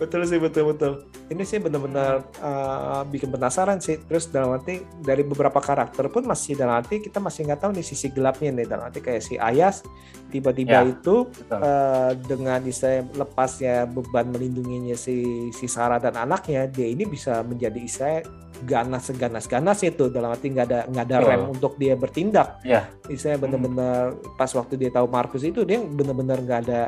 Betul 0.00 0.24
sih 0.24 0.40
betul 0.40 0.72
betul. 0.72 0.92
Ini 1.28 1.44
sih 1.44 1.60
benar-benar 1.60 2.24
uh, 2.40 3.04
bikin 3.04 3.28
penasaran 3.28 3.78
sih. 3.84 4.00
Terus 4.08 4.32
dalam 4.32 4.56
arti 4.56 4.80
dari 5.04 5.20
beberapa 5.20 5.60
karakter 5.60 6.08
pun 6.08 6.24
masih 6.24 6.56
dalam 6.56 6.80
arti 6.80 7.04
kita 7.04 7.20
masih 7.20 7.44
nggak 7.44 7.60
tahu 7.60 7.76
nih 7.76 7.84
sisi 7.84 8.08
gelapnya 8.08 8.50
nih. 8.56 8.66
Dalam 8.66 8.88
arti 8.88 9.04
kayak 9.04 9.20
si 9.20 9.36
Ayas 9.36 9.84
tiba-tiba 10.32 10.80
ya, 10.80 10.88
itu 10.88 11.28
uh, 11.52 12.16
dengan 12.24 12.64
istilah 12.64 13.04
lepasnya 13.12 13.84
beban 13.84 14.32
melindunginya 14.32 14.96
si 14.96 15.50
si 15.52 15.68
Sarah 15.68 16.00
dan 16.00 16.16
anaknya 16.16 16.64
dia 16.64 16.88
ini 16.88 17.04
bisa 17.04 17.44
menjadi 17.44 17.78
istilah 17.84 18.24
ganas 18.64 19.12
seganas 19.12 19.44
ganas 19.44 19.84
itu. 19.84 20.08
Dalam 20.08 20.32
arti 20.32 20.48
nggak 20.48 20.66
ada 20.66 20.80
nggak 20.88 21.04
ada 21.12 21.16
oh. 21.20 21.26
rem 21.28 21.42
untuk 21.52 21.76
dia 21.76 21.92
bertindak. 21.92 22.56
Ya. 22.64 22.88
istilah 23.12 23.36
benar-benar 23.36 24.16
pas 24.40 24.48
waktu 24.56 24.80
dia 24.80 24.88
tahu 24.88 25.06
Markus 25.12 25.44
itu 25.44 25.60
dia 25.68 25.76
benar-benar 25.84 26.40
nggak 26.40 26.60
ada 26.64 26.80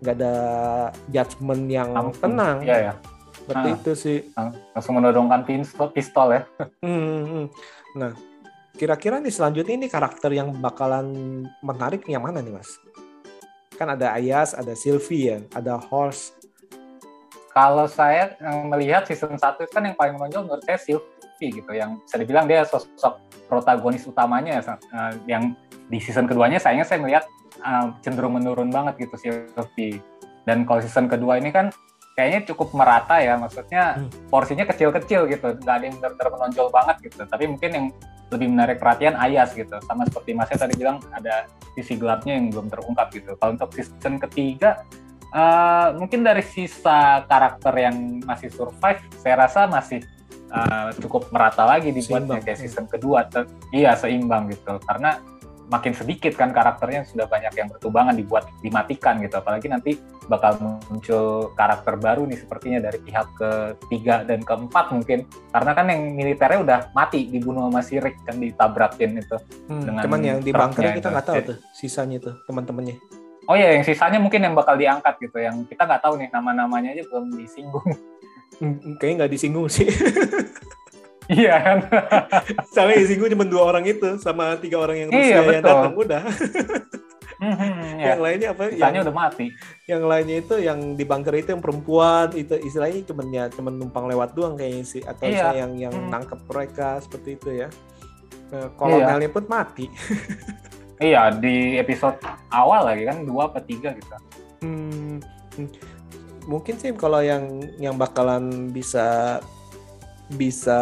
nggak 0.00 0.14
ada 0.16 0.34
judgement 1.12 1.64
yang 1.68 1.90
Langsung. 1.92 2.20
tenang. 2.24 2.56
Iya 2.64 2.76
ya. 2.80 2.92
Seperti 3.36 3.68
nah, 3.68 3.76
itu 3.76 3.92
sih. 3.96 4.18
Langsung 4.76 4.94
menodongkan 5.00 5.40
pistol, 5.44 5.88
pistol 5.92 6.28
ya. 6.36 6.42
Hmm, 6.84 7.00
hmm, 7.00 7.24
hmm. 7.24 7.46
Nah, 7.96 8.12
kira-kira 8.76 9.20
nih 9.20 9.32
selanjutnya 9.32 9.74
ini 9.76 9.88
karakter 9.92 10.32
yang 10.32 10.56
bakalan 10.56 11.06
menarik 11.60 12.04
yang 12.08 12.24
mana 12.24 12.40
nih 12.40 12.56
mas? 12.56 12.80
Kan 13.76 13.92
ada 13.92 14.12
Ayas, 14.16 14.52
ada 14.52 14.76
Sylvie 14.76 15.32
ya, 15.32 15.38
ada 15.56 15.80
Horse. 15.80 16.36
Kalau 17.50 17.90
saya 17.90 18.38
melihat 18.68 19.04
season 19.10 19.34
1 19.34 19.42
kan 19.74 19.82
yang 19.82 19.96
paling 19.98 20.14
menonjol 20.14 20.46
menurut 20.46 20.62
saya 20.62 20.78
Sylvie 20.78 21.50
gitu, 21.50 21.72
yang 21.74 21.98
bisa 22.06 22.16
dibilang 22.20 22.46
dia 22.46 22.62
sosok 22.62 23.18
protagonis 23.50 24.06
utamanya 24.06 24.62
eh, 24.62 25.12
yang 25.26 25.58
di 25.90 25.98
season 25.98 26.30
keduanya 26.30 26.62
sayangnya 26.62 26.86
saya 26.86 27.02
melihat 27.02 27.26
uh, 27.62 27.94
cenderung 28.04 28.36
menurun 28.36 28.68
banget 28.72 29.08
gitu 29.08 29.14
sih 29.20 29.30
Sophie. 29.56 30.00
Dan 30.48 30.64
kalau 30.64 30.80
season 30.80 31.06
kedua 31.06 31.36
ini 31.36 31.52
kan 31.52 31.68
kayaknya 32.16 32.52
cukup 32.52 32.74
merata 32.76 33.16
ya, 33.22 33.38
maksudnya 33.40 33.96
hmm. 33.96 34.28
porsinya 34.28 34.68
kecil-kecil 34.68 35.30
gitu, 35.30 35.56
nggak 35.56 35.74
ada 35.80 35.84
yang 35.88 35.96
benar-benar 36.00 36.28
menonjol 36.36 36.68
banget 36.68 36.96
gitu. 37.06 37.22
Tapi 37.24 37.44
mungkin 37.48 37.70
yang 37.70 37.86
lebih 38.30 38.46
menarik 38.46 38.76
perhatian 38.78 39.16
Ayas 39.18 39.56
gitu, 39.56 39.72
sama 39.88 40.04
seperti 40.06 40.36
Masnya 40.36 40.58
tadi 40.60 40.74
bilang 40.78 41.02
ada 41.10 41.48
sisi 41.74 41.96
gelapnya 41.96 42.36
yang 42.38 42.52
belum 42.52 42.66
terungkap 42.68 43.08
gitu. 43.10 43.34
Kalau 43.40 43.56
untuk 43.56 43.70
season 43.72 44.22
ketiga, 44.22 44.84
uh, 45.32 45.96
mungkin 45.96 46.22
dari 46.22 46.44
sisa 46.44 47.24
karakter 47.26 47.74
yang 47.74 48.22
masih 48.22 48.52
survive, 48.52 49.00
saya 49.18 49.46
rasa 49.46 49.66
masih 49.66 50.04
uh, 50.54 50.94
cukup 51.00 51.26
merata 51.34 51.66
lagi 51.66 51.90
dibuatnya 51.90 52.38
kayak 52.38 52.58
season 52.62 52.86
kedua. 52.86 53.26
Iya 53.74 53.96
seimbang 53.96 54.50
gitu, 54.50 54.78
karena 54.86 55.18
makin 55.70 55.94
sedikit 55.94 56.34
kan 56.34 56.50
karakternya 56.50 57.06
sudah 57.06 57.30
banyak 57.30 57.54
yang 57.54 57.70
bertubangan 57.70 58.18
dibuat 58.18 58.50
dimatikan 58.58 59.22
gitu. 59.22 59.38
Apalagi 59.38 59.70
nanti 59.70 59.94
bakal 60.26 60.58
muncul 60.90 61.54
karakter 61.54 61.94
baru 61.96 62.26
nih 62.26 62.42
sepertinya 62.42 62.78
dari 62.82 62.98
pihak 62.98 63.28
ketiga 63.38 64.26
dan 64.26 64.42
keempat 64.42 64.90
mungkin. 64.90 65.24
Karena 65.54 65.72
kan 65.72 65.86
yang 65.86 66.02
militernya 66.18 66.60
udah 66.60 66.78
mati 66.92 67.30
dibunuh 67.30 67.70
sama 67.70 67.80
si 67.86 68.02
Rick 68.02 68.18
kan 68.26 68.42
ditabrakin 68.42 69.22
itu. 69.22 69.36
Hmm, 69.70 69.86
dengan 69.86 70.02
cuman 70.02 70.20
yang 70.20 70.38
di 70.42 70.50
bunker 70.50 70.82
kita 70.98 71.08
nggak 71.08 71.26
tahu 71.30 71.36
tuh 71.54 71.58
sisanya 71.70 72.18
tuh 72.18 72.34
teman-temannya. 72.50 72.98
Oh 73.46 73.56
ya 73.58 73.74
yang 73.74 73.86
sisanya 73.86 74.18
mungkin 74.18 74.42
yang 74.42 74.58
bakal 74.58 74.74
diangkat 74.74 75.22
gitu. 75.22 75.38
Yang 75.38 75.70
kita 75.70 75.86
nggak 75.86 76.02
tahu 76.02 76.18
nih 76.18 76.28
nama-namanya 76.34 76.98
aja 76.98 77.06
belum 77.06 77.30
disinggung. 77.38 77.86
Hmm, 78.58 78.98
kayaknya 78.98 79.24
nggak 79.24 79.32
disinggung 79.32 79.72
sih 79.72 79.88
Iya 81.30 81.54
kan. 81.62 81.78
Soalnya 82.74 82.96
isi 83.06 83.14
gue 83.14 83.30
cuma 83.30 83.46
dua 83.46 83.70
orang 83.70 83.86
itu 83.86 84.18
sama 84.18 84.58
tiga 84.58 84.82
orang 84.82 85.06
yang 85.06 85.10
Rusia 85.14 85.30
iya, 85.30 85.38
yang 85.46 85.62
datang 85.62 85.94
udah. 85.94 86.22
Hmm, 87.40 87.96
ya. 87.96 88.12
Yang 88.12 88.20
lainnya 88.20 88.48
apa? 88.52 88.62
Sisanya 88.68 89.00
yang 89.00 89.06
udah 89.08 89.16
mati. 89.16 89.46
Yang 89.88 90.02
lainnya 90.04 90.36
itu 90.44 90.54
yang 90.60 90.78
di 90.92 91.04
bunker 91.08 91.32
itu 91.32 91.56
yang 91.56 91.64
perempuan 91.64 92.28
itu 92.36 92.52
istilahnya 92.60 93.00
cuma 93.08 93.24
ya 93.32 93.48
cuma 93.48 93.72
numpang 93.72 94.12
lewat 94.12 94.36
doang 94.36 94.60
kayaknya 94.60 94.84
sih 94.84 95.00
atau 95.00 95.24
iya. 95.24 95.56
yang 95.56 95.72
yang 95.72 95.88
hmm. 95.88 96.12
nangkep 96.12 96.36
mereka 96.44 97.00
seperti 97.00 97.40
itu 97.40 97.64
ya. 97.64 97.72
Nah, 98.52 98.68
kolonelnya 98.76 99.24
iya. 99.24 99.32
pun 99.32 99.44
mati. 99.48 99.88
iya 101.00 101.32
di 101.32 101.80
episode 101.80 102.20
awal 102.52 102.92
lagi 102.92 103.08
kan 103.08 103.24
dua 103.24 103.48
atau 103.48 103.64
tiga 103.64 103.96
gitu. 103.96 104.16
Hmm, 104.60 105.16
hmm. 105.56 105.68
mungkin 106.44 106.76
sih 106.76 106.92
kalau 106.92 107.24
yang 107.24 107.64
yang 107.80 107.96
bakalan 107.96 108.68
bisa 108.68 109.40
bisa 110.34 110.80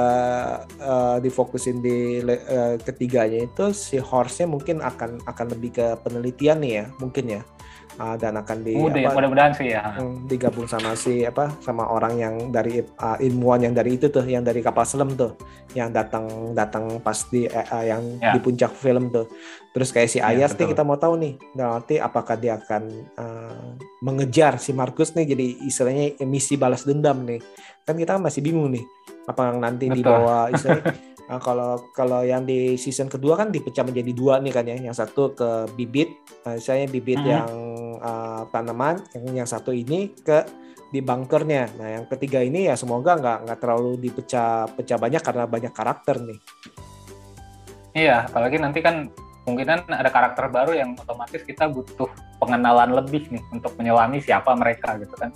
uh, 0.80 1.16
difokusin 1.22 1.80
di 1.80 2.20
uh, 2.20 2.76
ketiganya 2.84 3.48
itu 3.48 3.72
si 3.72 3.96
horse-nya 3.96 4.44
mungkin 4.44 4.84
akan 4.84 5.24
akan 5.24 5.46
lebih 5.56 5.80
ke 5.80 5.86
penelitian 6.04 6.60
nih 6.60 6.72
ya 6.82 6.84
mungkin 7.00 7.26
ya. 7.40 7.42
Uh, 7.98 8.14
dan 8.14 8.38
akan 8.38 8.62
di 8.62 8.78
Mudah, 8.78 9.10
mudah-mudahan 9.10 9.58
sih 9.58 9.74
ya. 9.74 9.98
hmm, 9.98 10.30
digabung 10.30 10.70
sama 10.70 10.94
si 10.94 11.26
apa 11.26 11.50
sama 11.58 11.82
orang 11.82 12.14
yang 12.14 12.34
dari 12.54 12.78
uh, 12.78 13.18
ilmuwan 13.18 13.66
yang 13.66 13.74
dari 13.74 13.98
itu 13.98 14.06
tuh 14.06 14.22
yang 14.22 14.46
dari 14.46 14.62
kapal 14.62 14.86
selam 14.86 15.18
tuh 15.18 15.34
yang 15.74 15.90
datang 15.90 16.54
datang 16.54 17.02
pas 17.02 17.26
di 17.26 17.50
uh, 17.50 17.82
yang 17.82 18.22
ya. 18.22 18.30
di 18.30 18.38
puncak 18.38 18.70
film 18.70 19.10
tuh. 19.10 19.26
Terus 19.74 19.90
kayak 19.90 20.10
si 20.14 20.22
ya, 20.22 20.30
Ayas 20.30 20.54
ya, 20.54 20.62
nih 20.62 20.78
kita 20.78 20.86
mau 20.86 20.94
tahu 20.94 21.18
nih 21.18 21.34
nanti 21.58 21.98
apakah 21.98 22.38
dia 22.38 22.62
akan 22.62 22.82
uh, 23.18 23.74
mengejar 23.98 24.62
si 24.62 24.70
Markus 24.70 25.18
nih 25.18 25.34
jadi 25.34 25.46
istilahnya 25.66 26.22
misi 26.22 26.54
balas 26.54 26.86
dendam 26.86 27.26
nih 27.26 27.42
kan 27.88 27.96
kita 27.96 28.20
masih 28.20 28.44
bingung 28.44 28.68
nih 28.68 28.84
apa 29.24 29.48
yang 29.48 29.58
nanti 29.64 29.88
Betul. 29.88 29.96
dibawa 30.04 30.36
istilahnya 30.52 31.08
Nah, 31.28 31.36
kalau 31.36 31.92
kalau 31.92 32.24
yang 32.24 32.48
di 32.48 32.80
season 32.80 33.04
kedua 33.04 33.36
kan 33.36 33.52
dipecah 33.52 33.84
menjadi 33.84 34.16
dua 34.16 34.40
nih 34.40 34.48
kan 34.48 34.64
ya, 34.64 34.80
yang 34.80 34.96
satu 34.96 35.36
ke 35.36 35.68
bibit, 35.76 36.08
misalnya 36.48 36.88
bibit 36.88 37.20
hmm. 37.20 37.28
yang 37.28 37.48
uh, 38.00 38.48
tanaman, 38.48 39.04
yang 39.12 39.44
yang 39.44 39.48
satu 39.48 39.68
ini 39.76 40.16
ke 40.16 40.48
di 40.88 41.04
bunkernya. 41.04 41.68
Nah, 41.76 41.88
yang 42.00 42.04
ketiga 42.08 42.40
ini 42.40 42.72
ya 42.72 42.80
semoga 42.80 43.20
nggak 43.20 43.38
nggak 43.44 43.58
terlalu 43.60 44.00
dipecah 44.00 44.72
pecah 44.72 44.96
banyak 44.96 45.20
karena 45.20 45.44
banyak 45.44 45.72
karakter 45.76 46.16
nih. 46.16 46.38
Iya, 47.92 48.24
apalagi 48.24 48.56
nanti 48.56 48.80
kan 48.80 49.12
kemungkinan 49.44 49.92
ada 49.92 50.08
karakter 50.08 50.48
baru 50.48 50.72
yang 50.80 50.96
otomatis 50.96 51.44
kita 51.44 51.68
butuh 51.68 52.08
pengenalan 52.40 52.96
lebih 53.04 53.28
nih 53.28 53.44
untuk 53.52 53.76
menyelami 53.76 54.24
siapa 54.24 54.56
mereka 54.56 54.96
gitu 54.96 55.12
kan. 55.20 55.28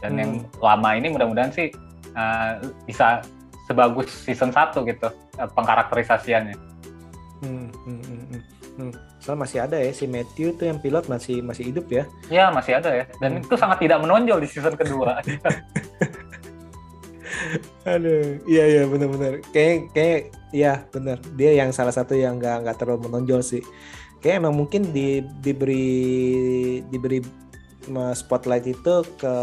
Dan 0.00 0.16
Hmm. 0.16 0.20
yang 0.24 0.30
lama 0.56 0.88
ini 0.96 1.12
mudah-mudahan 1.12 1.52
sih 1.52 1.68
uh, 2.14 2.62
bisa 2.86 3.20
sebagus 3.66 4.10
season 4.12 4.50
1 4.52 4.74
gitu 4.74 5.08
uh, 5.10 5.48
pengkarakterisasiannya. 5.54 6.56
Hmm, 7.44 7.68
hmm, 7.84 8.00
hmm, 8.00 8.24
hmm, 8.32 8.42
hmm. 8.78 8.92
Soalnya 9.20 9.40
masih 9.44 9.58
ada 9.64 9.76
ya 9.80 9.92
si 9.92 10.04
Matthew 10.08 10.56
tuh 10.56 10.68
yang 10.68 10.78
pilot 10.80 11.04
masih 11.08 11.40
masih 11.44 11.72
hidup 11.72 11.86
ya. 11.88 12.04
Ya 12.32 12.48
masih 12.52 12.76
ada 12.80 12.90
ya. 12.92 13.04
Dan 13.20 13.40
Hmm. 13.40 13.44
itu 13.44 13.54
sangat 13.56 13.78
tidak 13.80 14.00
menonjol 14.00 14.40
di 14.40 14.48
season 14.48 14.76
kedua. 14.76 15.20
Aduh, 17.84 18.40
iya 18.48 18.64
iya 18.64 18.82
benar-benar. 18.88 19.44
Kayak 19.52 19.92
kayak 19.92 20.20
iya 20.54 20.72
benar. 20.88 21.20
Dia 21.36 21.52
yang 21.60 21.70
salah 21.74 21.92
satu 21.92 22.16
yang 22.16 22.40
nggak 22.40 22.64
nggak 22.64 22.76
terlalu 22.80 23.08
menonjol 23.10 23.44
sih. 23.44 23.60
Kayak 24.24 24.40
emang 24.44 24.56
mungkin 24.56 24.88
di 24.92 25.20
diberi 25.44 26.80
diberi 26.88 27.20
spotlight 28.14 28.66
itu 28.66 28.94
ke 29.16 29.34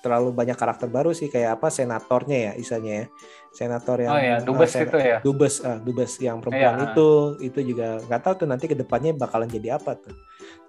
terlalu 0.00 0.30
banyak 0.32 0.56
karakter 0.56 0.86
baru 0.86 1.10
sih 1.10 1.28
kayak 1.28 1.58
apa 1.60 1.68
senatornya 1.68 2.38
ya 2.50 2.52
isanya 2.56 2.92
ya. 2.92 3.06
Senator 3.50 3.98
yang 3.98 4.14
oh 4.14 4.20
ya, 4.22 4.34
ah, 4.38 4.40
dubes 4.46 4.70
sen- 4.70 4.86
itu 4.86 4.98
ya. 5.02 5.18
Dubes, 5.18 5.54
ah, 5.66 5.78
dubes 5.82 6.12
yang 6.22 6.38
perempuan 6.38 6.78
Iya. 6.78 6.86
itu, 6.94 7.08
itu 7.42 7.60
juga 7.74 7.98
nggak 8.06 8.22
tahu 8.22 8.34
tuh 8.44 8.48
nanti 8.48 8.70
ke 8.70 8.78
depannya 8.78 9.10
bakalan 9.10 9.50
jadi 9.50 9.74
apa 9.74 9.98
tuh, 9.98 10.14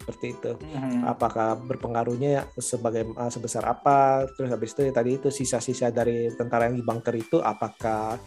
seperti 0.01 0.25
itu. 0.33 0.51
Mhm. 0.57 1.05
Apakah 1.05 1.61
berpengaruhnya 1.61 2.49
sebagai 2.57 3.05
ah, 3.21 3.29
sebesar 3.29 3.69
apa? 3.69 4.25
Terus 4.33 4.49
habis 4.49 4.73
itu 4.73 4.89
ya 4.89 4.93
tadi 4.97 5.21
itu 5.21 5.29
sisa-sisa 5.29 5.93
dari 5.93 6.33
tentara 6.33 6.65
yang 6.73 6.73
di 6.73 6.81
bunker 6.81 7.13
itu, 7.13 7.37
apakah 7.37 8.17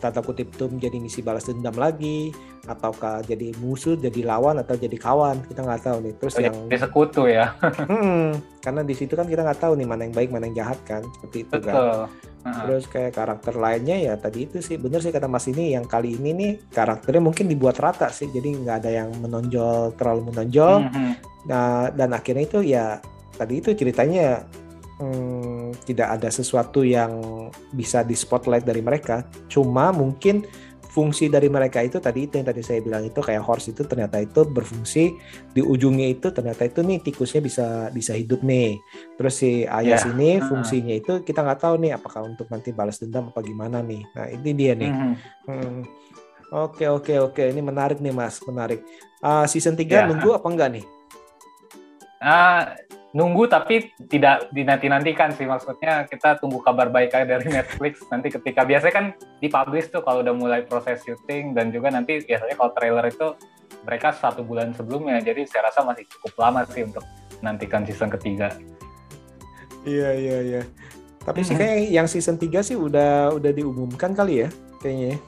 tanda 0.00 0.20
kutip 0.20 0.50
itu 0.50 0.64
menjadi 0.66 0.96
misi 0.98 1.20
balas 1.20 1.44
dendam 1.44 1.74
lagi, 1.74 2.30
ataukah 2.64 3.20
jadi 3.22 3.52
musuh, 3.60 3.94
jadi 3.94 4.24
lawan 4.24 4.58
atau 4.58 4.74
jadi 4.74 4.94
kawan? 4.94 5.44
Kita 5.44 5.60
nggak 5.62 5.82
tahu 5.84 5.98
nih. 6.02 6.14
Terus 6.16 6.34
Oh, 6.34 6.42
yang 6.42 6.56
Jadi 6.70 6.80
sekutu 6.80 7.22
ya. 7.26 7.52
Hmm, 7.90 8.34
karena 8.58 8.80
di 8.80 8.94
situ 8.94 9.12
kan 9.12 9.26
kita 9.26 9.42
nggak 9.42 9.60
tahu 9.60 9.76
nih 9.76 9.86
mana 9.86 10.08
yang 10.08 10.14
baik, 10.14 10.30
mana 10.32 10.44
yang 10.48 10.56
jahat 10.66 10.78
kan, 10.82 11.02
seperti 11.18 11.44
itu 11.46 11.56
kan. 11.60 11.74
Betul. 11.74 12.00
Heeh. 12.44 12.56
Terus 12.60 12.84
kayak 12.92 13.12
karakter 13.16 13.54
lainnya 13.56 13.96
ya 13.96 14.14
tadi 14.20 14.44
itu 14.44 14.60
sih 14.60 14.76
bener 14.76 15.00
sih 15.00 15.08
kata 15.08 15.24
Mas 15.24 15.48
ini 15.48 15.72
yang 15.72 15.88
kali 15.88 16.20
ini 16.20 16.36
nih 16.36 16.52
karakternya 16.76 17.24
mungkin 17.24 17.48
dibuat 17.48 17.80
rata 17.80 18.12
sih 18.12 18.28
jadi 18.28 18.60
nggak 18.60 18.76
ada 18.84 18.90
yang 18.92 19.08
menonjol 19.16 19.96
terlalu 19.96 20.28
menonjol 20.28 20.84
Mhm. 20.84 21.10
nah, 21.48 21.88
dan 21.88 22.12
akhirnya 22.12 22.44
itu 22.44 22.60
ya 22.60 23.00
tadi 23.32 23.64
itu 23.64 23.72
ceritanya 23.72 24.44
hmm, 24.96 25.74
tidak 25.84 26.20
ada 26.20 26.28
sesuatu 26.28 26.82
yang 26.82 27.18
bisa 27.70 28.00
di 28.00 28.14
spotlight 28.14 28.62
dari 28.62 28.80
mereka 28.80 29.22
cuma 29.46 29.90
mungkin 29.90 30.44
fungsi 30.86 31.26
dari 31.26 31.50
mereka 31.50 31.82
itu 31.82 31.98
tadi 31.98 32.30
itu 32.30 32.38
yang 32.38 32.46
tadi 32.46 32.62
saya 32.62 32.78
bilang 32.78 33.02
itu 33.02 33.18
kayak 33.18 33.42
horse 33.42 33.74
itu 33.74 33.82
ternyata 33.82 34.22
itu 34.22 34.46
berfungsi 34.46 35.10
di 35.50 35.58
ujungnya 35.58 36.06
itu 36.06 36.30
ternyata 36.30 36.62
itu 36.62 36.86
nih 36.86 37.02
tikusnya 37.02 37.42
bisa 37.42 37.66
bisa 37.90 38.14
hidup 38.14 38.46
nih 38.46 38.78
terus 39.18 39.42
si 39.42 39.66
Ayas 39.66 40.06
Ya. 40.06 40.14
ini 40.14 40.38
Heeh. 40.38 40.46
fungsinya 40.46 40.94
itu 40.94 41.26
kita 41.26 41.42
nggak 41.42 41.66
tahu 41.66 41.82
nih 41.82 41.98
apakah 41.98 42.22
untuk 42.22 42.46
nanti 42.46 42.70
balas 42.70 43.02
dendam 43.02 43.26
apa 43.26 43.42
gimana 43.42 43.82
nih 43.82 44.06
nah 44.14 44.30
ini 44.30 44.50
dia 44.54 44.78
nih 44.78 44.92
Mhm. 44.94 45.12
Hmm. 45.50 45.80
oke 46.54 46.86
oke 46.86 47.14
oke 47.26 47.42
ini 47.42 47.58
menarik 47.58 47.98
nih 47.98 48.14
mas 48.14 48.38
menarik 48.46 48.78
Ah, 49.18 49.50
season 49.50 49.74
3 49.74 49.98
Ya. 49.98 50.06
nunggu 50.06 50.30
apa 50.30 50.46
enggak 50.46 50.70
nih 50.78 50.86
Ah, 52.22 52.78
nunggu 53.14 53.46
tapi 53.46 53.94
tidak 54.10 54.50
dinanti-nantikan 54.50 55.30
sih. 55.32 55.46
Maksudnya 55.46 56.04
kita 56.10 56.42
tunggu 56.42 56.58
kabar 56.60 56.90
baik 56.90 57.14
aja 57.14 57.24
dari 57.24 57.46
Netflix. 57.56 58.02
Nanti 58.10 58.34
ketika 58.34 58.66
biasanya 58.66 58.94
kan 58.94 59.06
dipublish 59.38 59.88
tuh 59.88 60.02
kalau 60.02 60.20
udah 60.26 60.34
mulai 60.34 60.60
proses 60.66 61.00
syuting 61.06 61.54
dan 61.54 61.70
juga 61.70 61.94
nanti 61.94 62.20
biasanya 62.26 62.58
kalau 62.58 62.74
trailer 62.74 63.06
itu 63.06 63.38
mereka 63.86 64.10
satu 64.12 64.42
bulan 64.42 64.74
sebelumnya. 64.74 65.22
Jadi 65.22 65.46
saya 65.46 65.70
rasa 65.70 65.86
masih 65.86 66.04
cukup 66.10 66.34
lama 66.42 66.66
sih 66.66 66.82
untuk 66.82 67.06
nantikan 67.40 67.86
season 67.86 68.10
ketiga. 68.10 68.50
Iya 69.86 70.10
iya 70.18 70.36
iya. 70.42 70.62
Tapi 71.24 71.40
sih 71.40 71.56
kayak 71.56 71.88
yang 71.88 72.04
season 72.04 72.36
3 72.36 72.52
sih 72.60 72.76
udah 72.76 73.32
udah 73.32 73.50
diumumkan 73.56 74.12
kali 74.12 74.44
ya 74.44 74.48
kayaknya 74.84 75.16
ya. 75.16 75.18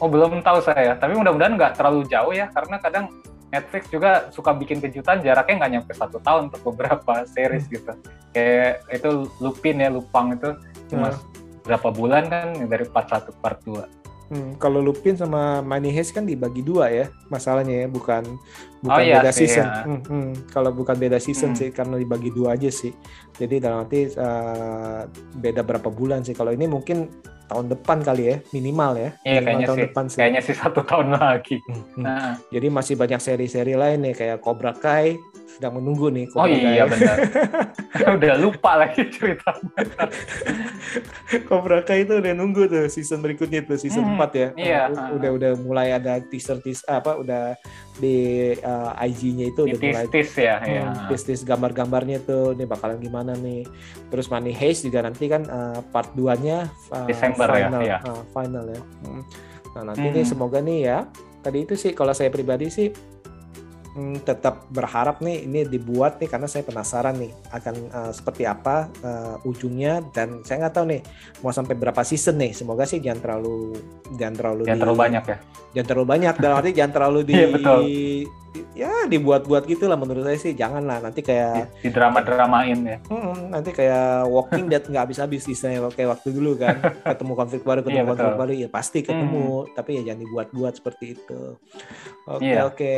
oh 0.00 0.08
belum 0.08 0.40
tahu 0.40 0.64
saya. 0.64 0.96
Tapi 0.96 1.12
mudah-mudahan 1.12 1.60
nggak 1.60 1.76
terlalu 1.76 2.08
jauh 2.08 2.32
ya 2.32 2.48
karena 2.48 2.80
kadang 2.80 3.04
Netflix 3.48 3.88
juga 3.88 4.28
suka 4.28 4.52
bikin 4.52 4.78
kejutan 4.78 5.24
jaraknya 5.24 5.64
nggak 5.64 5.72
nyampe 5.72 5.92
satu 5.96 6.20
tahun 6.20 6.52
untuk 6.52 6.72
beberapa 6.74 7.24
series 7.34 7.68
gitu. 7.68 7.92
Kayak 8.36 8.84
itu 8.92 9.10
Lupin 9.40 9.80
ya 9.80 9.88
Lupang 9.88 10.36
itu 10.36 10.52
cuma 10.92 11.12
Hmm. 11.12 11.20
berapa 11.68 11.88
bulan 11.92 12.32
kan 12.32 12.56
dari 12.64 12.88
part 12.88 13.12
1 13.12 13.28
part 13.44 13.60
2 13.60 13.76
Hmm, 14.28 14.56
kalau 14.56 14.78
Lupin 14.78 15.16
sama 15.16 15.60
Money 15.60 15.88
Heist 15.88 16.12
kan 16.12 16.22
dibagi 16.22 16.60
dua 16.60 16.88
ya 16.88 17.08
masalahnya 17.26 17.84
ya 17.84 17.88
bukan 17.88 18.28
bukan 18.78 18.92
Oh, 18.92 19.00
iya 19.00 19.18
beda 19.18 19.32
sih, 19.32 19.48
season. 19.48 19.64
ya. 19.64 19.82
Hmm, 19.82 20.00
hmm. 20.04 20.28
Kalau 20.48 20.70
bukan 20.70 20.94
beda 20.94 21.16
season 21.16 21.52
Hmm. 21.52 21.58
sih 21.58 21.68
karena 21.68 21.96
dibagi 21.96 22.28
dua 22.28 22.52
aja 22.52 22.68
sih. 22.68 22.92
Jadi 23.34 23.56
dalam 23.56 23.82
arti 23.82 24.04
eh, 24.06 25.00
beda 25.34 25.60
berapa 25.62 25.88
bulan 25.88 26.22
sih. 26.22 26.32
Kalau 26.32 26.52
ini 26.52 26.64
mungkin 26.64 27.08
tahun 27.48 27.72
depan 27.72 28.04
kali 28.04 28.22
ya 28.26 28.36
minimal 28.50 28.92
ya. 28.94 29.10
Iya 29.24 29.40
Minimal 29.40 29.42
kayaknya 29.42 29.64
tahun 29.64 29.78
sih, 29.78 29.86
depan 29.88 30.04
sih. 30.06 30.18
kayaknya 30.20 30.42
sih 30.44 30.54
satu 30.54 30.80
tahun 30.84 31.08
lagi. 31.10 31.56
Hmm, 31.64 31.72
hmm. 31.72 32.04
Nah, 32.04 32.32
Jadi 32.48 32.66
masih 32.68 32.94
banyak 32.94 33.18
seri-seri 33.18 33.74
lain 33.74 33.98
nih 34.04 34.14
kayak 34.14 34.38
Cobra 34.38 34.76
Kai 34.76 35.16
sedang 35.58 35.74
menunggu 35.76 36.06
nih 36.08 36.30
oh 36.32 36.46
Cobra 36.46 36.54
iya 36.54 36.84
Kai. 36.86 36.92
benar. 36.94 37.16
Udah 38.16 38.34
lupa 38.38 38.70
lagi 38.78 39.02
ceritanya. 39.10 39.74
Cobra 41.44 41.82
Kai 41.82 42.06
itu 42.06 42.14
udah 42.14 42.32
nunggu 42.32 42.70
tuh 42.70 42.86
season 42.86 43.18
berikutnya 43.18 43.66
tuh 43.66 43.74
season 43.74 44.06
Hmm, 44.06 44.22
4 44.22 44.32
ya. 44.32 44.48
iya. 44.54 44.80
Udah 45.12 45.30
udah 45.34 45.50
mulai 45.58 45.92
ada 45.92 46.22
teaser 46.22 46.62
teaser 46.62 46.86
apa 46.88 47.18
udah 47.18 47.58
di 47.98 48.16
uh, 48.56 48.94
IG-nya 49.02 49.50
itu 49.50 49.66
Di 49.66 49.74
udah 49.74 49.80
mulai 49.82 50.06
tis 50.08 50.30
ya. 50.32 50.56
ya. 50.62 50.84
Hmm, 50.86 51.10
tis-tis 51.10 51.42
gambar-gambarnya 51.42 52.22
tuh 52.22 52.54
ini 52.54 52.64
bakalan 52.64 52.96
gimana 52.98 53.34
nih. 53.34 53.66
Terus 54.08 54.30
Money 54.30 54.54
Heist 54.54 54.86
juga 54.86 55.02
nanti 55.02 55.26
kan 55.26 55.42
uh, 55.44 55.82
part 55.84 56.14
2-nya 56.14 56.70
uh, 56.88 57.04
Desember 57.04 57.50
ya, 57.50 57.66
final, 57.66 57.80
iya. 57.82 57.98
uh, 58.00 58.22
final 58.30 58.64
ya. 58.64 58.80
Hmm. 59.02 59.22
Nah, 59.74 59.82
nanti 59.92 60.06
Hmm. 60.06 60.14
nih 60.14 60.24
semoga 60.24 60.58
nih 60.60 60.80
ya. 60.84 60.98
Tadi 61.38 61.58
itu 61.62 61.74
sih 61.74 61.90
kalau 61.92 62.10
saya 62.10 62.28
pribadi 62.28 62.66
sih 62.66 62.88
hmm, 63.98 64.22
tetap 64.22 64.70
berharap 64.70 65.18
nih 65.18 65.42
ini 65.42 65.66
dibuat 65.66 66.16
nih 66.16 66.30
karena 66.30 66.46
saya 66.46 66.62
penasaran 66.62 67.18
nih 67.18 67.34
akan 67.50 67.74
uh, 67.90 68.12
seperti 68.12 68.46
apa 68.46 68.86
uh, 69.00 69.42
ujungnya 69.42 70.06
dan 70.08 70.40
saya 70.40 70.62
nggak 70.62 70.72
tahu 70.72 70.86
nih 70.88 71.00
mau 71.40 71.50
sampai 71.50 71.74
berapa 71.74 71.98
season 72.00 72.38
nih. 72.38 72.54
Semoga 72.54 72.86
sih 72.86 72.98
jangan 72.98 73.18
terlalu 73.20 73.74
jangan 74.14 74.34
terlalu 74.36 74.62
Jangan 74.62 74.72
di- 74.72 74.82
terlalu 74.84 74.98
banyak 75.00 75.24
ya. 75.24 75.36
jangan 75.68 75.86
terlalu 75.86 76.06
banyak 76.08 76.34
dalam 76.38 76.54
arti 76.56 76.70
jangan 76.72 76.92
terlalu 76.94 77.20
di 77.20 77.34
Iya, 77.36 77.46
betul. 77.50 77.80
Ya 78.72 79.04
dibuat-buat 79.04 79.64
gitu 79.64 79.84
lah 79.84 79.94
menurut 79.94 80.22
saya 80.22 80.36
sih 80.36 80.52
jangan 80.52 80.82
lah 80.82 80.98
nanti 80.98 81.20
kayak 81.20 81.68
Di, 81.74 81.84
di 81.84 81.90
drama-dramain 81.90 82.78
ya. 82.80 82.98
Hmm, 83.04 83.50
nanti 83.50 83.70
kayak 83.70 84.24
Walking 84.24 84.66
Dead 84.66 84.82
nggak 84.82 85.02
habis-habis 85.04 85.44
istilahnya 85.44 85.88
kayak 85.88 86.14
waktu 86.14 86.28
dulu 86.30 86.54
kan 86.54 86.76
ketemu 87.10 87.32
konflik 87.34 87.62
baru 87.62 87.80
ketemu 87.80 87.96
Iya, 87.96 88.08
konflik 88.08 88.26
betul. 88.28 88.40
baru 88.40 88.52
ya 88.54 88.68
pasti 88.68 88.98
ketemu 89.00 89.46
tapi 89.72 89.90
ya 89.94 90.02
jangan 90.04 90.20
dibuat-buat 90.22 90.72
seperti 90.74 91.04
itu 91.12 91.42
oke 92.26 92.42
Iya. 92.42 92.60
oke 92.66 92.94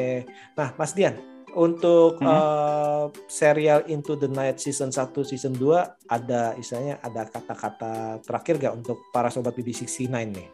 nah 0.54 0.68
Mas 0.74 0.92
Dian 0.92 1.14
untuk 1.50 2.16
Hmm. 2.16 2.30
eh, 2.30 3.04
serial 3.26 3.82
Into 3.84 4.14
the 4.14 4.26
Night 4.26 4.56
season 4.56 4.88
1 4.88 4.96
season 5.20 5.50
2 5.52 5.66
ada 6.06 6.54
istilahnya 6.54 6.98
ada 6.98 7.26
kata-kata 7.26 7.92
terakhir 8.20 8.54
gak 8.60 8.74
untuk 8.76 9.02
para 9.08 9.28
sobat 9.28 9.52
BB69 9.52 10.06
nih 10.30 10.48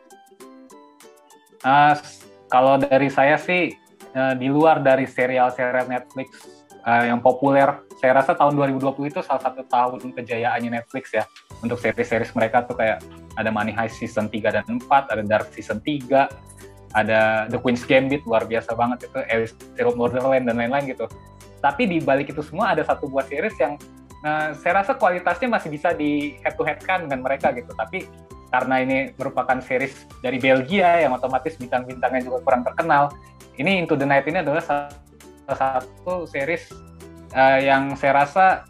Ah, 1.61 1.93
s- 1.93 2.23
kalau 2.47 2.79
dari 2.79 3.09
saya 3.09 3.37
sih 3.37 3.75
eh, 4.17 4.35
di 4.41 4.49
luar 4.49 4.81
dari 4.81 5.05
serial-serial 5.05 5.85
Netflix 5.85 6.33
eh, 6.89 7.13
yang 7.13 7.21
populer, 7.21 7.85
saya 8.01 8.17
rasa 8.17 8.33
tahun 8.33 8.57
2020 8.57 9.13
itu 9.13 9.21
salah 9.21 9.43
satu 9.45 9.63
tahun 9.69 10.17
kejayaannya 10.17 10.81
Netflix 10.81 11.13
ya 11.13 11.29
untuk 11.61 11.77
seri-series 11.81 12.33
mereka 12.33 12.65
tuh 12.65 12.77
kayak 12.77 13.05
ada 13.37 13.53
Money 13.53 13.73
Heist 13.77 14.01
season 14.01 14.33
3 14.33 14.53
dan 14.53 14.65
4, 14.69 15.13
ada 15.13 15.23
Dark 15.25 15.53
season 15.53 15.81
3, 15.85 16.29
ada 16.97 17.49
The 17.53 17.61
Queen's 17.61 17.85
Gambit 17.85 18.25
luar 18.25 18.49
biasa 18.49 18.73
banget 18.73 19.09
itu, 19.09 19.19
Alice 19.29 19.55
in 19.77 19.87
Borderland 19.93 20.49
dan 20.49 20.57
lain-lain 20.57 20.89
gitu. 20.89 21.05
Tapi 21.61 21.89
di 21.89 21.99
balik 22.01 22.33
itu 22.33 22.41
semua 22.41 22.73
ada 22.73 22.85
satu 22.85 23.09
buah 23.09 23.29
series 23.29 23.57
yang 23.61 23.77
eh, 24.25 24.49
saya 24.57 24.85
rasa 24.85 24.97
kualitasnya 24.97 25.49
masih 25.53 25.69
bisa 25.69 25.93
di 25.93 26.41
head 26.41 26.57
to 26.57 26.65
head 26.65 26.81
kan 26.81 27.05
dengan 27.05 27.21
mereka 27.21 27.53
gitu. 27.53 27.73
Tapi 27.77 28.09
karena 28.57 28.81
ini 28.81 28.99
merupakan 29.21 29.61
series 29.61 30.09
dari 30.25 30.41
Belgia 30.41 31.05
yang 31.05 31.13
otomatis 31.13 31.61
bintang-bintangnya 31.61 32.25
juga 32.25 32.41
kurang 32.41 32.65
terkenal. 32.65 33.13
Ini 33.61 33.85
Into 33.85 34.01
the 34.01 34.09
Night 34.09 34.25
ini 34.25 34.41
adalah 34.41 34.65
salah 34.65 34.89
satu 35.53 36.25
series 36.25 36.73
eh, 37.37 37.69
yang 37.69 37.93
saya 38.01 38.25
rasa 38.25 38.65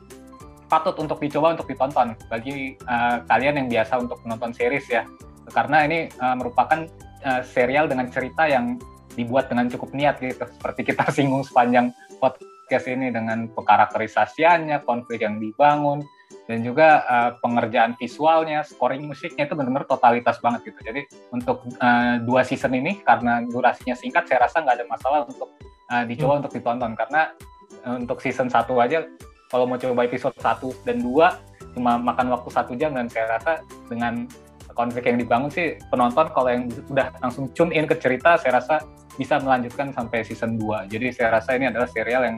patut 0.67 0.99
untuk 0.99 1.23
dicoba 1.23 1.55
untuk 1.55 1.71
ditonton 1.71 2.19
bagi 2.27 2.75
eh, 2.75 3.17
kalian 3.31 3.63
yang 3.63 3.69
biasa 3.71 3.95
untuk 4.03 4.19
menonton 4.27 4.51
series 4.51 4.91
ya. 4.91 5.07
Karena 5.55 5.87
ini 5.87 6.11
eh, 6.11 6.35
merupakan 6.35 6.83
eh, 7.23 7.43
serial 7.47 7.87
dengan 7.87 8.11
cerita 8.11 8.51
yang 8.51 8.83
dibuat 9.15 9.47
dengan 9.47 9.71
cukup 9.71 9.95
niat 9.95 10.19
gitu. 10.19 10.43
Seperti 10.43 10.83
kita 10.83 11.07
singgung 11.15 11.47
sepanjang 11.47 11.95
podcast 12.19 12.91
ini 12.91 13.15
dengan 13.15 13.47
pekarakterisasiannya, 13.55 14.83
konflik 14.83 15.23
yang 15.23 15.39
dibangun, 15.39 16.03
dan 16.47 16.63
juga 16.63 17.03
uh, 17.11 17.31
pengerjaan 17.43 17.99
visualnya, 17.99 18.63
scoring 18.63 19.11
musiknya 19.11 19.51
itu 19.51 19.59
benar-benar 19.59 19.87
totalitas 19.91 20.39
banget 20.39 20.71
gitu. 20.71 20.81
Jadi 20.87 21.03
untuk 21.35 21.67
uh, 21.83 22.23
dua 22.23 22.47
season 22.47 22.71
ini 22.79 23.03
karena 23.03 23.43
durasinya 23.51 23.99
singkat, 23.99 24.31
saya 24.31 24.47
rasa 24.47 24.63
nggak 24.63 24.77
ada 24.79 24.87
masalah 24.87 25.21
untuk 25.27 25.51
uh, 25.91 26.05
dicoba 26.07 26.39
hmm. 26.39 26.41
untuk 26.47 26.53
ditonton 26.55 26.93
karena 26.95 27.35
uh, 27.83 27.97
untuk 27.99 28.23
season 28.23 28.47
satu 28.47 28.79
aja 28.79 29.03
kalau 29.51 29.67
mau 29.67 29.79
coba 29.79 30.07
episode 30.07 30.35
1 30.39 30.87
dan 30.87 30.99
2 31.03 31.79
cuma 31.79 32.01
makan 32.01 32.35
waktu 32.35 32.51
satu 32.51 32.73
jam 32.75 32.99
dan 32.99 33.07
saya 33.07 33.39
rasa 33.39 33.63
dengan 33.87 34.27
konflik 34.75 35.07
yang 35.07 35.23
dibangun 35.23 35.53
sih 35.53 35.79
penonton 35.89 36.27
kalau 36.35 36.51
yang 36.51 36.67
udah 36.91 37.15
langsung 37.23 37.47
tune 37.55 37.71
in 37.71 37.87
ke 37.87 37.95
cerita 37.95 38.35
saya 38.41 38.59
rasa 38.59 38.83
bisa 39.17 39.41
melanjutkan 39.41 39.97
sampai 39.97 40.21
season 40.21 40.61
2. 40.61 40.93
Jadi 40.93 41.09
saya 41.15 41.41
rasa 41.41 41.57
ini 41.57 41.73
adalah 41.73 41.89
serial 41.89 42.21
yang 42.27 42.37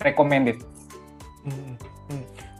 recommended. 0.00 0.56
Hmm 1.44 1.85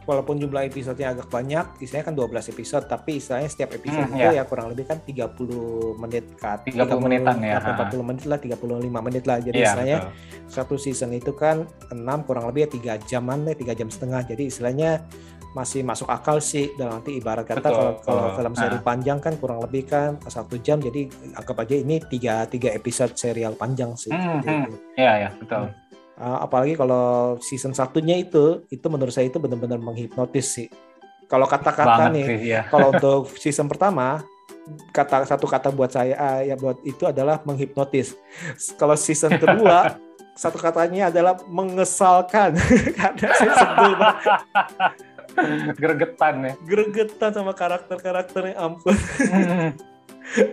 walaupun 0.07 0.39
jumlah 0.39 0.71
episodenya 0.71 1.11
agak 1.11 1.27
banyak, 1.27 1.83
istilahnya 1.83 2.07
kan 2.07 2.15
12 2.15 2.53
episode, 2.55 2.85
tapi 2.87 3.19
istilahnya 3.19 3.49
setiap 3.51 3.75
episode 3.75 4.07
hmm, 4.07 4.15
itu 4.15 4.31
ya. 4.31 4.41
ya 4.41 4.43
kurang 4.47 4.71
lebih 4.71 4.87
kan 4.87 5.03
30 5.03 5.99
menit 5.99 6.25
kan. 6.39 6.63
30, 6.63 6.87
30 6.87 7.03
menitan 7.03 7.37
ya. 7.43 7.59
40 7.59 8.07
menit 8.07 8.23
lah, 8.23 8.39
35 8.39 9.07
menit 9.11 9.23
lah. 9.27 9.37
Jadi 9.43 9.57
ya, 9.59 9.65
istilahnya 9.67 9.97
betul. 10.07 10.47
satu 10.47 10.75
season 10.79 11.11
itu 11.11 11.35
kan 11.35 11.67
6 11.91 11.99
kurang 12.23 12.47
lebih 12.47 12.71
ya 12.71 12.97
3 12.97 13.11
jaman 13.11 13.43
deh, 13.43 13.55
3 13.59 13.75
jam 13.75 13.91
setengah. 13.91 14.23
Jadi 14.23 14.43
istilahnya 14.47 15.03
masih 15.51 15.81
masuk 15.81 16.07
akal 16.07 16.37
sih 16.37 16.69
dalam 16.77 17.01
nanti 17.01 17.17
ibarat 17.17 17.41
kata 17.41 17.65
kalau, 17.65 17.91
kalau 18.05 18.37
film 18.37 18.53
seri 18.53 18.77
nah. 18.77 18.83
panjang 18.83 19.17
kan 19.17 19.33
kurang 19.41 19.57
lebih 19.63 19.89
kan 19.89 20.19
satu 20.29 20.61
jam 20.61 20.77
jadi 20.77 21.09
anggap 21.33 21.65
aja 21.65 21.75
ini 21.81 21.97
tiga 22.03 22.45
tiga 22.45 22.69
episode 22.77 23.17
serial 23.17 23.57
panjang 23.57 23.97
sih. 23.97 24.13
Hmm, 24.13 24.43
hmm. 24.45 24.65
Ya 24.93 25.27
ya 25.27 25.29
betul. 25.33 25.73
Hmm 25.73 25.86
Uh, 26.17 26.41
apalagi 26.41 26.73
kalau 26.73 27.37
season 27.45 27.77
satunya 27.77 28.17
itu, 28.17 28.65
itu 28.73 28.85
menurut 28.89 29.13
saya 29.13 29.29
itu 29.29 29.37
benar-benar 29.37 29.77
menghipnotis 29.77 30.49
sih. 30.49 30.67
Kalau 31.29 31.45
kata-kata 31.45 32.09
nih, 32.09 32.25
sih, 32.25 32.39
ya. 32.57 32.65
kalau 32.73 32.89
untuk 32.97 33.29
season 33.37 33.69
pertama, 33.69 34.25
kata 34.91 35.29
satu 35.29 35.45
kata 35.45 35.69
buat 35.69 35.93
saya 35.93 36.15
uh, 36.17 36.41
ya 36.43 36.55
buat 36.57 36.81
itu 36.83 37.05
adalah 37.05 37.39
menghipnotis. 37.45 38.17
Kalau 38.75 38.97
season 38.97 39.37
kedua, 39.41 40.01
satu 40.33 40.57
katanya 40.57 41.13
adalah 41.13 41.37
mengesalkan 41.45 42.57
karena 42.97 43.29
saya 43.37 43.53
sebel 43.53 43.91
banget. 43.93 44.25
Gregetan 45.77 46.35
ya. 46.41 46.53
Gregetan 46.65 47.31
sama 47.33 47.53
karakter-karakternya 47.53 48.57
ampun. 48.57 48.97
Hmm. 49.21 49.77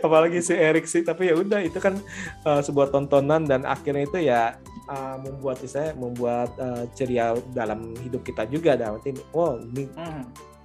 Apalagi 0.05 0.39
si 0.45 0.55
Erik 0.55 0.85
sih, 0.85 1.03
tapi 1.03 1.33
ya 1.33 1.35
udah 1.35 1.59
itu 1.65 1.81
kan 1.81 1.99
uh, 2.45 2.61
sebuah 2.61 2.93
tontonan 2.93 3.49
dan 3.49 3.65
akhirnya 3.65 4.05
itu 4.07 4.19
ya 4.29 4.61
uh, 4.89 5.17
membuat 5.21 5.63
saya 5.65 5.93
membuat 5.97 6.53
uh, 6.61 6.85
ceria 6.93 7.37
dalam 7.53 7.93
hidup 8.01 8.25
kita 8.25 8.45
juga. 8.49 8.77
Dalam 8.77 9.01
arti 9.01 9.17
oh 9.33 9.57
ini 9.61 9.89
hmm. 9.89 10.23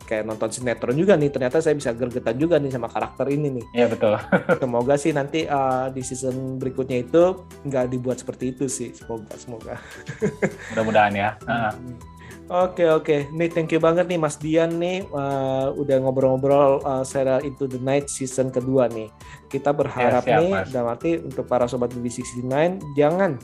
kayak 0.07 0.23
nonton 0.25 0.49
sinetron 0.49 0.97
juga 0.97 1.15
nih. 1.15 1.29
Ternyata 1.31 1.63
saya 1.63 1.75
bisa 1.77 1.93
gergetan 1.95 2.35
juga 2.35 2.57
nih 2.57 2.71
sama 2.73 2.89
karakter 2.91 3.29
ini 3.31 3.61
nih. 3.61 3.65
Iya 3.75 3.87
betul. 3.91 4.13
Semoga 4.61 4.95
sih 4.99 5.11
nanti 5.15 5.45
uh, 5.45 5.87
di 5.93 6.01
season 6.03 6.59
berikutnya 6.59 7.05
itu 7.05 7.45
nggak 7.67 7.85
dibuat 7.93 8.19
seperti 8.19 8.55
itu 8.55 8.65
sih. 8.67 8.91
Semoga 8.91 9.33
semoga. 9.39 9.75
Mudah-mudahan 10.73 11.13
ya. 11.15 11.29
Uh. 11.45 11.73
Oke 12.49 12.81
oke, 12.89 13.29
nih 13.29 13.45
thank 13.45 13.69
you 13.69 13.77
banget 13.77 14.09
nih 14.09 14.17
Mas 14.17 14.41
Dian 14.41 14.81
nih. 14.81 15.05
Uh, 15.13 15.69
udah 15.77 16.01
ngobrol-ngobrol 16.01 16.81
uh, 16.81 17.05
serial 17.05 17.45
Into 17.45 17.69
the 17.69 17.77
Night 17.77 18.09
season 18.09 18.49
kedua 18.49 18.89
nih. 18.89 19.05
Kita 19.53 19.69
berharap 19.69 20.25
ya, 20.25 20.41
siap, 20.41 20.41
nih, 20.41 20.53
dalam 20.73 20.89
arti 20.89 21.21
untuk 21.21 21.45
para 21.45 21.69
sobat 21.69 21.93
BB69 21.93 22.81
jangan 22.97 23.37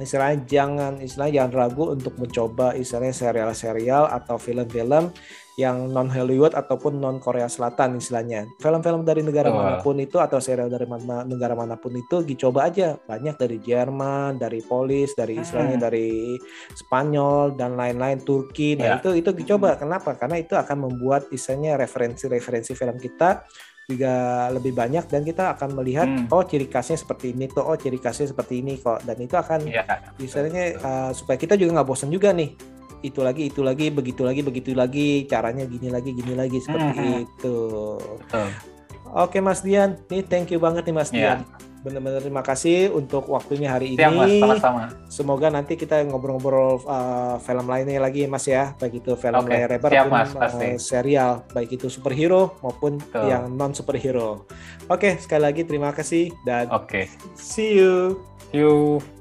istilahnya 0.00 0.46
jangan 0.46 0.92
istilahnya 1.02 1.44
jangan 1.44 1.52
ragu 1.54 1.84
untuk 1.92 2.14
mencoba 2.16 2.74
istilahnya 2.74 3.14
serial-serial 3.14 4.08
atau 4.08 4.40
film-film 4.40 5.12
yang 5.58 5.90
non 5.90 6.06
Hollywood 6.06 6.54
ataupun 6.54 7.02
non 7.02 7.18
Korea 7.18 7.50
Selatan 7.50 7.98
istilahnya. 7.98 8.46
Film-film 8.62 9.02
dari 9.02 9.26
negara 9.26 9.50
oh. 9.50 9.58
mana 9.58 9.82
pun 9.82 9.98
itu 9.98 10.22
atau 10.22 10.38
serial 10.38 10.70
dari 10.70 10.86
mana, 10.86 11.26
negara 11.26 11.58
mana 11.58 11.74
pun 11.74 11.90
itu 11.98 12.22
dicoba 12.22 12.70
aja. 12.70 12.94
Banyak 12.94 13.34
dari 13.34 13.58
Jerman, 13.58 14.38
dari 14.38 14.62
Polis, 14.62 15.18
dari 15.18 15.42
istilahnya 15.42 15.82
hmm. 15.82 15.84
dari 15.90 16.38
Spanyol 16.78 17.58
dan 17.58 17.74
lain-lain 17.74 18.22
Turki. 18.22 18.78
Nah, 18.78 18.86
yeah. 18.86 18.96
itu 19.02 19.18
itu 19.18 19.34
dicoba. 19.34 19.74
Kenapa? 19.74 20.14
Karena 20.14 20.38
itu 20.38 20.54
akan 20.54 20.86
membuat 20.86 21.26
istilahnya 21.34 21.74
referensi-referensi 21.74 22.78
film 22.78 22.94
kita 22.94 23.42
juga 23.88 24.52
lebih 24.52 24.76
banyak 24.76 25.08
dan 25.08 25.24
kita 25.24 25.56
akan 25.56 25.80
melihat 25.80 26.04
hmm. 26.04 26.28
oh 26.28 26.44
ciri 26.44 26.68
khasnya 26.68 27.00
seperti 27.00 27.32
ini 27.32 27.48
tuh 27.48 27.64
oh 27.64 27.72
ciri 27.72 27.96
khasnya 27.96 28.28
seperti 28.28 28.60
ini 28.60 28.76
kok 28.76 29.00
dan 29.08 29.16
itu 29.16 29.32
akan 29.32 29.64
yeah. 29.64 30.12
misalnya 30.20 30.76
uh, 30.84 31.10
supaya 31.16 31.40
kita 31.40 31.56
juga 31.56 31.80
nggak 31.80 31.88
bosan 31.88 32.12
juga 32.12 32.36
nih 32.36 32.52
itu 33.00 33.24
lagi 33.24 33.48
itu 33.48 33.64
lagi 33.64 33.88
begitu 33.88 34.28
lagi 34.28 34.44
begitu 34.44 34.76
lagi 34.76 35.24
caranya 35.24 35.64
gini 35.64 35.88
lagi 35.88 36.12
gini 36.12 36.36
lagi 36.36 36.60
seperti 36.60 37.00
hmm. 37.00 37.00
hmm. 37.00 37.24
itu 37.24 37.56
hmm. 38.28 38.52
oke 39.08 39.38
Mas 39.40 39.64
Dian 39.64 39.96
nih 40.12 40.20
thank 40.20 40.52
you 40.52 40.60
banget 40.60 40.84
nih 40.84 40.92
Mas 40.92 41.08
yeah. 41.08 41.40
Dian 41.40 41.40
benar-benar 41.82 42.20
terima 42.22 42.42
kasih 42.42 42.90
untuk 42.92 43.30
waktunya 43.30 43.70
hari 43.70 43.94
Siap, 43.94 44.10
ini. 44.10 44.18
Mas, 44.18 44.32
sama-sama. 44.40 44.82
Semoga 45.06 45.46
nanti 45.48 45.78
kita 45.78 46.02
ngobrol-ngobrol 46.06 46.82
uh, 46.84 47.36
film 47.42 47.66
lainnya 47.66 48.02
lagi 48.02 48.26
Mas 48.26 48.46
ya, 48.46 48.74
baik 48.76 49.04
itu 49.04 49.14
film 49.14 49.42
okay. 49.42 49.64
layar 49.64 49.70
lebar 49.78 49.90
maupun 50.08 50.38
uh, 50.42 50.78
serial, 50.78 51.46
baik 51.54 51.78
itu 51.78 51.86
superhero 51.86 52.58
maupun 52.60 52.98
Betul. 52.98 53.26
yang 53.30 53.44
non 53.54 53.72
superhero. 53.72 54.48
Oke, 54.88 55.12
okay, 55.12 55.12
sekali 55.22 55.42
lagi 55.46 55.62
terima 55.66 55.94
kasih 55.94 56.34
dan 56.42 56.68
Oke. 56.70 56.86
Okay. 56.86 57.34
See 57.38 57.78
you. 57.78 58.22
See 58.50 58.64
you. 58.64 59.17